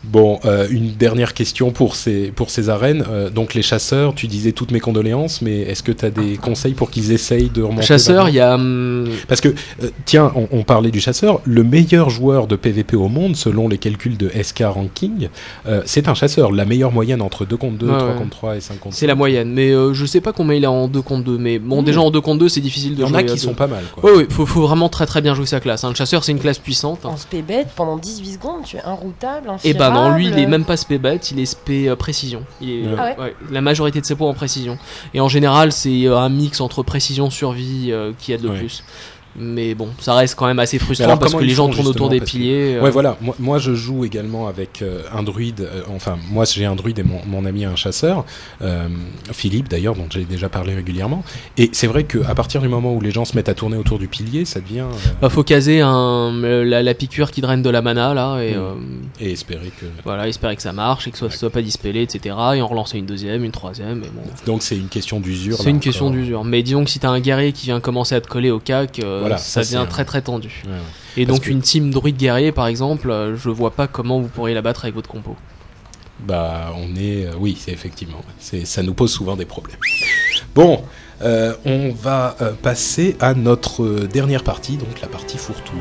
[0.05, 3.05] Bon, euh, une dernière question pour ces, pour ces arènes.
[3.09, 6.37] Euh, donc, les chasseurs, tu disais toutes mes condoléances, mais est-ce que tu as des
[6.37, 8.55] conseils pour qu'ils essayent de remonter Chasseur, il y a.
[8.57, 11.41] hum, Parce que, euh, tiens, on, on parlait du chasseur.
[11.45, 15.29] Le meilleur joueur de PvP au monde, selon les calculs de SK Ranking,
[15.69, 16.51] euh, c'est un chasseur.
[16.51, 18.19] La meilleure moyenne entre 2 contre 2, Ouais, 3 ouais.
[18.19, 19.53] contre 3 et 5 contre C'est la moyenne.
[19.53, 21.39] Mais euh, je sais pas combien il est en 2 contre 2.
[21.39, 21.85] Mais bon, Mmh.
[21.85, 23.19] déjà en 2 contre 2, c'est difficile Il de y en jouer.
[23.19, 23.55] a qui sont deux.
[23.57, 24.11] pas mal, quoi.
[24.11, 25.85] Ouais, ouais, faut, faut vraiment très très bien jouer sa classe.
[25.85, 25.91] hein.
[25.91, 27.05] Le chasseur, c'est une classe puissante.
[27.07, 30.47] En spé bête, pendant 18 secondes, tu es inroutable, Et bah non, lui, il est
[30.47, 32.45] même pas spé bête, il est spé euh, précision.
[32.61, 32.95] Il est, Ouais.
[32.99, 34.79] Ah ouais ouais, la majorité de ses points en précision.
[35.15, 38.59] Et en général, c'est euh, un mix entre précision survie euh, qui a de Ouais.
[38.59, 38.85] plus.
[39.37, 42.09] Mais bon, ça reste quand même assez frustrant alors, parce que les gens tournent autour
[42.11, 42.75] des que- piliers.
[42.77, 43.17] euh, Ouais, voilà.
[43.21, 45.61] Moi, moi, je joue également avec euh, un druide.
[45.63, 48.25] euh, enfin, moi, j'ai un druide et mon, mon ami un chasseur,
[49.33, 51.25] Philippe d'ailleurs, dont j'ai déjà parlé régulièrement.
[51.57, 53.99] Et c'est vrai qu'à partir du moment où les gens se mettent à tourner autour
[53.99, 54.85] du pilier, ça devient
[55.21, 56.33] Bah, faut caser un,
[56.65, 58.59] la, la piqûre qui draine de la mana là et Mm.
[58.59, 58.73] euh,
[59.21, 59.87] et espérer que.
[60.05, 62.35] voilà, espérer que ça marche et que ça soit, soit pas dispellé, etc.
[62.57, 63.99] Et en relancer une deuxième, une troisième.
[64.05, 65.57] Et bon, Donc c'est une question d'usure.
[65.57, 65.83] c'est une encore.
[65.85, 66.45] question d'usure.
[66.45, 69.01] Mais disons que si t'as un guerrier qui vient commencer à te coller au cac,
[69.23, 70.63] Voilà, ça devient très très tendu.
[70.65, 70.77] Ouais, ouais.
[71.17, 74.21] Et Parce donc que- une team druide guerrier par exemple, euh, je vois pas comment
[74.21, 75.37] vous pourriez la battre avec votre compo.
[76.21, 77.27] Bah, on est.
[77.27, 78.23] euh, oui, c'est effectivement.
[78.39, 79.79] C'est, ça nous pose souvent des problèmes.
[80.55, 80.83] Bon.
[81.23, 85.73] Euh, on va passer à notre dernière partie, donc la partie fourre-tout.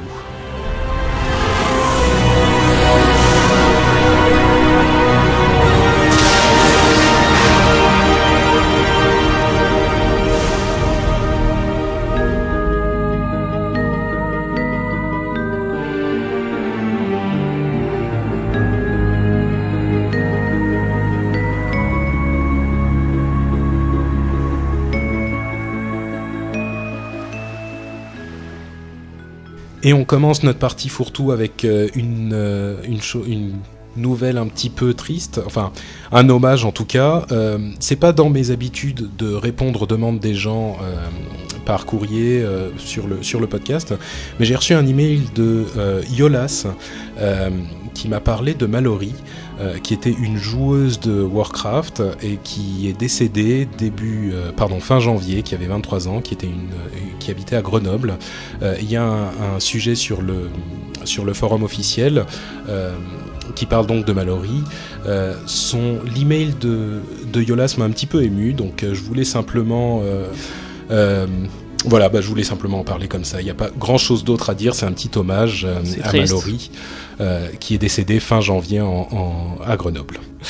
[29.84, 33.54] Et on commence notre partie fourre-tout avec euh, une, euh, une, une
[33.98, 35.72] nouvelle un petit peu triste, enfin
[36.12, 37.26] un hommage en tout cas.
[37.32, 40.96] Euh, c'est pas dans mes habitudes de répondre aux demandes des gens euh,
[41.66, 42.46] par courrier
[42.78, 43.94] sur, le, sur le podcast,
[44.40, 45.66] mais j'ai reçu un email de
[46.12, 46.66] Yolas
[47.94, 49.14] qui m'a parlé de Mallory.
[49.62, 55.00] Euh, qui était une joueuse de Warcraft et qui est décédée début, euh, pardon, fin
[55.00, 58.18] janvier, qui avait 23 ans, qui était une, euh, qui habitait à Grenoble.
[58.80, 60.50] Il y a un, sujet sur le
[61.04, 62.26] sur le forum officiel
[63.56, 64.64] qui parle donc de Mallory.
[65.06, 67.02] L'email de
[67.32, 70.02] de Yolas m'a un petit peu ému, donc je voulais simplement
[71.86, 73.42] voilà, bah, je voulais simplement en parler comme ça.
[73.42, 74.76] Il n'y a pas grand chose d'autre à dire.
[74.76, 76.10] C'est un petit hommage euh, à.
[76.32, 76.72] Mallory,
[77.20, 80.20] euh, qui est décédé fin janvier en, en- à Grenoble.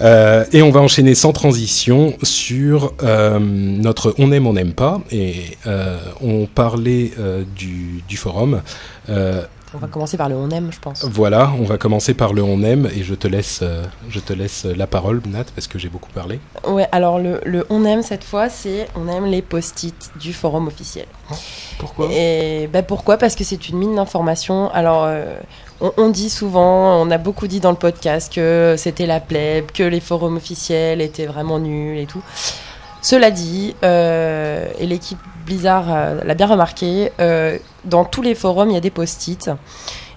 [0.00, 2.94] Euh, et on va enchaîner sans transition sur
[3.40, 5.00] notre On aime, on n'aime pas.
[5.10, 5.58] Et
[6.20, 7.10] on parlait
[7.56, 8.62] du, du forum.
[9.74, 11.04] On va commencer par le on aime, je pense.
[11.04, 14.32] voilà, on va commencer par le on aime et je te laisse, euh, je te
[14.32, 16.40] laisse la parole, Nat, parce que j'ai beaucoup parlé.
[16.66, 20.68] Ouais, alors le, le on aime cette fois, c'est on aime les post-it du forum
[20.68, 21.06] officiel.
[21.78, 22.08] Pourquoi?
[22.10, 23.18] Et bah pourquoi?
[23.18, 24.70] Parce que c'est une mine d'informations.
[24.72, 25.38] Alors, euh,
[25.82, 29.70] on, on dit souvent, on a beaucoup dit dans le podcast que c'était la plèbe,
[29.72, 32.22] que les forums officiels étaient vraiment nuls et tout.
[33.02, 38.68] Cela dit, euh, et l'équipe Blizzard euh, l'a bien remarqué, euh, dans tous les forums,
[38.70, 39.50] il y a des post-it.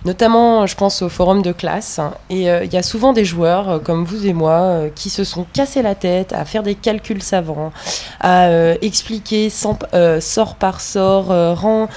[0.04, 2.00] Notamment, je pense au forum de classe.
[2.32, 5.12] Et euh, il y a souvent des joueurs, euh, comme vous et moi, euh, qui
[5.12, 7.72] se sont cassés la tête à faire des calculs savants,
[8.20, 8.50] à
[8.82, 11.88] expliquer sort par sort, rang,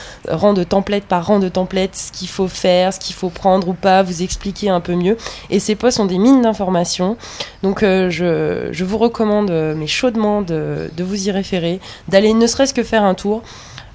[0.52, 3.72] de template par rang de template, ce qu'il faut faire, ce qu'il faut prendre ou
[3.72, 5.16] pas, vous expliquer un peu mieux.
[5.50, 7.16] Et ces posts sont des mines d'informations.
[7.62, 12.74] Donc je, je vous recommande, mais chaudement, de, de vous y référer, d'aller ne serait-ce
[12.74, 13.42] que faire un tour.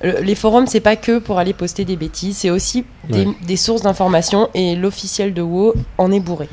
[0.01, 3.33] Le- Les forums, c'est pas que pour aller poster des bêtises, c'est aussi des, Ouais.
[3.45, 6.47] des sources d'informations et l'officiel de WoW en est bourré.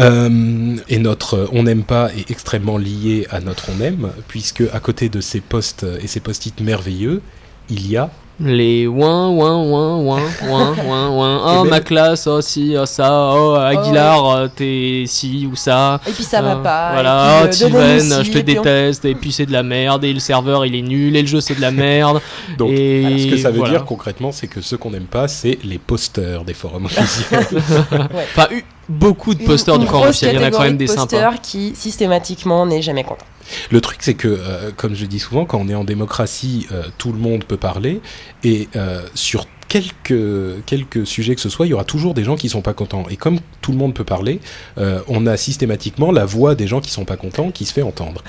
[0.00, 4.62] Euh, et notre euh, on n'aime pas est extrêmement lié à notre on aime, puisque
[4.72, 7.22] à côté de ces posts et ces post-it merveilleux,
[7.70, 8.10] il y a
[8.40, 11.40] Les ouin, ouin, ouin, ouin, ouin, ouin, ouin.
[11.44, 15.56] Oh, Eh ben- ma classe, oh, si, oh, ça, oh, Aguilar, euh, t'es ci ou
[15.56, 16.00] ça.
[16.06, 16.92] Et puis ça va Euh, pas.
[16.92, 19.64] Voilà, et puis, euh, je te et puis on- déteste, et puis c'est de la
[19.64, 22.20] merde, et le serveur il est nul, et le jeu c'est de la merde.
[22.58, 23.72] donc et alors, ce que ça veut voilà.
[23.78, 27.44] dire concrètement, c'est que ce qu'on n'aime pas, c'est les posters des forums officiels.
[27.90, 30.74] Enfin, eu- beaucoup de posters Une- du forum officiel, il y en a quand même
[30.74, 31.00] de des sympas.
[31.00, 33.26] posters qui systématiquement n'est jamais content.
[33.70, 36.82] Le truc, c'est que, euh, comme je dis souvent, quand on est en démocratie, euh,
[36.98, 38.00] tout le monde peut parler,
[38.44, 42.36] et euh, sur quelques, quelques sujets que ce soit, il y aura toujours des gens
[42.36, 43.04] qui sont pas contents.
[43.10, 44.40] Et comme tout le monde peut parler,
[44.78, 47.82] euh, on a systématiquement la voix des gens qui sont pas contents qui se fait
[47.82, 48.22] entendre.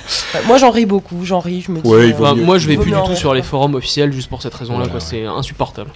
[0.47, 1.87] Moi j'en ris beaucoup, j'en ris, je me dis.
[1.89, 2.43] Ouais, euh, mieux.
[2.43, 4.91] moi je vais plus du tout sur les forums officiels juste pour cette raison-là, Voilà,
[4.91, 4.99] quoi.
[4.99, 5.05] ouais.
[5.09, 5.91] C'est insupportable.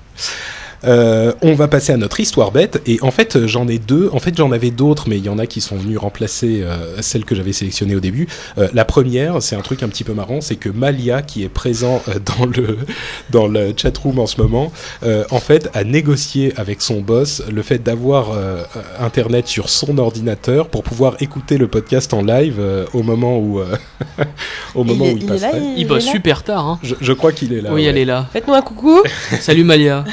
[0.85, 4.10] Euh, on va passer à notre histoire bête et en fait euh, j'en ai deux.
[4.11, 7.01] En fait j'en avais d'autres mais il y en a qui sont venus remplacer euh,
[7.01, 8.27] celle que j'avais sélectionnée au début.
[8.57, 11.49] Euh, la première c'est un truc un petit peu marrant, c'est que Malia qui est
[11.49, 12.77] présent euh, dans le
[13.31, 14.72] dans le chat room en ce moment,
[15.03, 18.31] euh, en fait a négocié avec son boss le fait d'avoir
[18.99, 23.60] internet sur son ordinateur pour pouvoir écouter le podcast en live euh, au moment où
[23.60, 23.65] euh,
[24.76, 26.43] au il moment est- où il, il est là, il- Il est bosse là super
[26.43, 26.80] tard, hein.
[26.84, 27.69] Je, je crois qu'il est là.
[27.72, 27.88] oui, ouais.
[27.88, 28.27] elle est là.
[28.34, 29.01] Faites-nous un coucou.
[29.39, 30.03] Salut Malia.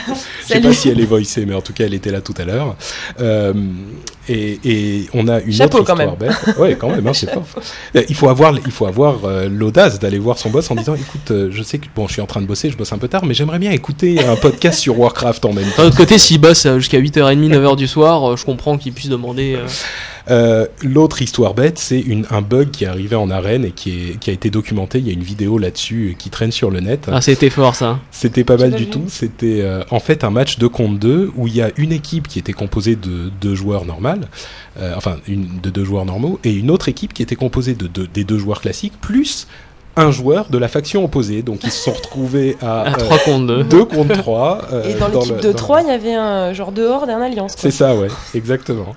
[0.48, 2.34] Je sais pas si elle est voicée, mais en tout cas, elle était là tout
[2.38, 2.76] à l'heure.
[3.20, 3.52] Euh,
[4.28, 6.32] et, et on a une Chapeau, autre quand histoire bête.
[6.58, 7.44] Ouais, quand même, hein, c'est fort.
[7.96, 10.94] Euh, Il faut avoir, il faut avoir euh, l'audace d'aller voir son boss en disant,
[10.94, 12.98] écoute, euh, je sais que bon, je suis en train de bosser, je bosse un
[12.98, 15.82] peu tard, mais j'aimerais bien écouter un podcast sur Warcraft en même temps.
[15.82, 19.08] D'un autre côté, s'il bosse jusqu'à 8h30, 9h du soir, euh, je comprends qu'il puisse
[19.08, 19.58] demander.
[20.30, 24.18] Euh, L'autre histoire bête, c'est un bug qui est arrivé en arène et qui, est,
[24.18, 24.98] qui a été documenté.
[24.98, 27.08] Il y a une vidéo là-dessus qui traîne sur le net.
[27.10, 27.98] Ah, c'était fort ça.
[28.10, 29.04] C'était pas mal du tout.
[29.08, 32.28] C'était euh, en fait un match 2 contre 2 où il y a une équipe
[32.28, 34.28] qui était composée de deux joueurs normales,
[34.78, 37.86] euh, enfin une, de deux joueurs normaux, et une autre équipe qui était composée de
[37.86, 39.46] deux, des deux joueurs classiques, plus
[39.96, 41.42] un joueur de la faction opposée.
[41.42, 43.64] Donc ils se sont retrouvés à, À euh, 3 contre 2.
[43.64, 44.60] 2 contre 3.
[44.88, 47.54] Et dans l'équipe de 3, il y avait un genre de horde et un alliance.
[47.56, 48.94] C'est ça, ouais, exactement.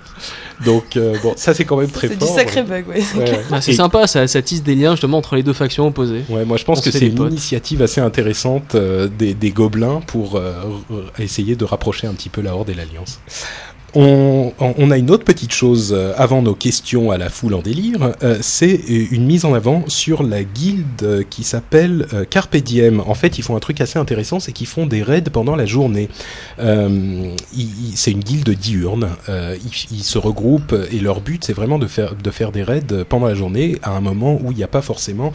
[0.64, 2.28] Donc, euh, bon, ça c'est quand même très C'est fort.
[2.28, 3.02] du sacré bug, ouais.
[3.16, 3.40] Ouais, ouais.
[3.50, 6.22] Ah, c'est Et- sympa, ça, ça tisse des liens justement entre les deux factions opposées.
[6.28, 7.30] Ouais, moi je pense On que c'est une potes.
[7.32, 10.52] initiative assez intéressante euh, des, des gobelins pour euh,
[11.18, 13.18] essayer de rapprocher un petit peu la Horde et l'Alliance.
[13.96, 17.62] On, on- a une autre petite chose euh, avant nos questions à la foule en
[17.62, 22.24] délire, euh, c'est euh, une mise en avant sur la guilde qui s'appelle euh.
[23.06, 25.66] En fait, ils font un truc assez intéressant, c'est qu'ils font des raids pendant la
[25.66, 26.08] journée.
[26.58, 29.08] C'est une guilde diurne.
[29.90, 33.26] Ils, se regroupent et leur but, c'est vraiment de faire, de faire des raids pendant
[33.26, 35.32] la journée à un moment où il n'y a pas forcément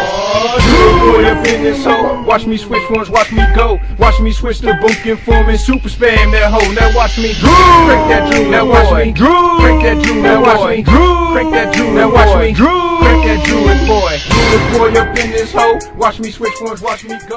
[1.25, 2.21] Up in this hoe.
[2.21, 3.79] Watch me switch ones, watch me go.
[3.97, 6.71] Watch me switch the bunkin' form and super spam that hoe.
[6.73, 8.51] Now watch me crank that drill.
[8.51, 10.21] Now watch me crank that drill.
[10.21, 11.93] Now watch me crank that drill.
[11.93, 12.53] Now watch me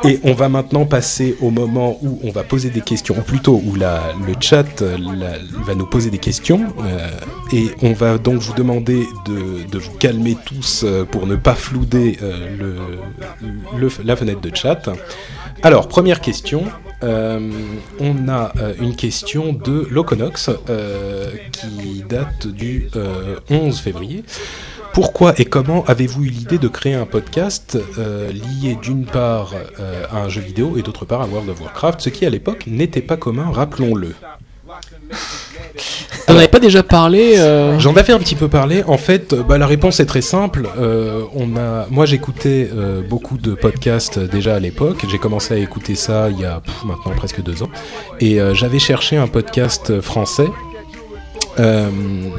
[0.05, 3.61] Et on va maintenant passer au moment où on va poser des questions, ou plutôt
[3.65, 4.97] où la, le chat euh,
[5.65, 6.61] va nous poser des questions.
[6.85, 7.09] euh,
[7.53, 11.55] et on va donc vous demander de, de vous calmer tous euh, pour ne pas
[11.55, 12.19] flouder
[12.59, 12.77] le,
[14.05, 14.89] la fenêtre de chat.
[15.63, 16.65] Alors, première question.
[17.03, 24.23] On a une question de Loconox euh, qui date du euh, 11 février.
[24.93, 30.05] Pourquoi et comment avez-vous eu l'idée de créer un podcast euh, lié d'une part euh,
[30.11, 32.65] à un jeu vidéo et d'autre part à World of Warcraft, ce qui à l'époque
[32.67, 34.15] n'était pas commun, rappelons-le.
[36.29, 38.85] On n'avait pas déjà parlé euh, J'en avais un petit peu parlé.
[38.85, 40.69] En fait, bah, la réponse est très simple.
[40.79, 45.05] Euh, on a, moi, j'écoutais euh, beaucoup de podcasts déjà à l'époque.
[45.11, 47.71] J'ai commencé à écouter ça il y a pff, maintenant presque deux ans,
[48.21, 50.47] et j'avais cherché un podcast français.
[51.61, 51.91] Euh,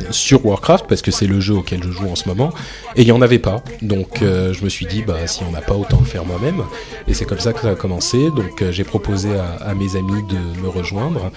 [0.10, 2.52] sur Warcraft parce que c'est le jeu auquel je joue en ce moment
[2.95, 3.64] et il n'y en avait pas.
[3.81, 6.64] Donc euh, je me suis dit bah si on n'a pas autant le faire moi-même.
[7.07, 8.18] Et c'est comme ça que ça a commencé.
[8.31, 11.31] Donc euh, j'ai proposé à, mes amis de me rejoindre.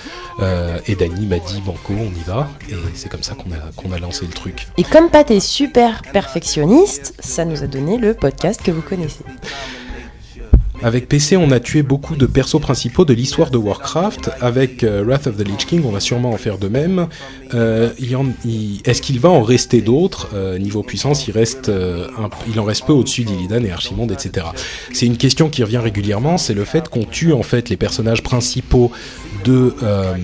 [0.87, 2.49] Et Dany m'a dit banco on y va.
[2.71, 4.67] Et c'est comme ça qu'on a, a lancé le truc.
[4.79, 9.25] Et comme Pat est super perfectionniste, ça nous a donné le podcast que vous connaissez.
[10.85, 14.29] Avec PC, on a tué beaucoup de persos principaux de l'histoire de Warcraft.
[14.43, 17.09] Avec euh, Wrath of the Lich King, on va sûrement en faire de même.
[17.55, 17.89] Euh,
[18.85, 20.29] Est-ce qu'il va en rester d'autres?
[20.35, 21.33] Euh, Niveau puissance, il
[22.61, 24.49] en reste peu au-dessus d'Illidan et Archimonde, etc.
[24.93, 28.23] C'est une question qui revient régulièrement, c'est le fait qu'on tue en fait les personnages
[28.23, 28.93] principaux
[29.45, 30.15] de, euh,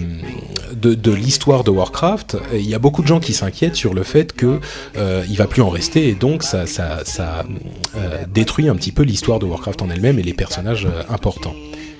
[0.75, 2.39] de, de l'histoire de Warcraft.
[2.55, 4.61] Il y a beaucoup de gens qui s'inquiètent sur le fait que
[4.97, 7.45] euh, va plus en rester et donc ça, ça, ça
[7.97, 11.55] euh, détruit un petit peu l'histoire de Warcraft en elle-même et les personnages euh, importants.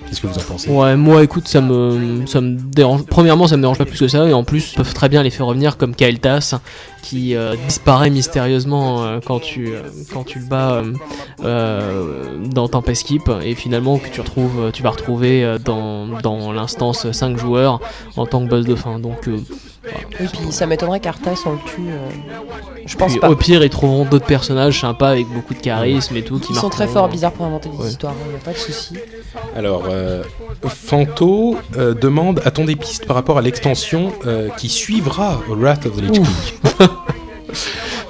[0.07, 0.69] Qu'est-ce que vous en pensez?
[0.69, 3.03] Ouais, moi écoute, ça me, ça me dérange.
[3.03, 5.23] Premièrement, ça me dérange pas plus que ça, et en plus, ils peuvent très bien
[5.23, 6.59] les faire revenir comme Kael'thas,
[7.01, 9.81] qui euh, disparaît mystérieusement euh, quand tu, euh,
[10.13, 10.93] quand tu le bats euh,
[11.43, 16.51] euh, dans Tempest Keep, et finalement que tu retrouves, tu vas retrouver euh, dans, dans
[16.51, 17.79] l'instance 5 joueurs
[18.17, 18.99] en tant que boss de fin.
[18.99, 19.37] Donc, euh,
[20.19, 21.81] Oui, puis ça m'étonnerait qu'Arthas on le tue.
[21.89, 22.09] euh,
[22.85, 23.29] Je pense puis, pas.
[23.29, 26.39] au pire, ils trouveront d'autres personnages sympas avec beaucoup de charisme et tout.
[26.39, 27.87] Qui Ils sont très forts, bizarres pour inventer des Ouais.
[27.89, 28.93] histoires, il a pas de souci.
[29.55, 30.23] Alors, euh,
[30.67, 35.95] Fanto euh, demande a-t-on des pistes par rapport à l'extension euh, qui suivra Wrath of
[35.97, 36.25] the Lich King?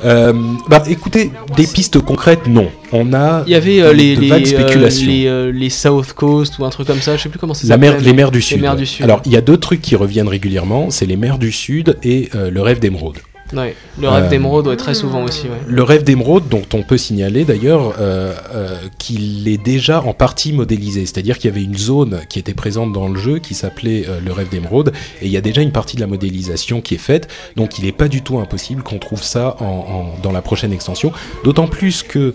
[0.03, 0.33] Euh,
[0.67, 2.69] bah écoutez, des pistes concrètes, non.
[2.91, 5.07] On a Il y avait euh, de- les, euh, spéculations.
[5.07, 7.99] les, les South Coast ou un truc comme ça, je sais plus comment La mer,
[7.99, 8.61] les mers du Sud.
[8.61, 8.77] mers ouais.
[8.79, 9.03] du Sud.
[9.03, 12.29] Alors, il y a deux trucs qui reviennent régulièrement, c'est les mers du Sud et
[12.33, 13.19] le rêve d'émeraude.
[13.53, 15.57] Ouais, le rêve Euh, d'émeraude, ouais, très souvent aussi, ouais.
[15.67, 20.53] Le rêve d'émeraude, dont on peut signaler d'ailleurs euh, euh, qu'il est déjà en partie
[20.53, 24.05] modélisé, c'est-à-dire qu'il y avait une zone qui était présente dans le jeu qui s'appelait
[24.23, 26.99] le rêve d'émeraude, et il y a déjà une partie de la modélisation qui est
[26.99, 30.41] faite, donc il n'est pas du tout impossible qu'on trouve ça en, en- dans la
[30.41, 31.11] prochaine extension,
[31.43, 32.33] d'autant plus que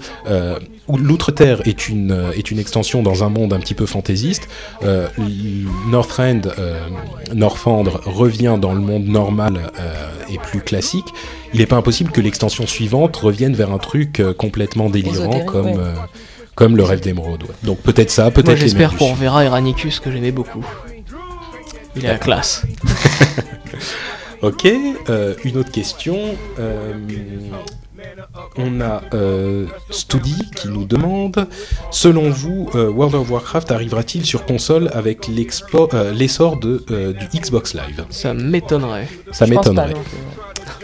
[0.89, 4.49] l'Outre-Terre est une, euh, est une extension dans un monde un petit peu fantaisiste,
[4.85, 5.09] euh,
[5.89, 6.81] Northrend, euh,
[8.05, 11.07] revient dans le monde normal euh, et plus classique,
[11.53, 15.95] il n'est pas impossible que l'extension suivante revienne vers un truc complètement délirant comme, ouais.
[16.55, 17.43] comme le rêve d'émeraude.
[17.43, 17.55] ouais.
[17.65, 19.15] Donc peut-être ça, peut-être j'espère qu'on Sud.
[19.17, 20.65] reverra Eranicus que j'aimais beaucoup.
[21.97, 22.25] Il est la D'accord.
[22.25, 22.63] classe.
[24.43, 24.67] Ok,
[25.45, 26.19] une autre question.
[28.57, 31.47] On a euh, Studi qui nous demande
[31.91, 37.39] Selon vous, euh, World of Warcraft arrivera-t-il sur console avec euh, l'essor de, euh, du
[37.41, 38.05] Xbox Live?
[38.11, 39.09] Ça m'étonnerait.
[39.33, 39.95] Ça m'étonnerait.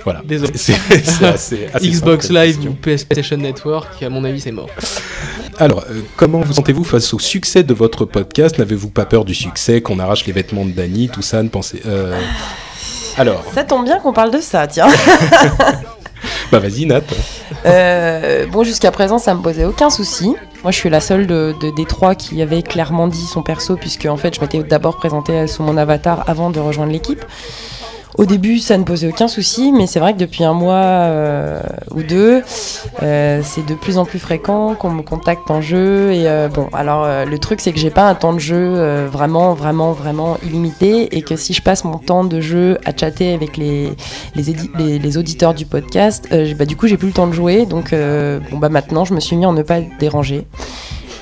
[0.05, 0.21] Voilà.
[0.25, 0.53] Désolé.
[1.23, 4.69] Assez, assez Xbox Live ou PlayStation Network, à mon avis, c'est mort.
[5.59, 8.59] Alors, euh, comment vous sentez-vous face au succès de votre podcast?
[8.59, 11.83] N'avez-vous pas peur du succès, qu'on arrache les vêtements de Dany, tout ça ne pensez...
[11.87, 12.19] euh,
[13.17, 14.89] Alors, Ça tombe bien qu'on parle de ça, tiens.
[16.53, 17.03] bah vas-y Nat.
[17.67, 20.35] Euh, bon, jusqu'à présent, ça me posait aucun souci.
[20.63, 23.77] Moi, je suis la seule de, de- des trois qui avait clairement dit son perso,
[23.77, 27.25] puisque en fait, je m'étais d'abord présentée sous mon avatar avant de rejoindre l'équipe.
[28.19, 31.63] Au début, ça ne posait aucun souci, mais c'est vrai que depuis un mois euh,
[31.93, 32.43] ou deux,
[33.03, 36.13] euh, c'est de plus en plus fréquent qu'on me contacte en jeu.
[36.13, 38.57] Et euh, bon, alors euh, le truc, c'est que j'ai pas un temps de jeu
[38.57, 42.95] euh, vraiment, vraiment, vraiment illimité, et que si je passe mon temps de jeu à
[42.95, 43.95] chatter avec les
[44.37, 44.43] les,
[44.79, 47.65] les, les auditeurs du podcast, euh, bah, du coup, j'ai plus le temps de jouer.
[47.65, 50.47] Donc, bon, bah, maintenant, je me suis mis en ne pas déranger.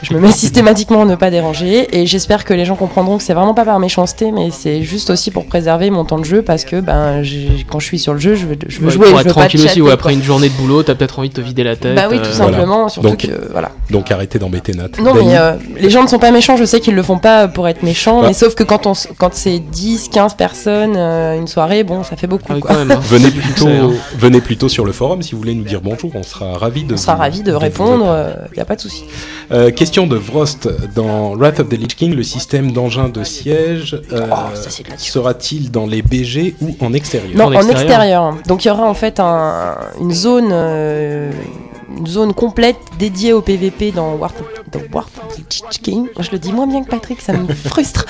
[0.03, 3.23] Je me mets systématiquement en ne pas déranger et j'espère que les gens comprendront que
[3.23, 6.41] c'est vraiment pas par méchanceté, mais c'est juste aussi pour préserver mon temps de jeu
[6.43, 7.23] parce que ben,
[7.69, 9.07] quand je suis sur le jeu, je veux, je veux Ouais, jouer.
[9.11, 11.19] pour je être veux pas tranquille aussi, ou après une journée de boulot, t'as peut-être
[11.19, 11.95] envie de te vider la tête.
[11.95, 12.89] Bah oui, tout euh, simplement.
[12.89, 13.71] Surtout Donc- que voilà.
[13.91, 14.89] Donc arrêtez d'embêter Nat.
[15.03, 16.57] Non, mais euh, les gens ne sont pas méchants.
[16.57, 18.29] Je sais qu'ils le font pas pour être méchants, Bah.
[18.29, 22.17] mais sauf que quand on, quand c'est 10, 15 personnes euh, une soirée, bon, ça
[22.17, 22.53] fait beaucoup.
[22.57, 22.71] Ah quoi.
[22.71, 22.91] quand même.
[22.93, 23.01] hein.
[23.11, 23.69] Venez plutôt,
[24.17, 26.95] venez plutôt sur le forum si vous voulez nous dire bonjour, on sera ravis de
[26.95, 28.07] On sera ravis de répondre.
[28.53, 29.05] Il n'y a pas de souci.
[29.91, 34.01] Euh, question de Vrost dans Wrath of the Lich King, le système d'engin de siège
[34.12, 34.35] euh, Oh,
[34.69, 34.99] tuerie.
[34.99, 37.37] sera-t-il dans les BG ou en extérieur?
[37.37, 38.35] Non, En extérieur.
[38.47, 41.33] Donc il y aura en fait un- une zone, euh,
[41.99, 44.33] une zone complète dédiée au PVP dans War
[44.95, 45.07] of
[45.37, 46.07] the King.
[46.19, 48.07] Je le dis moins bien que Patrick, ça me frustre.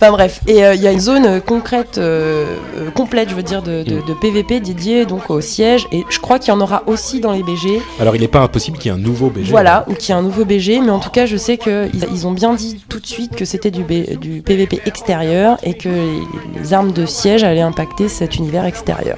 [0.00, 2.56] Enfin bref, et euh, il y a une zone euh, concrète, euh,
[2.94, 4.06] complète, je veux dire, de, de- Mm.
[4.06, 5.86] de PVP dédiée donc au siège.
[5.92, 7.80] Et je crois qu'il y en aura aussi dans les BG.
[8.00, 9.50] Alors il n'est pas impossible qu'il y ait un nouveau BG.
[9.50, 11.90] Voilà, ou qu'il y a un nouveau BG, mais en tout cas, je sais qu'ils
[12.12, 15.74] ils ont bien dit tout de suite que c'était du, B- du PVP extérieur et
[15.74, 16.20] que les,
[16.60, 19.16] les armes de siège allaient impacter cet univers extérieur.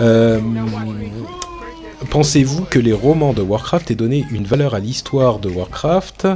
[0.00, 0.38] Euh,
[2.08, 6.28] Pensez-vous que les romans de Warcraft aient donné une valeur à l'histoire de Warcraft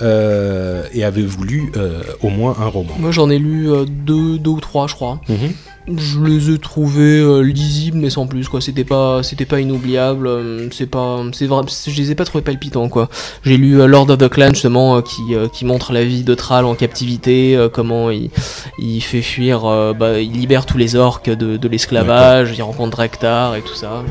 [0.00, 2.94] euh, et avez-vous lu euh, au moins un roman?
[2.98, 5.20] Moi, j'en ai lu euh, deux, deux ou trois, je crois.
[5.28, 5.96] Mhm.
[5.96, 8.60] Je les ai trouvés lisibles, mais sans plus, quoi.
[8.60, 10.28] C'était pas, c'était pas inoubliable.
[10.72, 13.08] c'est pas, c'est vrai, je les ai pas trouvés palpitants, quoi.
[13.42, 15.22] J'ai lu Lord of the Clan justement, qui,
[15.52, 18.30] qui montre la vie de Thrall en captivité, comment il,
[18.78, 19.62] il fait fuir,
[19.98, 24.04] bah, il libère tous les orques de, de l'esclavage, il rencontre Drektar et tout ça.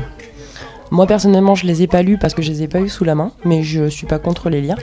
[0.90, 3.04] Moi personnellement, je les ai pas lus parce que je les ai pas eu sous
[3.04, 4.76] la main, mais je suis pas contre les lire.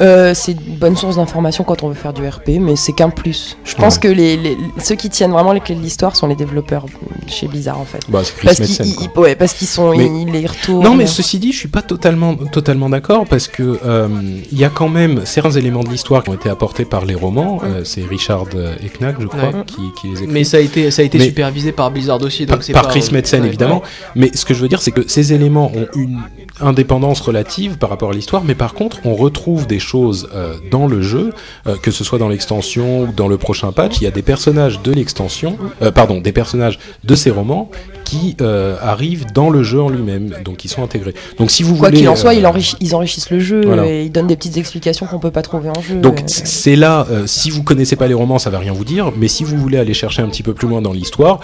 [0.00, 3.10] Euh, c'est une bonne source d'information quand on veut faire du RP, mais c'est qu'un
[3.10, 3.56] plus.
[3.64, 4.00] Je pense Ouais.
[4.00, 6.86] que les, les- ceux qui tiennent vraiment les clés de l'histoire sont les développeurs
[7.26, 8.00] chez Blizzard en fait.
[8.08, 10.84] Bah, c'est Chris Parce Metzen, qu'ils ouais, parce qu'ils sont Mais- ils, ils les retournent.
[10.84, 14.08] Non, mais ceci dit, je suis pas totalement, totalement d'accord parce que euh,
[14.52, 17.14] il y a quand même certains éléments de l'histoire qui ont été apportés par les
[17.14, 17.60] romans.
[17.64, 18.44] Euh, c'est Richard
[18.84, 19.64] Eknack, je crois, Ouais.
[19.66, 20.32] qui, qui les écrit.
[20.32, 22.72] Mais ça a été, ça a été Mais- supervisé par Blizzard aussi, par, donc c'est
[22.72, 23.76] par pas- Chris Metzen ouais, évidemment.
[23.80, 23.88] ouais.
[24.14, 26.20] Mais ce que je veux dire, c'est que ces éléments ont une
[26.60, 30.86] indépendance relative par rapport à l'histoire, mais par contre, on retrouve des choses euh, dans
[30.86, 31.32] le jeu,
[31.66, 33.98] euh, que ce soit dans l'extension ou dans le prochain patch.
[34.00, 37.70] Il y a des personnages de l'extension, euh, pardon, des personnages de ces romans
[38.08, 41.14] qui euh, arrivent dans le jeu en lui-même, donc ils sont intégrés.
[41.38, 43.60] Donc si vous Quoi voulez, qu'il en soit, euh, ils, enrichi- ils enrichissent le jeu
[43.64, 43.86] Voilà.
[43.86, 45.96] et ils donnent des petites explications qu'on peut pas trouver en jeu.
[46.00, 49.12] Donc c'est là, euh, si vous connaissez pas les romans, ça va rien vous dire,
[49.16, 51.40] mais si vous voulez aller chercher un petit peu plus loin dans l'histoire,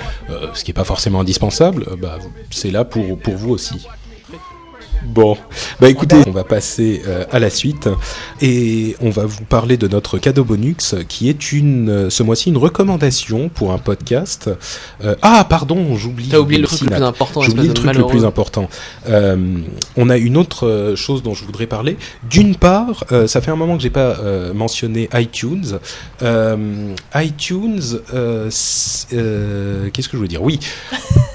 [0.55, 2.19] ce qui est pas forcément indispensable, bah,
[2.51, 3.87] c'est là pour, pour vous aussi.
[5.07, 5.37] Bon,
[5.81, 7.89] bah écoutez, on va passer euh, à la suite
[8.41, 12.49] et on va vous parler de notre cadeau bonus qui est une, euh, ce mois-ci
[12.49, 14.51] une recommandation pour un podcast.
[15.05, 16.29] Euh, ah pardon, j'oublie.
[16.29, 18.69] T'as oublié le j'oublie truc le plus important, J'ai oublié le truc le plus important.
[19.09, 19.59] Euh,
[19.97, 21.97] on a une autre chose dont je voudrais parler.
[22.29, 24.17] D'une part, ça fait un moment que j'ai pas
[24.55, 25.79] mentionné iTunes.
[27.15, 27.81] ITunes,
[29.11, 30.43] qu'est-ce que je veux dire?
[30.43, 30.59] Oui,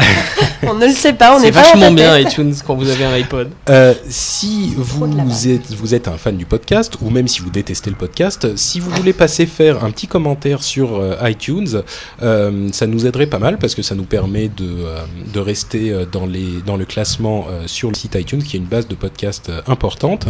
[0.64, 3.06] on ne le sait pas, on C'est n'est pas vachement bien iTunes quand vous avez
[3.06, 3.49] un iPod.
[3.69, 7.90] Euh, si vous êtes, vous êtes un fan du podcast, ou même si vous détestez
[7.90, 11.84] le podcast, si vous voulez passer faire un petit commentaire sur euh, iTunes,
[12.22, 14.98] euh, ça nous aiderait pas mal parce que ça nous permet de, euh,
[15.34, 18.65] de rester dans, les, dans le classement euh, sur le site iTunes, qui est une
[18.65, 20.27] base de podcasts euh, importante.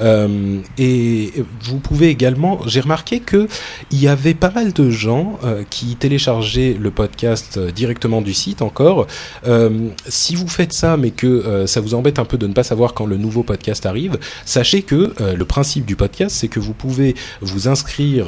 [0.00, 1.32] Euh, et
[1.62, 3.48] vous pouvez également, j'ai remarqué que
[3.90, 8.34] il y avait pas mal de gens euh, qui téléchargeaient le podcast euh, directement du
[8.34, 9.06] site encore,
[9.46, 12.46] euh, euh, si vous faites ça, mais que euh, ça vous embête un peu de
[12.46, 16.34] ne pas savoir quand le nouveau podcast arrive, sachez que euh, le principe du podcast,
[16.36, 18.26] c'est que vous pouvez vous inscrire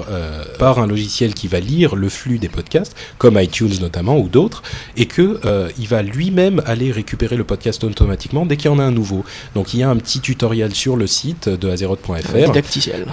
[0.58, 4.62] par un logiciel qui va lire le flux des podcasts, comme iTunes notamment ou d'autres,
[4.96, 5.40] et que
[5.78, 9.24] il va lui-même aller récupérer le podcast automatiquement dès qu'il y en a un nouveau.
[9.54, 12.32] Donc il y a un petit tutoriel sur le site de azeroth.fr.
[12.32, 13.06] Didacticiel.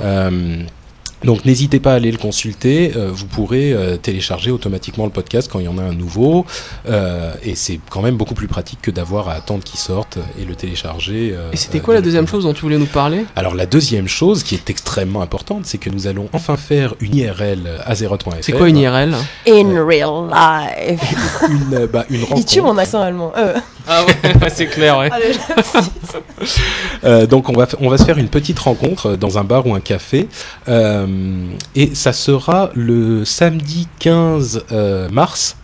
[1.23, 5.49] Donc n'hésitez pas à aller le consulter, euh, vous pourrez euh, télécharger automatiquement le podcast
[5.51, 6.45] quand il y en a un nouveau,
[6.87, 10.45] euh, et c'est quand même beaucoup plus pratique que d'avoir à attendre qu'il sorte et
[10.45, 11.31] le télécharger.
[11.33, 13.25] euh, Et c'était euh, quoi la deuxième chose dont tu voulais nous parler?
[13.35, 17.15] Alors la deuxième chose qui est extrêmement importante, c'est que nous allons enfin faire une
[17.15, 18.35] IRL Azeroth.fr.
[18.41, 19.15] C'est quoi une IRL
[19.47, 21.01] In real life.
[21.49, 22.63] une, bah, une Il tue rencontre.
[22.75, 23.31] mon accent allemand.
[23.37, 23.53] Euh,
[23.87, 25.09] Ah ouais, c'est clair, ouais.
[25.11, 25.31] allez,
[27.03, 29.73] Euh, donc on va, on va se faire une petite rencontre dans un bar ou
[29.73, 30.27] un café
[30.67, 31.04] euh,
[31.75, 35.57] et ça sera le samedi 15 euh, mars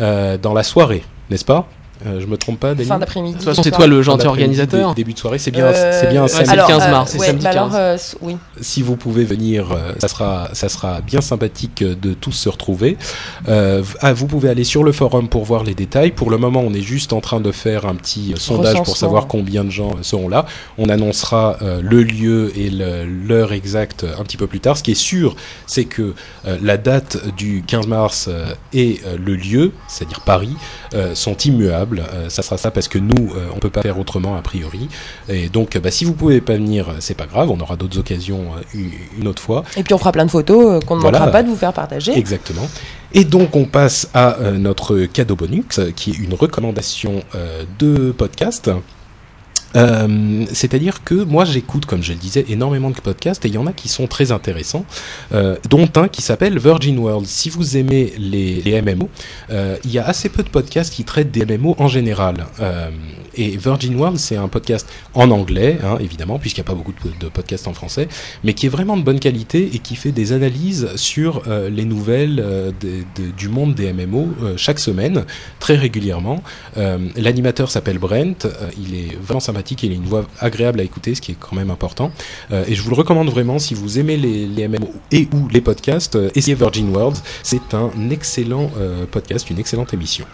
[0.00, 1.66] euh, dans la soirée, n'est-ce pas?
[2.06, 3.34] Euh, Je me trompe pas, fin d'après-midi.
[3.34, 4.90] De toute façon, c'est toi le gentil organisateur.
[4.94, 6.50] dé- Début de soirée, c'est bien, Euh, c'est bien samedi.
[6.50, 7.56] c'est le alors, 15 euh, mars, c'est ouais, samedi bah 15.
[7.62, 8.36] alors, euh, s- oui.
[8.60, 9.66] Si vous pouvez venir,
[10.00, 12.96] ça sera, ça sera bien sympathique de tous se retrouver.
[13.48, 16.10] Euh, ah, vous pouvez aller sur le forum pour voir les détails.
[16.12, 19.26] Pour le moment, on est juste en train de faire un petit sondage pour savoir
[19.26, 20.46] combien de gens seront là.
[20.78, 24.76] On annoncera euh, le lieu et l'heure exacte un petit peu plus tard.
[24.76, 25.36] Ce qui est sûr,
[25.66, 26.14] c'est que
[26.46, 30.54] euh, la date du 15 mars euh, et euh, le lieu, c'est-à-dire Paris,
[30.94, 31.93] euh, sont immuables.
[32.00, 34.88] Euh, ça sera ça parce que nous, euh, on peut pas faire autrement a priori.
[35.28, 37.50] Et donc, bah, si vous pouvez pas venir, euh, c'est pas grave.
[37.50, 39.64] On aura d'autres occasions une- autre fois.
[39.76, 41.18] Et puis on fera plein de photos qu'on ne Voilà.
[41.20, 42.16] manquera pas de vous faire partager.
[42.16, 42.68] Exactement.
[43.12, 47.22] Et donc on passe à notre cadeau bonus, qui est une recommandation
[47.78, 48.70] de podcast.
[49.76, 53.58] Euh, C'est-à-dire que moi j'écoute, comme je le disais, énormément de podcasts et il y
[53.58, 54.84] en a qui sont très intéressants,
[55.32, 57.26] euh, dont un qui s'appelle Virgin World.
[57.26, 59.08] Si vous aimez les, MMO,
[59.50, 62.46] euh, il y a assez peu de podcasts qui traitent des MMO en général.
[63.36, 66.92] Et Virgin World, c'est un podcast en anglais, hein, évidemment, puisqu'il n'y a pas beaucoup
[66.92, 68.06] de, podcasts en français,
[68.44, 72.72] mais qui est vraiment de bonne qualité et qui fait des analyses sur les nouvelles
[73.36, 75.24] du monde des MMO chaque semaine,
[75.58, 76.42] très régulièrement.
[76.76, 78.46] L'animateur s'appelle Brent,
[78.78, 81.56] il est vraiment sympathique, il a une voix agréable à écouter, ce qui est quand
[81.56, 82.10] même important.
[82.52, 85.48] Euh, et je vous le recommande vraiment si vous aimez les, les MMO et ou
[85.48, 90.26] les podcasts, euh, essayez Virgin World, c'est un excellent euh, podcast, une excellente émission.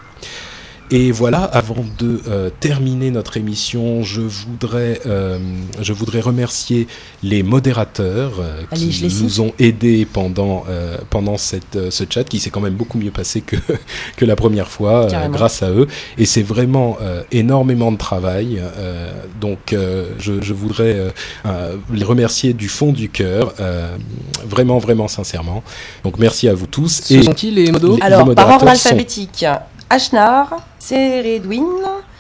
[0.92, 5.38] Et voilà, avant de euh, terminer notre émission, je voudrais, euh,
[5.80, 6.88] je voudrais remercier
[7.22, 9.22] les modérateurs euh, Allez, qui cite.
[9.22, 12.98] nous ont aidés pendant, euh, pendant cette, euh, ce chat, qui s'est quand même beaucoup
[12.98, 13.54] mieux passé que,
[14.16, 15.86] que la première fois, euh, grâce à eux.
[16.18, 18.60] Et c'est vraiment euh, énormément de travail.
[18.60, 21.10] euh, donc, euh, je, je voudrais euh,
[21.46, 23.96] euh, les remercier du fond du cœur, euh,
[24.44, 25.62] vraiment, vraiment sincèrement.
[26.02, 27.00] Donc, merci à vous tous.
[27.04, 27.94] Ce sont qui les modos?
[27.94, 29.44] Les- Alors, par ordre sont- alphabétique,
[29.90, 30.48] Ashnar,
[30.78, 31.66] Ceredwin,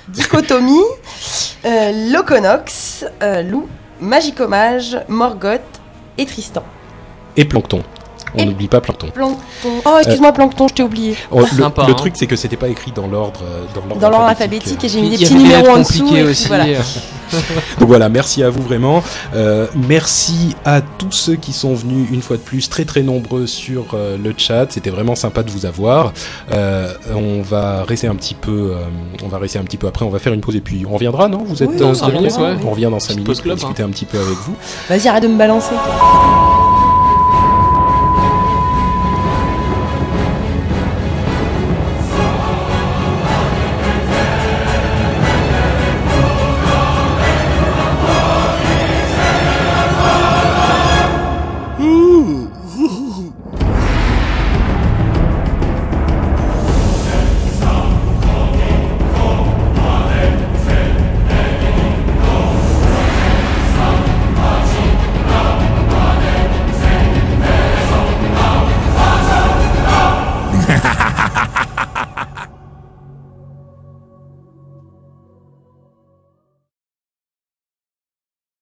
[0.08, 0.74] Dichotomie,
[1.64, 3.68] euh, Loconox, euh, Lou,
[4.00, 5.60] Magicomage, Morgoth
[6.18, 6.64] et Tristan.
[7.36, 7.82] et Plancton.
[8.34, 9.08] On n'oublie pas Plancton.
[9.12, 9.38] Plancton.
[9.84, 11.16] Oh, excuse-moi, Plancton, je t'ai oublié.
[11.30, 11.94] Oh, le, Sympa, le hein.
[11.94, 14.72] truc, c'est que c'était pas écrit dans l'ordre euh, dans l'ordre Dans l'ordre alphabétique.
[14.72, 16.14] alphabétique, et j'ai mis des petits numéros en dessous.
[16.16, 16.46] et aussi.
[16.48, 16.64] voilà.
[16.64, 16.74] euh.
[17.78, 19.02] Donc voilà, merci à vous vraiment.
[19.34, 23.46] Euh, merci à tous ceux qui sont venus une fois de plus, très très nombreux
[23.46, 24.66] sur euh, le chat.
[24.70, 26.12] C'était vraiment sympa de vous avoir.
[26.52, 28.84] Euh, on va rester un petit peu, euh,
[29.24, 30.04] on va rester un petit peu après.
[30.04, 31.42] On va faire une pause et puis on reviendra, non?
[31.44, 32.56] Vous êtes Oui, euh, on minutes ouais.
[32.66, 34.54] On revient dans 5 Petite minutes pour club, discuter un petit peu avec vous.
[34.88, 35.70] Vas-y, arrête de me balancer.
[35.70, 36.99] toi.